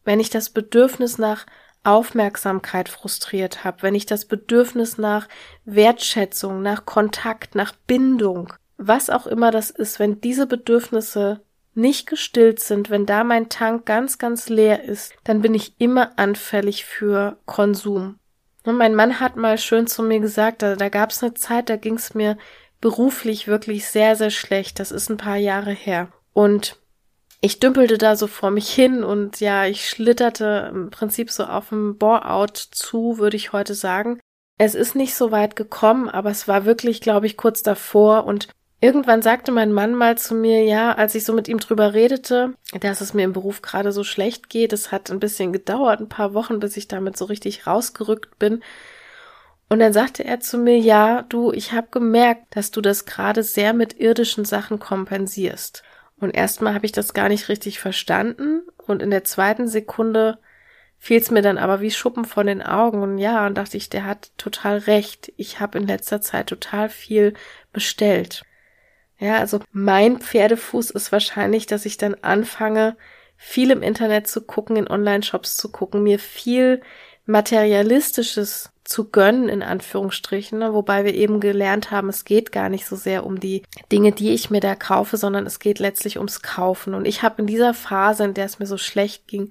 Wenn 0.05 0.21
ich 0.21 0.31
das 0.31 0.49
Bedürfnis 0.49 1.19
nach 1.19 1.45
Aufmerksamkeit 1.85 2.89
frustriert 2.89 3.65
habe, 3.65 3.83
wenn 3.83 3.95
ich 3.95 4.07
das 4.07 4.25
Bedürfnis 4.25 4.97
nach 4.97 5.29
Wertschätzung, 5.67 6.63
nach 6.63 6.87
Kontakt, 6.87 7.55
nach 7.55 7.73
Bindung 7.87 8.53
was 8.79 9.11
auch 9.11 9.27
immer 9.27 9.51
das 9.51 9.71
ist, 9.71 9.99
wenn 9.99 10.21
diese 10.21 10.47
Bedürfnisse 10.47 11.41
nicht 11.75 12.09
gestillt 12.09 12.61
sind, 12.61 12.91
wenn 12.91 13.07
da 13.07 13.23
mein 13.25 13.49
Tank 13.49 13.87
ganz, 13.87 14.19
ganz 14.19 14.49
leer 14.49 14.85
ist, 14.85 15.13
dann 15.25 15.43
bin 15.43 15.55
ich 15.55 15.75
immer 15.79 16.19
anfällig 16.19 16.85
für 16.85 17.39
Konsum. 17.45 18.19
Und 18.65 18.77
mein 18.77 18.95
Mann 18.95 19.21
hat 19.21 19.37
mal 19.37 19.59
schön 19.59 19.87
zu 19.87 20.03
mir 20.03 20.21
gesagt, 20.21 20.63
da, 20.63 20.77
da 20.77 20.89
gab 20.89 21.11
es 21.11 21.23
eine 21.23 21.35
Zeit, 21.35 21.69
da 21.69 21.77
ging 21.77 21.95
es 21.95 22.15
mir 22.15 22.37
beruflich 22.81 23.47
wirklich 23.47 23.89
sehr, 23.89 24.17
sehr 24.17 24.31
schlecht. 24.31 24.81
Das 24.81 24.91
ist 24.91 25.09
ein 25.09 25.17
paar 25.17 25.37
Jahre 25.37 25.73
her. 25.73 26.09
Und 26.33 26.77
ich 27.41 27.61
dümpelte 27.61 27.99
da 27.99 28.17
so 28.17 28.27
vor 28.27 28.51
mich 28.51 28.69
hin 28.69 29.05
und 29.05 29.41
ja, 29.41 29.67
ich 29.67 29.89
schlitterte 29.89 30.71
im 30.73 30.91
Prinzip 30.91 31.31
so 31.31 31.45
auf 31.45 31.69
dem 31.69 31.97
Bore-out 31.97 32.57
zu, 32.57 33.19
würde 33.19 33.37
ich 33.37 33.53
heute 33.53 33.75
sagen. 33.75 34.19
Es 34.59 34.75
ist 34.75 34.97
nicht 34.97 35.15
so 35.15 35.31
weit 35.31 35.55
gekommen, 35.55 36.09
aber 36.09 36.31
es 36.31 36.49
war 36.49 36.65
wirklich, 36.65 37.01
glaube 37.01 37.27
ich, 37.27 37.37
kurz 37.37 37.63
davor 37.63 38.25
und 38.25 38.49
Irgendwann 38.81 39.23
sagte 39.23 39.51
mein 39.51 39.73
Mann 39.73 39.95
mal 39.95 40.17
zu 40.17 40.37
mir, 40.37 40.63
ja, 40.63 40.93
als 40.93 41.17
ich 41.17 41.25
so 41.25 41.33
mit 41.33 41.49
ihm 41.49 41.59
drüber 41.59 41.95
redete, 41.95 42.55
dass 42.81 43.01
es 43.01 43.13
mir 43.13 43.25
im 43.25 43.33
Beruf 43.33 43.61
gerade 43.61 43.91
so 43.91 44.05
schlecht 44.05 44.49
geht. 44.49 44.73
Es 44.73 44.93
hat 44.93 45.11
ein 45.11 45.19
bisschen 45.19 45.53
gedauert, 45.53 46.01
ein 46.01 46.09
paar 46.09 46.33
Wochen, 46.33 46.61
bis 46.61 46.77
ich 46.77 46.87
damit 46.87 47.17
so 47.17 47.25
richtig 47.25 47.67
rausgerückt 47.67 48.39
bin. 48.39 48.63
Und 49.69 49.81
dann 49.81 49.93
sagte 49.93 50.25
er 50.25 50.39
zu 50.39 50.59
mir, 50.59 50.79
ja, 50.79 51.23
du, 51.23 51.53
ich 51.53 51.73
habe 51.73 51.89
gemerkt, 51.91 52.57
dass 52.57 52.71
du 52.71 52.81
das 52.81 53.05
gerade 53.05 53.43
sehr 53.43 53.73
mit 53.75 53.99
irdischen 53.99 54.45
Sachen 54.45 54.79
kompensierst. 54.79 55.83
Und 56.21 56.31
erstmal 56.31 56.75
habe 56.75 56.87
ich 56.87 56.93
das 56.93 57.15
gar 57.15 57.29
nicht 57.29 57.49
richtig 57.49 57.81
verstanden 57.81 58.63
und 58.87 59.03
in 59.03 59.11
der 59.11 59.25
zweiten 59.25 59.69
Sekunde 59.69 60.39
fiel 60.99 61.21
es 61.21 61.31
mir 61.31 61.43
dann 61.43 61.59
aber 61.59 61.81
wie 61.81 61.91
Schuppen 61.91 62.25
von 62.25 62.47
den 62.47 62.63
Augen 62.63 63.03
und 63.03 63.19
ja, 63.19 63.47
und 63.47 63.57
dachte 63.57 63.77
ich, 63.77 63.89
der 63.89 64.05
hat 64.05 64.31
total 64.37 64.79
recht. 64.79 65.33
Ich 65.37 65.61
habe 65.61 65.79
in 65.79 65.87
letzter 65.87 66.21
Zeit 66.21 66.49
total 66.49 66.89
viel 66.89 67.35
bestellt. 67.73 68.43
Ja, 69.19 69.39
also 69.39 69.61
mein 69.73 70.21
Pferdefuß 70.21 70.91
ist 70.91 71.11
wahrscheinlich, 71.13 71.67
dass 71.67 71.87
ich 71.87 71.97
dann 71.97 72.15
anfange, 72.23 72.97
viel 73.37 73.71
im 73.71 73.83
Internet 73.83 74.27
zu 74.27 74.43
gucken, 74.43 74.77
in 74.77 74.89
Online-Shops 74.89 75.57
zu 75.57 75.71
gucken, 75.71 76.03
mir 76.03 76.19
viel 76.19 76.83
Materialistisches 77.27 78.71
zu 78.85 79.11
gönnen, 79.11 79.49
in 79.49 79.63
Anführungsstrichen, 79.63 80.59
ne? 80.59 80.73
wobei 80.73 81.05
wir 81.05 81.15
eben 81.15 81.41
gelernt 81.41 81.91
haben, 81.91 82.09
es 82.09 82.25
geht 82.25 82.53
gar 82.53 82.69
nicht 82.69 82.87
so 82.87 82.97
sehr 82.97 83.27
um 83.27 83.39
die 83.39 83.63
Dinge, 83.93 84.13
die 84.13 84.33
ich 84.33 84.51
mir 84.51 84.61
da 84.61 84.75
kaufe, 84.75 85.19
sondern 85.19 85.47
es 85.47 85.59
geht 85.59 85.79
letztlich 85.79 86.17
ums 86.17 86.41
Kaufen. 86.43 86.95
Und 86.95 87.05
ich 87.05 87.23
habe 87.23 87.43
in 87.43 87.47
dieser 87.47 87.75
Phase, 87.75 88.25
in 88.25 88.35
der 88.35 88.47
es 88.47 88.59
mir 88.59 88.67
so 88.67 88.79
schlecht 88.79 89.29
ging, 89.29 89.51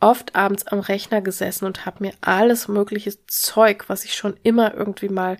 oft 0.00 0.34
abends 0.34 0.66
am 0.66 0.80
Rechner 0.80 1.20
gesessen 1.20 1.66
und 1.66 1.84
habe 1.84 2.04
mir 2.04 2.12
alles 2.22 2.68
mögliche 2.68 3.12
Zeug, 3.26 3.84
was 3.88 4.04
ich 4.04 4.14
schon 4.14 4.34
immer 4.42 4.74
irgendwie 4.74 5.10
mal 5.10 5.36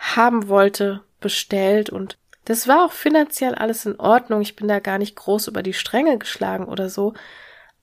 haben 0.00 0.48
wollte, 0.48 1.02
bestellt 1.20 1.88
und 1.88 2.18
das 2.44 2.66
war 2.66 2.84
auch 2.84 2.92
finanziell 2.92 3.54
alles 3.54 3.86
in 3.86 3.98
Ordnung. 4.00 4.40
Ich 4.40 4.56
bin 4.56 4.68
da 4.68 4.80
gar 4.80 4.98
nicht 4.98 5.16
groß 5.16 5.48
über 5.48 5.62
die 5.62 5.72
Stränge 5.72 6.18
geschlagen 6.18 6.64
oder 6.64 6.88
so. 6.88 7.14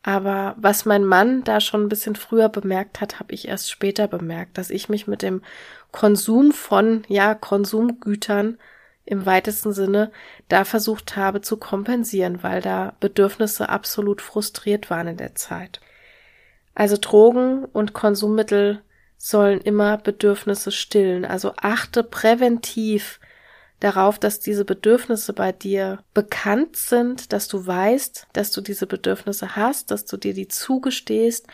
Aber 0.03 0.55
was 0.57 0.86
mein 0.86 1.03
Mann 1.03 1.43
da 1.43 1.60
schon 1.60 1.84
ein 1.84 1.89
bisschen 1.89 2.16
früher 2.16 2.49
bemerkt 2.49 3.01
hat, 3.01 3.20
habe 3.20 3.34
ich 3.34 3.47
erst 3.47 3.70
später 3.70 4.07
bemerkt, 4.07 4.57
dass 4.57 4.70
ich 4.70 4.89
mich 4.89 5.07
mit 5.07 5.22
dem 5.22 5.41
Konsum 5.91 6.51
von, 6.51 7.03
ja, 7.07 7.36
Konsumgütern 7.36 8.57
im 9.05 9.26
weitesten 9.26 9.74
Sinne 9.74 10.12
da 10.47 10.64
versucht 10.64 11.16
habe 11.16 11.41
zu 11.41 11.57
kompensieren, 11.57 12.43
weil 12.43 12.62
da 12.62 12.93
Bedürfnisse 12.99 13.68
absolut 13.68 14.22
frustriert 14.22 14.89
waren 14.89 15.07
in 15.07 15.18
der 15.18 15.36
Zeit. 15.36 15.82
Also 16.76 16.95
Drogen 16.95 17.66
und 17.66 17.93
Konsummittel 17.93 18.82
sollen 19.18 19.60
immer 19.60 19.97
Bedürfnisse 19.97 20.72
stillen. 20.72 21.26
Also 21.26 21.53
achte 21.57 22.03
präventiv 22.03 23.20
darauf, 23.80 24.19
dass 24.19 24.39
diese 24.39 24.65
Bedürfnisse 24.65 25.34
bei 25.34 25.51
dir 25.51 25.99
bekannt 26.13 26.75
sind, 26.75 27.32
dass 27.34 27.47
du 27.47 27.65
weißt, 27.65 28.27
dass 28.34 28.51
du 28.51 28.61
diese 28.61 28.88
Bedürfnisse 28.88 29.55
hast, 29.55 29.91
dass 29.91 30.05
du 30.05 30.17
dir 30.17 30.34
die 30.34 30.47
zugestehst 30.47 31.47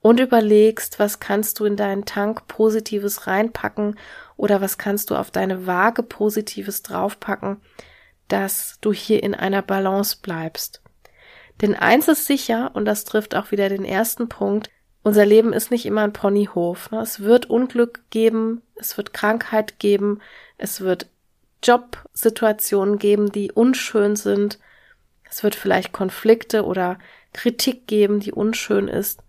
und 0.00 0.20
überlegst, 0.20 0.98
was 0.98 1.18
kannst 1.18 1.58
du 1.58 1.64
in 1.64 1.76
deinen 1.76 2.04
Tank 2.04 2.46
Positives 2.46 3.26
reinpacken 3.26 3.98
oder 4.36 4.60
was 4.60 4.78
kannst 4.78 5.10
du 5.10 5.16
auf 5.16 5.30
deine 5.30 5.66
Waage 5.66 6.02
Positives 6.02 6.82
draufpacken, 6.82 7.60
dass 8.28 8.78
du 8.80 8.92
hier 8.92 9.22
in 9.22 9.34
einer 9.34 9.62
Balance 9.62 10.18
bleibst. 10.20 10.82
Denn 11.60 11.74
eins 11.74 12.08
ist 12.08 12.26
sicher, 12.26 12.72
und 12.74 12.84
das 12.84 13.04
trifft 13.04 13.34
auch 13.34 13.50
wieder 13.50 13.68
den 13.68 13.84
ersten 13.84 14.28
Punkt, 14.28 14.68
unser 15.02 15.26
Leben 15.26 15.52
ist 15.52 15.70
nicht 15.70 15.86
immer 15.86 16.02
ein 16.02 16.14
Ponyhof. 16.14 16.90
Ne? 16.90 17.00
Es 17.00 17.20
wird 17.20 17.50
Unglück 17.50 18.02
geben, 18.10 18.62
es 18.74 18.96
wird 18.96 19.12
Krankheit 19.12 19.78
geben, 19.78 20.20
es 20.56 20.80
wird 20.80 21.08
Jobsituationen 21.64 22.98
geben, 22.98 23.32
die 23.32 23.50
unschön 23.50 24.16
sind. 24.16 24.58
Es 25.28 25.42
wird 25.42 25.54
vielleicht 25.54 25.92
Konflikte 25.92 26.64
oder 26.64 26.98
Kritik 27.32 27.86
geben, 27.86 28.20
die 28.20 28.32
unschön 28.32 28.88
ist. 28.88 29.20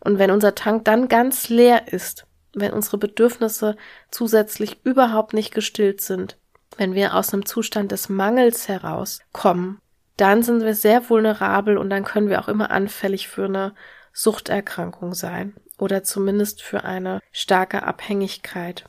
Und 0.00 0.18
wenn 0.18 0.30
unser 0.30 0.54
Tank 0.54 0.84
dann 0.84 1.08
ganz 1.08 1.48
leer 1.48 1.92
ist, 1.92 2.26
wenn 2.54 2.72
unsere 2.72 2.98
Bedürfnisse 2.98 3.76
zusätzlich 4.10 4.80
überhaupt 4.84 5.34
nicht 5.34 5.54
gestillt 5.54 6.00
sind, 6.00 6.38
wenn 6.76 6.94
wir 6.94 7.14
aus 7.14 7.32
einem 7.32 7.46
Zustand 7.46 7.92
des 7.92 8.08
Mangels 8.08 8.68
herauskommen, 8.68 9.78
dann 10.16 10.42
sind 10.42 10.62
wir 10.62 10.74
sehr 10.74 11.08
vulnerabel 11.08 11.76
und 11.76 11.90
dann 11.90 12.04
können 12.04 12.28
wir 12.28 12.40
auch 12.40 12.48
immer 12.48 12.70
anfällig 12.70 13.28
für 13.28 13.44
eine 13.44 13.74
Suchterkrankung 14.12 15.12
sein 15.12 15.54
oder 15.78 16.02
zumindest 16.02 16.62
für 16.62 16.84
eine 16.84 17.20
starke 17.32 17.82
Abhängigkeit. 17.82 18.84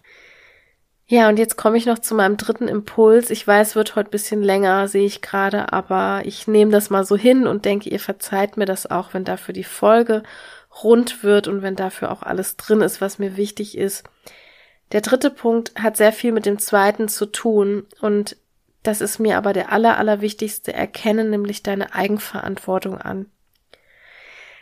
Ja, 1.09 1.29
und 1.29 1.39
jetzt 1.39 1.55
komme 1.55 1.77
ich 1.77 1.85
noch 1.85 1.99
zu 1.99 2.15
meinem 2.15 2.35
dritten 2.35 2.67
Impuls. 2.67 3.29
Ich 3.29 3.47
weiß, 3.47 3.75
wird 3.75 3.95
heute 3.95 4.09
bisschen 4.09 4.43
länger, 4.43 4.89
sehe 4.89 5.05
ich 5.05 5.21
gerade, 5.21 5.71
aber 5.71 6.23
ich 6.25 6.47
nehme 6.47 6.71
das 6.71 6.89
mal 6.89 7.05
so 7.05 7.15
hin 7.15 7.47
und 7.47 7.63
denke, 7.63 7.89
ihr 7.89 8.01
verzeiht 8.01 8.57
mir 8.57 8.65
das 8.65 8.91
auch, 8.91 9.13
wenn 9.13 9.23
dafür 9.23 9.53
die 9.53 9.63
Folge 9.63 10.23
rund 10.83 11.23
wird 11.23 11.47
und 11.47 11.61
wenn 11.61 11.77
dafür 11.77 12.11
auch 12.11 12.23
alles 12.23 12.57
drin 12.57 12.81
ist, 12.81 12.99
was 12.99 13.19
mir 13.19 13.37
wichtig 13.37 13.77
ist. 13.77 14.03
Der 14.91 14.99
dritte 14.99 15.29
Punkt 15.29 15.71
hat 15.75 15.95
sehr 15.95 16.11
viel 16.11 16.33
mit 16.33 16.45
dem 16.45 16.59
zweiten 16.59 17.07
zu 17.07 17.25
tun 17.25 17.85
und 18.01 18.35
das 18.83 18.99
ist 18.99 19.17
mir 19.17 19.37
aber 19.37 19.53
der 19.53 19.71
aller, 19.71 19.97
allerwichtigste. 19.97 20.73
Erkenne 20.73 21.23
nämlich 21.23 21.63
deine 21.63 21.93
Eigenverantwortung 21.93 22.97
an. 22.97 23.27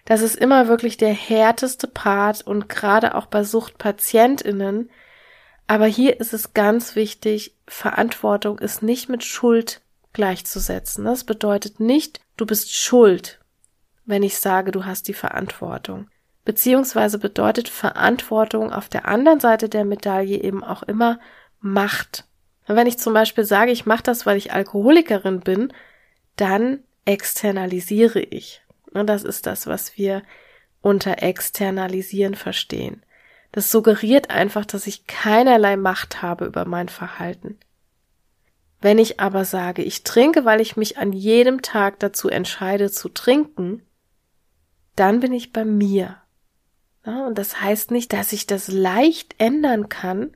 Das 0.06 0.22
ist 0.22 0.36
immer 0.36 0.68
wirklich 0.68 0.98
der 0.98 1.14
härteste 1.14 1.88
Part 1.88 2.46
und 2.46 2.70
gerade 2.70 3.16
auch 3.16 3.26
bei 3.26 3.44
Suchtpatientinnen, 3.44 4.92
aber 5.68 5.86
hier 5.86 6.20
ist 6.20 6.34
es 6.34 6.54
ganz 6.54 6.96
wichtig, 6.96 7.56
Verantwortung 7.68 8.60
ist 8.60 8.84
nicht 8.84 9.10
mit 9.10 9.24
Schuld 9.24 9.82
gleichzusetzen. 10.14 11.06
Das 11.06 11.24
bedeutet 11.24 11.80
nicht, 11.80 12.22
du 12.38 12.46
bist 12.46 12.74
schuld, 12.74 13.40
wenn 14.06 14.24
ich 14.24 14.38
sage, 14.38 14.72
du 14.72 14.86
hast 14.86 15.08
die 15.08 15.14
Verantwortung. 15.14 16.08
Beziehungsweise 16.46 17.18
bedeutet 17.18 17.70
Verantwortung 17.70 18.72
auf 18.72 18.88
der 18.88 19.08
anderen 19.08 19.40
Seite 19.40 19.68
der 19.68 19.84
Medaille 19.84 20.42
eben 20.42 20.64
auch 20.64 20.84
immer 20.84 21.20
Macht. 21.60 22.26
Wenn 22.68 22.86
ich 22.86 23.00
zum 23.00 23.14
Beispiel 23.14 23.46
sage, 23.46 23.72
ich 23.72 23.88
mache 23.88 24.04
das, 24.04 24.28
weil 24.28 24.38
ich 24.38 24.54
Alkoholikerin 24.54 25.40
bin, 25.40 25.74
dann 26.36 26.84
externalisiere 27.06 28.20
ich. 28.20 28.62
Und 28.94 29.08
das 29.08 29.24
ist 29.24 29.48
das, 29.48 29.66
was 29.66 29.98
wir 29.98 30.22
unter 30.82 31.24
externalisieren 31.24 32.36
verstehen. 32.36 33.04
Das 33.56 33.72
suggeriert 33.72 34.32
einfach, 34.32 34.66
dass 34.66 34.86
ich 34.86 35.08
keinerlei 35.08 35.78
Macht 35.78 36.22
habe 36.22 36.44
über 36.44 36.66
mein 36.66 36.90
Verhalten. 36.90 37.58
Wenn 38.82 38.98
ich 38.98 39.22
aber 39.22 39.46
sage, 39.46 39.82
ich 39.82 40.04
trinke, 40.04 40.44
weil 40.44 40.60
ich 40.60 40.76
mich 40.76 40.98
an 40.98 41.14
jedem 41.14 41.62
Tag 41.62 41.98
dazu 42.02 42.28
entscheide 42.28 42.92
zu 42.92 43.08
trinken, 43.08 43.82
dann 44.98 45.22
bin 45.22 45.32
ich 45.32 45.54
bei 45.54 45.64
mir. 45.64 46.18
Ja, 47.06 47.26
und 47.26 47.38
das 47.38 47.62
heißt 47.62 47.92
nicht, 47.92 48.12
dass 48.12 48.34
ich 48.34 48.46
das 48.46 48.68
leicht 48.68 49.36
ändern 49.38 49.88
kann, 49.88 50.36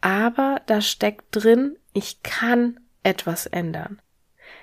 aber 0.00 0.62
da 0.64 0.80
steckt 0.80 1.26
drin, 1.30 1.76
ich 1.92 2.22
kann 2.22 2.80
etwas 3.02 3.44
ändern. 3.44 4.00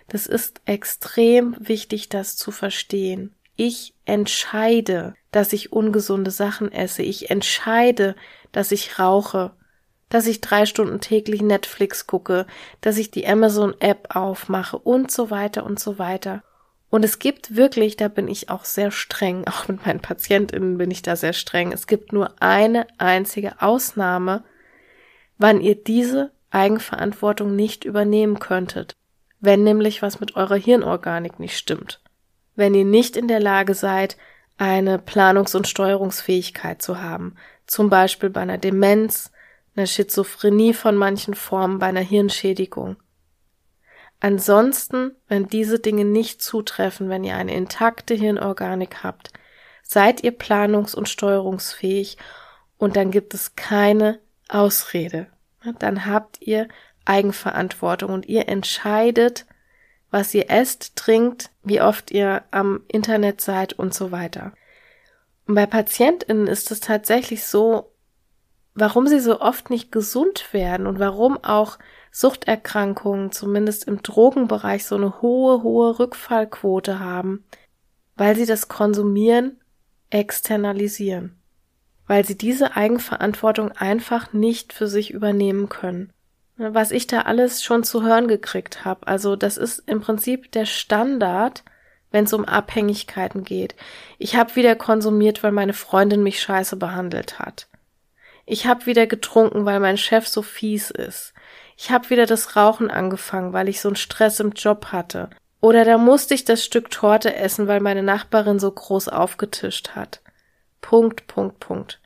Das 0.07 0.25
ist 0.25 0.61
extrem 0.65 1.55
wichtig, 1.59 2.09
das 2.09 2.37
zu 2.37 2.49
verstehen. 2.49 3.35
Ich 3.55 3.93
entscheide, 4.05 5.13
dass 5.31 5.53
ich 5.53 5.71
ungesunde 5.71 6.31
Sachen 6.31 6.71
esse. 6.71 7.03
Ich 7.03 7.29
entscheide, 7.29 8.15
dass 8.51 8.71
ich 8.71 8.99
rauche, 8.99 9.51
dass 10.09 10.27
ich 10.27 10.41
drei 10.41 10.65
Stunden 10.65 10.99
täglich 10.99 11.41
Netflix 11.41 12.05
gucke, 12.05 12.45
dass 12.81 12.97
ich 12.97 13.11
die 13.11 13.25
Amazon-App 13.25 14.15
aufmache 14.15 14.77
und 14.77 15.11
so 15.11 15.29
weiter 15.29 15.65
und 15.65 15.79
so 15.79 15.97
weiter. 15.99 16.43
Und 16.89 17.05
es 17.05 17.19
gibt 17.19 17.55
wirklich, 17.55 17.95
da 17.95 18.09
bin 18.09 18.27
ich 18.27 18.49
auch 18.49 18.65
sehr 18.65 18.91
streng, 18.91 19.47
auch 19.47 19.67
mit 19.67 19.85
meinen 19.85 20.01
PatientInnen 20.01 20.77
bin 20.77 20.91
ich 20.91 21.01
da 21.01 21.15
sehr 21.15 21.33
streng. 21.33 21.71
Es 21.71 21.87
gibt 21.87 22.11
nur 22.11 22.41
eine 22.41 22.87
einzige 22.97 23.61
Ausnahme, 23.61 24.43
wann 25.37 25.61
ihr 25.61 25.75
diese 25.75 26.31
Eigenverantwortung 26.49 27.55
nicht 27.55 27.85
übernehmen 27.85 28.39
könntet. 28.39 28.93
Wenn 29.39 29.63
nämlich 29.63 30.01
was 30.01 30.19
mit 30.19 30.35
eurer 30.35 30.57
Hirnorganik 30.57 31.39
nicht 31.39 31.57
stimmt 31.57 32.01
wenn 32.55 32.73
ihr 32.73 32.85
nicht 32.85 33.15
in 33.17 33.27
der 33.27 33.39
Lage 33.39 33.73
seid, 33.73 34.17
eine 34.61 34.99
Planungs- 34.99 35.55
und 35.55 35.67
Steuerungsfähigkeit 35.67 36.83
zu 36.83 37.01
haben, 37.01 37.35
zum 37.65 37.89
Beispiel 37.89 38.29
bei 38.29 38.41
einer 38.41 38.59
Demenz, 38.59 39.31
einer 39.75 39.87
Schizophrenie 39.87 40.75
von 40.75 40.95
manchen 40.95 41.33
Formen, 41.33 41.79
bei 41.79 41.87
einer 41.87 42.01
Hirnschädigung. 42.01 42.97
Ansonsten, 44.19 45.15
wenn 45.27 45.47
diese 45.47 45.79
Dinge 45.79 46.05
nicht 46.05 46.43
zutreffen, 46.43 47.09
wenn 47.09 47.23
ihr 47.23 47.37
eine 47.37 47.55
intakte 47.55 48.13
Hirnorganik 48.13 49.03
habt, 49.03 49.31
seid 49.81 50.23
ihr 50.23 50.37
planungs- 50.37 50.93
und 50.93 51.09
steuerungsfähig 51.09 52.17
und 52.77 52.95
dann 52.97 53.09
gibt 53.09 53.33
es 53.33 53.55
keine 53.55 54.19
Ausrede. 54.47 55.25
Dann 55.79 56.05
habt 56.05 56.39
ihr 56.39 56.67
Eigenverantwortung 57.05 58.13
und 58.13 58.27
ihr 58.27 58.47
entscheidet, 58.47 59.47
was 60.11 60.35
ihr 60.35 60.51
esst, 60.51 60.95
trinkt, 60.95 61.49
wie 61.63 61.81
oft 61.81 62.11
ihr 62.11 62.43
am 62.51 62.83
Internet 62.87 63.41
seid 63.41 63.73
und 63.73 63.93
so 63.93 64.11
weiter. 64.11 64.53
Und 65.47 65.55
bei 65.55 65.65
PatientInnen 65.65 66.47
ist 66.47 66.71
es 66.71 66.79
tatsächlich 66.79 67.45
so, 67.45 67.91
warum 68.73 69.07
sie 69.07 69.19
so 69.19 69.41
oft 69.41 69.69
nicht 69.69 69.91
gesund 69.91 70.53
werden 70.53 70.87
und 70.87 70.99
warum 70.99 71.37
auch 71.43 71.77
Suchterkrankungen, 72.11 73.31
zumindest 73.31 73.87
im 73.87 74.01
Drogenbereich, 74.01 74.85
so 74.85 74.95
eine 74.95 75.21
hohe, 75.21 75.63
hohe 75.63 75.99
Rückfallquote 75.99 76.99
haben, 76.99 77.45
weil 78.15 78.35
sie 78.35 78.45
das 78.45 78.67
Konsumieren 78.67 79.59
externalisieren, 80.09 81.37
weil 82.07 82.25
sie 82.25 82.37
diese 82.37 82.75
Eigenverantwortung 82.75 83.71
einfach 83.71 84.33
nicht 84.33 84.73
für 84.73 84.87
sich 84.87 85.11
übernehmen 85.11 85.69
können. 85.69 86.11
Was 86.63 86.91
ich 86.91 87.07
da 87.07 87.21
alles 87.21 87.63
schon 87.63 87.83
zu 87.83 88.03
hören 88.03 88.27
gekriegt 88.27 88.85
habe, 88.85 89.07
also 89.07 89.35
das 89.35 89.57
ist 89.57 89.79
im 89.87 89.99
Prinzip 89.99 90.51
der 90.51 90.65
Standard, 90.65 91.63
wenn 92.11 92.25
es 92.25 92.33
um 92.33 92.45
Abhängigkeiten 92.45 93.43
geht. 93.43 93.75
Ich 94.19 94.35
habe 94.35 94.55
wieder 94.55 94.75
konsumiert, 94.75 95.41
weil 95.41 95.53
meine 95.53 95.73
Freundin 95.73 96.21
mich 96.21 96.39
scheiße 96.39 96.75
behandelt 96.75 97.39
hat. 97.39 97.67
Ich 98.45 98.67
habe 98.67 98.85
wieder 98.85 99.07
getrunken, 99.07 99.65
weil 99.65 99.79
mein 99.79 99.97
Chef 99.97 100.27
so 100.27 100.43
fies 100.43 100.91
ist. 100.91 101.33
Ich 101.77 101.89
habe 101.89 102.11
wieder 102.11 102.27
das 102.27 102.55
Rauchen 102.55 102.91
angefangen, 102.91 103.53
weil 103.53 103.67
ich 103.67 103.81
so 103.81 103.89
einen 103.89 103.95
Stress 103.95 104.39
im 104.39 104.51
Job 104.51 104.87
hatte. 104.87 105.31
Oder 105.61 105.83
da 105.83 105.97
musste 105.97 106.35
ich 106.35 106.45
das 106.45 106.63
Stück 106.63 106.91
Torte 106.91 107.35
essen, 107.35 107.67
weil 107.67 107.79
meine 107.79 108.03
Nachbarin 108.03 108.59
so 108.59 108.71
groß 108.71 109.07
aufgetischt 109.07 109.95
hat. 109.95 110.21
Punkt, 110.81 111.25
Punkt, 111.25 111.59
Punkt. 111.59 112.01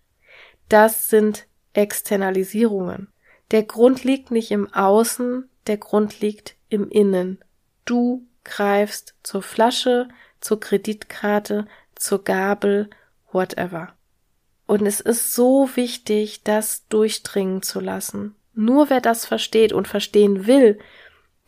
Das 0.70 1.10
sind 1.10 1.46
Externalisierungen. 1.74 3.10
Der 3.52 3.64
Grund 3.64 4.04
liegt 4.04 4.32
nicht 4.32 4.52
im 4.52 4.74
Außen, 4.74 5.50
der 5.68 5.78
Grund 5.78 6.20
liegt 6.20 6.56
im 6.70 6.90
Innen. 6.90 7.40
Du 7.86 8.26
greifst 8.44 9.16
zur 9.24 9.42
Flasche, 9.42 10.08
zur 10.42 10.60
Kreditkarte, 10.60 11.68
zur 11.96 12.24
Gabel, 12.24 12.90
whatever. 13.32 13.94
Und 14.68 14.86
es 14.86 15.00
ist 15.00 15.34
so 15.34 15.70
wichtig, 15.76 16.44
das 16.44 16.88
durchdringen 16.88 17.62
zu 17.62 17.80
lassen. 17.80 18.36
Nur 18.54 18.90
wer 18.90 19.02
das 19.02 19.26
versteht 19.26 19.74
und 19.74 19.88
verstehen 19.88 20.48
will, 20.48 20.80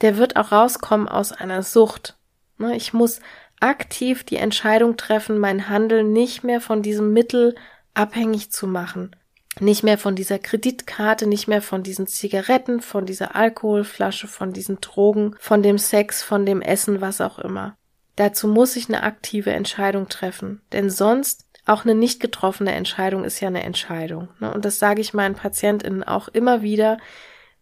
der 0.01 0.17
wird 0.17 0.35
auch 0.35 0.51
rauskommen 0.51 1.07
aus 1.07 1.31
einer 1.31 1.63
Sucht. 1.63 2.17
Ne, 2.57 2.75
ich 2.75 2.93
muss 2.93 3.19
aktiv 3.59 4.23
die 4.23 4.35
Entscheidung 4.35 4.97
treffen, 4.97 5.39
mein 5.39 5.69
Handeln 5.69 6.13
nicht 6.13 6.43
mehr 6.43 6.61
von 6.61 6.83
diesem 6.83 7.13
Mittel 7.13 7.55
abhängig 7.93 8.51
zu 8.51 8.67
machen. 8.67 9.15
Nicht 9.59 9.83
mehr 9.83 9.97
von 9.97 10.15
dieser 10.15 10.39
Kreditkarte, 10.39 11.27
nicht 11.27 11.47
mehr 11.47 11.61
von 11.61 11.83
diesen 11.83 12.07
Zigaretten, 12.07 12.81
von 12.81 13.05
dieser 13.05 13.35
Alkoholflasche, 13.35 14.27
von 14.27 14.53
diesen 14.53 14.79
Drogen, 14.81 15.35
von 15.39 15.63
dem 15.63 15.77
Sex, 15.77 16.23
von 16.23 16.45
dem 16.45 16.61
Essen, 16.61 17.01
was 17.01 17.21
auch 17.21 17.39
immer. 17.39 17.75
Dazu 18.15 18.47
muss 18.47 18.75
ich 18.75 18.87
eine 18.89 19.03
aktive 19.03 19.51
Entscheidung 19.51 20.09
treffen, 20.09 20.61
denn 20.71 20.89
sonst 20.89 21.45
auch 21.67 21.83
eine 21.83 21.95
nicht 21.95 22.19
getroffene 22.19 22.71
Entscheidung 22.71 23.25
ist 23.25 23.41
ja 23.41 23.49
eine 23.49 23.63
Entscheidung. 23.63 24.29
Ne? 24.39 24.53
Und 24.53 24.63
das 24.63 24.79
sage 24.79 25.01
ich 25.01 25.13
meinen 25.13 25.35
PatientInnen 25.35 26.03
auch 26.03 26.29
immer 26.29 26.61
wieder. 26.61 26.97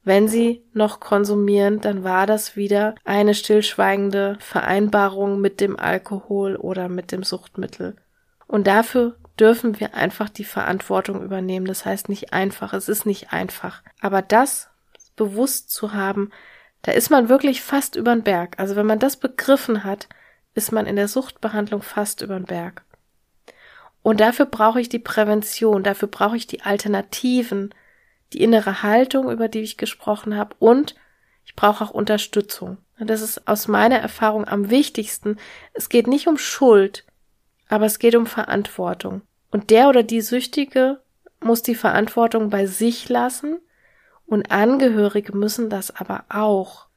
Wenn 0.04 0.28
sie 0.28 0.64
noch 0.74 1.00
konsumieren, 1.00 1.82
dann 1.82 2.04
war 2.04 2.28
das 2.28 2.56
wieder 2.56 2.94
eine 3.04 3.34
stillschweigende 3.34 4.38
Vereinbarung 4.40 5.42
mit 5.42 5.60
dem 5.60 5.80
Alkohol 5.80 6.56
oder 6.56 6.88
mit 6.88 7.12
dem 7.12 7.24
Suchtmittel. 7.24 7.96
Und 8.46 8.68
dafür 8.68 9.18
dürfen 9.40 9.80
wir 9.80 9.94
einfach 9.94 10.30
die 10.30 10.44
Verantwortung 10.44 11.24
übernehmen. 11.24 11.66
Das 11.66 11.86
heißt 11.86 12.10
nicht 12.10 12.34
einfach, 12.34 12.74
es 12.74 12.90
ist 12.90 13.06
nicht 13.06 13.34
einfach. 13.34 13.82
Aber 14.02 14.22
das 14.22 14.70
bewusst 15.16 15.72
zu 15.72 15.94
haben, 15.94 16.32
da 16.82 16.92
ist 16.92 17.10
man 17.10 17.30
wirklich 17.30 17.62
fast 17.62 17.96
über 17.96 18.14
den 18.14 18.24
Berg. 18.24 18.60
Also 18.60 18.76
wenn 18.76 18.86
man 18.86 19.00
das 19.00 19.18
begriffen 19.18 19.84
hat, 19.84 20.08
ist 20.54 20.72
man 20.72 20.86
in 20.86 20.96
der 20.96 21.08
Suchtbehandlung 21.08 21.82
fast 21.82 22.22
über 22.22 22.36
den 22.36 22.46
Berg. 22.46 22.84
Und 24.02 24.20
dafür 24.20 24.46
brauche 24.46 24.80
ich 24.80 24.88
die 24.88 25.00
Prävention, 25.00 25.84
dafür 25.84 26.08
brauche 26.08 26.38
ich 26.38 26.46
die 26.46 26.62
Alternativen, 26.62 27.74
die 28.34 28.44
innere 28.44 28.84
Haltung, 28.84 29.32
über 29.32 29.48
die 29.48 29.62
ich 29.62 29.78
gesprochen 29.78 30.38
habe, 30.38 30.56
und 30.60 30.96
ich 31.44 31.56
brauche 31.56 31.84
auch 31.84 31.92
Unterstützung. 31.92 32.78
Das 33.00 33.22
ist 33.22 33.48
aus 33.48 33.68
meiner 33.68 33.98
Erfahrung 33.98 34.48
am 34.48 34.70
wichtigsten. 34.70 35.38
Es 35.74 35.90
geht 35.90 36.08
nicht 36.08 36.28
um 36.28 36.38
Schuld, 36.38 37.05
aber 37.68 37.86
es 37.86 38.00
geht 38.00 38.16
um 38.16 38.26
Verantwortung. 38.26 39.22
Und 39.52 39.70
der 39.70 39.90
oder 39.90 40.04
die 40.04 40.22
Süchtige 40.22 41.00
muss 41.40 41.62
die 41.62 41.76
Verantwortung 41.76 42.50
bei 42.50 42.66
sich 42.66 43.10
lassen 43.10 43.60
und 44.26 44.52
Angehörige 44.52 45.36
müssen 45.36 45.70
das 45.70 45.96
aber 45.96 46.26
auch. 46.30 46.88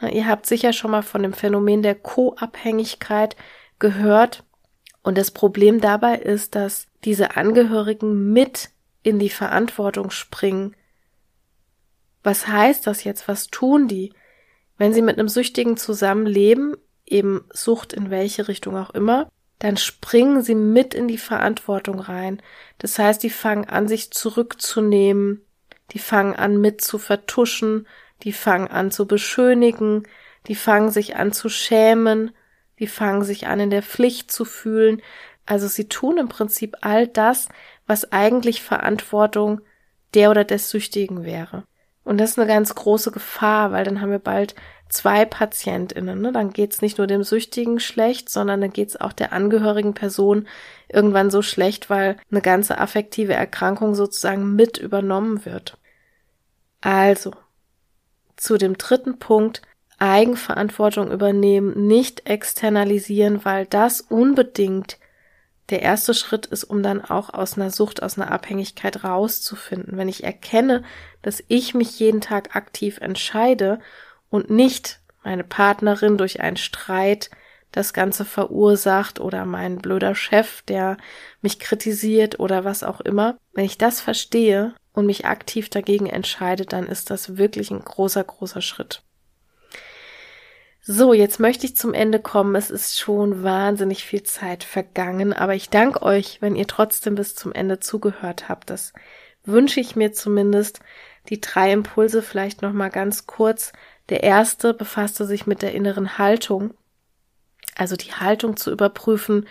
ihr 0.00 0.26
habt 0.26 0.46
sicher 0.46 0.72
schon 0.72 0.90
mal 0.90 1.02
von 1.02 1.22
dem 1.22 1.32
Phänomen 1.32 1.82
der 1.82 1.94
Co-Abhängigkeit 1.94 3.36
gehört. 3.78 4.44
Und 5.02 5.18
das 5.18 5.30
Problem 5.30 5.80
dabei 5.80 6.16
ist, 6.16 6.54
dass 6.54 6.86
diese 7.04 7.36
Angehörigen 7.36 8.32
mit 8.32 8.70
in 9.02 9.18
die 9.18 9.30
Verantwortung 9.30 10.10
springen. 10.10 10.74
Was 12.22 12.48
heißt 12.48 12.86
das 12.86 13.04
jetzt? 13.04 13.28
Was 13.28 13.46
tun 13.46 13.86
die? 13.86 14.12
Wenn 14.78 14.92
sie 14.92 15.02
mit 15.02 15.18
einem 15.18 15.28
Süchtigen 15.28 15.76
zusammenleben, 15.76 16.76
eben 17.06 17.44
Sucht 17.52 17.92
in 17.92 18.10
welche 18.10 18.48
Richtung 18.48 18.76
auch 18.76 18.90
immer, 18.90 19.28
dann 19.58 19.76
springen 19.76 20.42
sie 20.42 20.54
mit 20.54 20.94
in 20.94 21.08
die 21.08 21.18
Verantwortung 21.18 21.98
rein. 21.98 22.42
Das 22.78 22.98
heißt, 22.98 23.22
die 23.22 23.30
fangen 23.30 23.68
an, 23.68 23.88
sich 23.88 24.10
zurückzunehmen, 24.10 25.42
die 25.92 25.98
fangen 25.98 26.34
an, 26.34 26.60
mit 26.60 26.80
zu 26.80 26.98
vertuschen, 26.98 27.86
die 28.22 28.32
fangen 28.32 28.68
an 28.68 28.90
zu 28.90 29.06
beschönigen, 29.06 30.06
die 30.46 30.54
fangen 30.54 30.90
sich 30.90 31.16
an 31.16 31.32
zu 31.32 31.48
schämen, 31.48 32.32
die 32.78 32.86
fangen 32.86 33.24
sich 33.24 33.46
an, 33.46 33.60
in 33.60 33.70
der 33.70 33.82
Pflicht 33.82 34.30
zu 34.30 34.44
fühlen. 34.44 35.00
Also 35.46 35.68
sie 35.68 35.88
tun 35.88 36.18
im 36.18 36.28
Prinzip 36.28 36.76
all 36.82 37.06
das, 37.06 37.48
was 37.86 38.12
eigentlich 38.12 38.62
Verantwortung 38.62 39.60
der 40.14 40.30
oder 40.30 40.44
des 40.44 40.70
Süchtigen 40.70 41.24
wäre. 41.24 41.64
Und 42.04 42.18
das 42.18 42.30
ist 42.30 42.38
eine 42.38 42.48
ganz 42.48 42.74
große 42.74 43.10
Gefahr, 43.10 43.72
weil 43.72 43.84
dann 43.84 44.00
haben 44.00 44.10
wir 44.10 44.18
bald 44.18 44.54
zwei 44.88 45.24
PatientInnen. 45.24 46.20
Ne? 46.20 46.32
Dann 46.32 46.52
geht's 46.52 46.82
nicht 46.82 46.98
nur 46.98 47.06
dem 47.06 47.22
Süchtigen 47.22 47.80
schlecht, 47.80 48.28
sondern 48.28 48.60
dann 48.60 48.72
geht's 48.72 48.96
auch 48.96 49.12
der 49.12 49.32
angehörigen 49.32 49.94
Person 49.94 50.46
irgendwann 50.88 51.30
so 51.30 51.42
schlecht, 51.42 51.90
weil 51.90 52.16
eine 52.30 52.40
ganze 52.40 52.78
affektive 52.78 53.34
Erkrankung 53.34 53.94
sozusagen 53.94 54.54
mit 54.54 54.78
übernommen 54.78 55.44
wird. 55.44 55.78
Also, 56.80 57.32
zu 58.36 58.58
dem 58.58 58.78
dritten 58.78 59.18
Punkt, 59.18 59.62
Eigenverantwortung 59.98 61.10
übernehmen, 61.10 61.86
nicht 61.86 62.28
externalisieren, 62.28 63.44
weil 63.44 63.66
das 63.66 64.02
unbedingt 64.02 64.98
der 65.70 65.82
erste 65.82 66.14
Schritt 66.14 66.46
ist, 66.46 66.64
um 66.64 66.82
dann 66.82 67.04
auch 67.04 67.32
aus 67.34 67.56
einer 67.56 67.70
Sucht, 67.70 68.02
aus 68.02 68.18
einer 68.18 68.30
Abhängigkeit 68.30 69.02
rauszufinden. 69.02 69.96
Wenn 69.96 70.08
ich 70.08 70.22
erkenne, 70.22 70.84
dass 71.22 71.42
ich 71.48 71.74
mich 71.74 71.98
jeden 71.98 72.20
Tag 72.20 72.54
aktiv 72.54 72.98
entscheide 72.98 73.80
und 74.36 74.50
nicht 74.50 75.00
meine 75.24 75.44
Partnerin 75.44 76.18
durch 76.18 76.40
einen 76.40 76.56
Streit 76.56 77.30
das 77.72 77.92
Ganze 77.92 78.24
verursacht 78.24 79.20
oder 79.20 79.44
mein 79.44 79.78
blöder 79.78 80.14
Chef, 80.14 80.62
der 80.62 80.96
mich 81.42 81.58
kritisiert 81.58 82.38
oder 82.40 82.64
was 82.64 82.82
auch 82.82 83.00
immer. 83.00 83.36
Wenn 83.52 83.64
ich 83.64 83.76
das 83.76 84.00
verstehe 84.00 84.74
und 84.92 85.06
mich 85.06 85.26
aktiv 85.26 85.68
dagegen 85.68 86.06
entscheide, 86.06 86.64
dann 86.64 86.86
ist 86.86 87.10
das 87.10 87.36
wirklich 87.36 87.70
ein 87.70 87.84
großer, 87.84 88.24
großer 88.24 88.62
Schritt. 88.62 89.02
So, 90.80 91.12
jetzt 91.12 91.40
möchte 91.40 91.66
ich 91.66 91.76
zum 91.76 91.92
Ende 91.92 92.20
kommen. 92.20 92.54
Es 92.54 92.70
ist 92.70 92.98
schon 92.98 93.42
wahnsinnig 93.42 94.04
viel 94.04 94.22
Zeit 94.22 94.62
vergangen, 94.62 95.32
aber 95.32 95.54
ich 95.54 95.68
danke 95.68 96.00
euch, 96.02 96.40
wenn 96.40 96.54
ihr 96.54 96.68
trotzdem 96.68 97.16
bis 97.16 97.34
zum 97.34 97.52
Ende 97.52 97.80
zugehört 97.80 98.48
habt. 98.48 98.70
Das 98.70 98.92
wünsche 99.44 99.80
ich 99.80 99.96
mir 99.96 100.12
zumindest. 100.12 100.80
Die 101.28 101.40
drei 101.40 101.72
Impulse 101.72 102.22
vielleicht 102.22 102.62
noch 102.62 102.72
mal 102.72 102.90
ganz 102.90 103.26
kurz. 103.26 103.72
Der 104.08 104.22
erste 104.22 104.74
befasste 104.74 105.26
sich 105.26 105.46
mit 105.46 105.62
der 105.62 105.74
inneren 105.74 106.18
Haltung. 106.18 106.74
Also 107.74 107.96
die 107.96 108.12
Haltung 108.12 108.56
zu 108.56 108.70
überprüfen, 108.70 109.46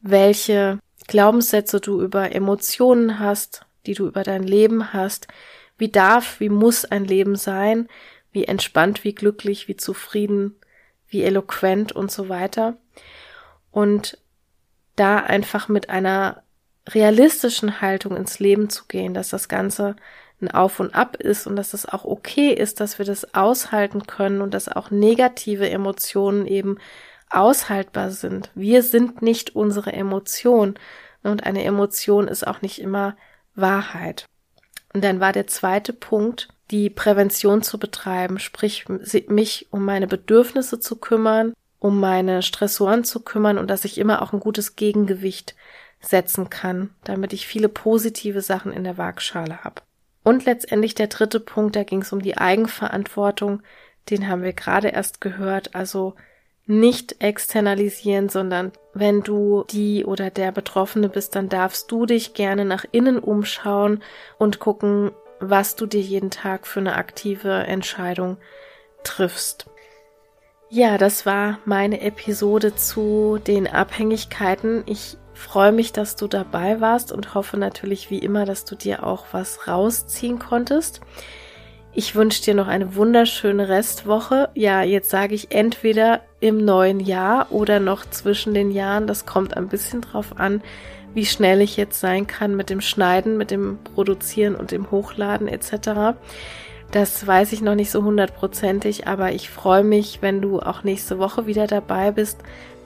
welche 0.00 0.78
Glaubenssätze 1.06 1.80
du 1.80 2.00
über 2.02 2.32
Emotionen 2.34 3.18
hast, 3.18 3.66
die 3.86 3.94
du 3.94 4.06
über 4.06 4.22
dein 4.22 4.42
Leben 4.42 4.92
hast. 4.92 5.28
Wie 5.76 5.90
darf, 5.90 6.40
wie 6.40 6.48
muss 6.48 6.84
ein 6.84 7.04
Leben 7.04 7.36
sein? 7.36 7.88
Wie 8.32 8.44
entspannt, 8.44 9.04
wie 9.04 9.14
glücklich, 9.14 9.68
wie 9.68 9.76
zufrieden 9.76 10.56
wie 11.08 11.22
eloquent 11.22 11.92
und 11.92 12.10
so 12.10 12.28
weiter. 12.28 12.76
Und 13.70 14.18
da 14.96 15.18
einfach 15.18 15.68
mit 15.68 15.90
einer 15.90 16.42
realistischen 16.88 17.80
Haltung 17.80 18.16
ins 18.16 18.38
Leben 18.38 18.70
zu 18.70 18.86
gehen, 18.86 19.14
dass 19.14 19.30
das 19.30 19.48
Ganze 19.48 19.96
ein 20.40 20.50
Auf 20.50 20.80
und 20.80 20.94
Ab 20.94 21.16
ist 21.16 21.46
und 21.46 21.56
dass 21.56 21.74
es 21.74 21.86
auch 21.86 22.04
okay 22.04 22.52
ist, 22.52 22.80
dass 22.80 22.98
wir 22.98 23.04
das 23.06 23.34
aushalten 23.34 24.06
können 24.06 24.40
und 24.40 24.54
dass 24.54 24.68
auch 24.68 24.90
negative 24.90 25.68
Emotionen 25.68 26.46
eben 26.46 26.78
aushaltbar 27.30 28.10
sind. 28.10 28.50
Wir 28.54 28.82
sind 28.82 29.22
nicht 29.22 29.56
unsere 29.56 29.92
Emotion 29.92 30.74
und 31.22 31.44
eine 31.44 31.64
Emotion 31.64 32.28
ist 32.28 32.46
auch 32.46 32.62
nicht 32.62 32.80
immer 32.80 33.16
Wahrheit. 33.54 34.26
Und 34.94 35.04
dann 35.04 35.20
war 35.20 35.32
der 35.32 35.46
zweite 35.46 35.92
Punkt, 35.92 36.48
die 36.70 36.90
Prävention 36.90 37.62
zu 37.62 37.78
betreiben, 37.78 38.38
sprich 38.38 38.86
mich 39.28 39.66
um 39.70 39.84
meine 39.84 40.06
Bedürfnisse 40.06 40.80
zu 40.80 40.96
kümmern, 40.96 41.54
um 41.78 42.00
meine 42.00 42.42
Stressoren 42.42 43.04
zu 43.04 43.20
kümmern 43.20 43.58
und 43.58 43.68
dass 43.68 43.84
ich 43.84 43.98
immer 43.98 44.22
auch 44.22 44.32
ein 44.32 44.40
gutes 44.40 44.76
Gegengewicht 44.76 45.54
setzen 46.00 46.50
kann, 46.50 46.90
damit 47.04 47.32
ich 47.32 47.46
viele 47.46 47.68
positive 47.68 48.40
Sachen 48.40 48.72
in 48.72 48.84
der 48.84 48.98
Waagschale 48.98 49.64
habe. 49.64 49.82
Und 50.28 50.44
letztendlich 50.44 50.94
der 50.94 51.06
dritte 51.06 51.40
Punkt, 51.40 51.74
da 51.74 51.84
ging 51.84 52.02
es 52.02 52.12
um 52.12 52.20
die 52.20 52.36
Eigenverantwortung, 52.36 53.62
den 54.10 54.28
haben 54.28 54.42
wir 54.42 54.52
gerade 54.52 54.88
erst 54.88 55.22
gehört, 55.22 55.74
also 55.74 56.16
nicht 56.66 57.22
externalisieren, 57.22 58.28
sondern 58.28 58.72
wenn 58.92 59.22
du 59.22 59.64
die 59.70 60.04
oder 60.04 60.28
der 60.28 60.52
Betroffene 60.52 61.08
bist, 61.08 61.34
dann 61.34 61.48
darfst 61.48 61.90
du 61.90 62.04
dich 62.04 62.34
gerne 62.34 62.66
nach 62.66 62.84
innen 62.92 63.18
umschauen 63.18 64.02
und 64.36 64.58
gucken, 64.58 65.12
was 65.40 65.76
du 65.76 65.86
dir 65.86 66.02
jeden 66.02 66.30
Tag 66.30 66.66
für 66.66 66.80
eine 66.80 66.96
aktive 66.96 67.50
Entscheidung 67.64 68.36
triffst. 69.04 69.70
Ja, 70.70 70.98
das 70.98 71.24
war 71.24 71.60
meine 71.64 72.02
Episode 72.02 72.74
zu 72.74 73.38
den 73.46 73.66
Abhängigkeiten. 73.66 74.82
Ich 74.84 75.16
freue 75.32 75.72
mich, 75.72 75.92
dass 75.94 76.14
du 76.14 76.26
dabei 76.26 76.82
warst 76.82 77.10
und 77.10 77.34
hoffe 77.34 77.56
natürlich 77.56 78.10
wie 78.10 78.18
immer, 78.18 78.44
dass 78.44 78.66
du 78.66 78.74
dir 78.74 79.06
auch 79.06 79.24
was 79.32 79.66
rausziehen 79.66 80.38
konntest. 80.38 81.00
Ich 81.94 82.14
wünsche 82.14 82.42
dir 82.42 82.54
noch 82.54 82.68
eine 82.68 82.96
wunderschöne 82.96 83.70
Restwoche. 83.70 84.50
Ja, 84.54 84.82
jetzt 84.82 85.08
sage 85.08 85.34
ich 85.34 85.52
entweder 85.52 86.20
im 86.38 86.62
neuen 86.62 87.00
Jahr 87.00 87.50
oder 87.50 87.80
noch 87.80 88.04
zwischen 88.04 88.52
den 88.52 88.70
Jahren. 88.70 89.06
Das 89.06 89.24
kommt 89.24 89.56
ein 89.56 89.68
bisschen 89.68 90.02
drauf 90.02 90.38
an, 90.38 90.60
wie 91.14 91.24
schnell 91.24 91.62
ich 91.62 91.78
jetzt 91.78 91.98
sein 91.98 92.26
kann 92.26 92.54
mit 92.54 92.68
dem 92.68 92.82
Schneiden, 92.82 93.38
mit 93.38 93.50
dem 93.50 93.78
Produzieren 93.94 94.54
und 94.54 94.70
dem 94.70 94.90
Hochladen 94.90 95.48
etc. 95.48 96.18
Das 96.90 97.26
weiß 97.26 97.52
ich 97.52 97.60
noch 97.60 97.74
nicht 97.74 97.90
so 97.90 98.02
hundertprozentig, 98.02 99.06
aber 99.06 99.32
ich 99.32 99.50
freue 99.50 99.84
mich, 99.84 100.22
wenn 100.22 100.40
du 100.40 100.60
auch 100.60 100.84
nächste 100.84 101.18
Woche 101.18 101.46
wieder 101.46 101.66
dabei 101.66 102.12
bist. 102.12 102.38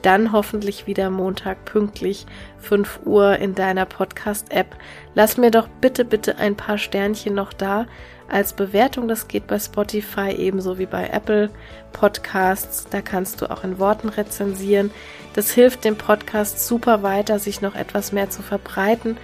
Dann 0.02 0.32
hoffentlich 0.32 0.88
wieder 0.88 1.10
Montag 1.10 1.64
pünktlich 1.64 2.26
5 2.58 3.00
Uhr 3.04 3.36
in 3.38 3.54
deiner 3.54 3.86
Podcast-App. 3.86 4.74
Lass 5.14 5.36
mir 5.36 5.52
doch 5.52 5.68
bitte, 5.80 6.04
bitte 6.04 6.38
ein 6.38 6.56
paar 6.56 6.78
Sternchen 6.78 7.34
noch 7.36 7.52
da 7.52 7.86
als 8.28 8.54
Bewertung. 8.54 9.06
Das 9.06 9.28
geht 9.28 9.46
bei 9.46 9.60
Spotify 9.60 10.32
ebenso 10.32 10.78
wie 10.78 10.86
bei 10.86 11.08
Apple 11.08 11.50
Podcasts. 11.92 12.88
Da 12.90 13.00
kannst 13.00 13.40
du 13.40 13.50
auch 13.50 13.62
in 13.62 13.78
Worten 13.78 14.08
rezensieren. 14.08 14.90
Das 15.34 15.52
hilft 15.52 15.84
dem 15.84 15.94
Podcast 15.94 16.66
super 16.66 17.04
weiter, 17.04 17.38
sich 17.38 17.60
noch 17.60 17.76
etwas 17.76 18.10
mehr 18.10 18.28
zu 18.28 18.42
verbreiten 18.42 19.16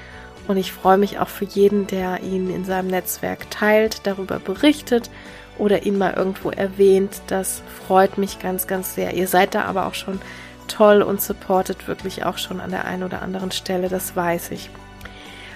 und 0.48 0.56
ich 0.56 0.72
freue 0.72 0.98
mich 0.98 1.18
auch 1.18 1.28
für 1.28 1.44
jeden, 1.44 1.86
der 1.86 2.22
ihn 2.22 2.50
in 2.50 2.64
seinem 2.64 2.88
Netzwerk 2.88 3.50
teilt, 3.50 4.06
darüber 4.06 4.38
berichtet 4.40 5.10
oder 5.58 5.84
ihn 5.84 5.98
mal 5.98 6.14
irgendwo 6.14 6.50
erwähnt. 6.50 7.20
Das 7.28 7.62
freut 7.86 8.18
mich 8.18 8.38
ganz, 8.38 8.66
ganz 8.66 8.94
sehr. 8.94 9.14
Ihr 9.14 9.28
seid 9.28 9.54
da 9.54 9.64
aber 9.64 9.86
auch 9.86 9.94
schon 9.94 10.20
toll 10.66 11.02
und 11.02 11.20
supportet 11.20 11.86
wirklich 11.86 12.24
auch 12.24 12.38
schon 12.38 12.60
an 12.60 12.70
der 12.70 12.86
einen 12.86 13.02
oder 13.02 13.22
anderen 13.22 13.50
Stelle, 13.50 13.88
das 13.88 14.16
weiß 14.16 14.50
ich. 14.50 14.70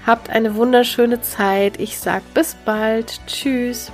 Habt 0.06 0.30
eine 0.30 0.56
wunderschöne 0.56 1.20
Zeit. 1.20 1.78
Ich 1.78 1.98
sag 1.98 2.22
bis 2.34 2.54
bald. 2.64 3.20
Tschüss. 3.26 3.92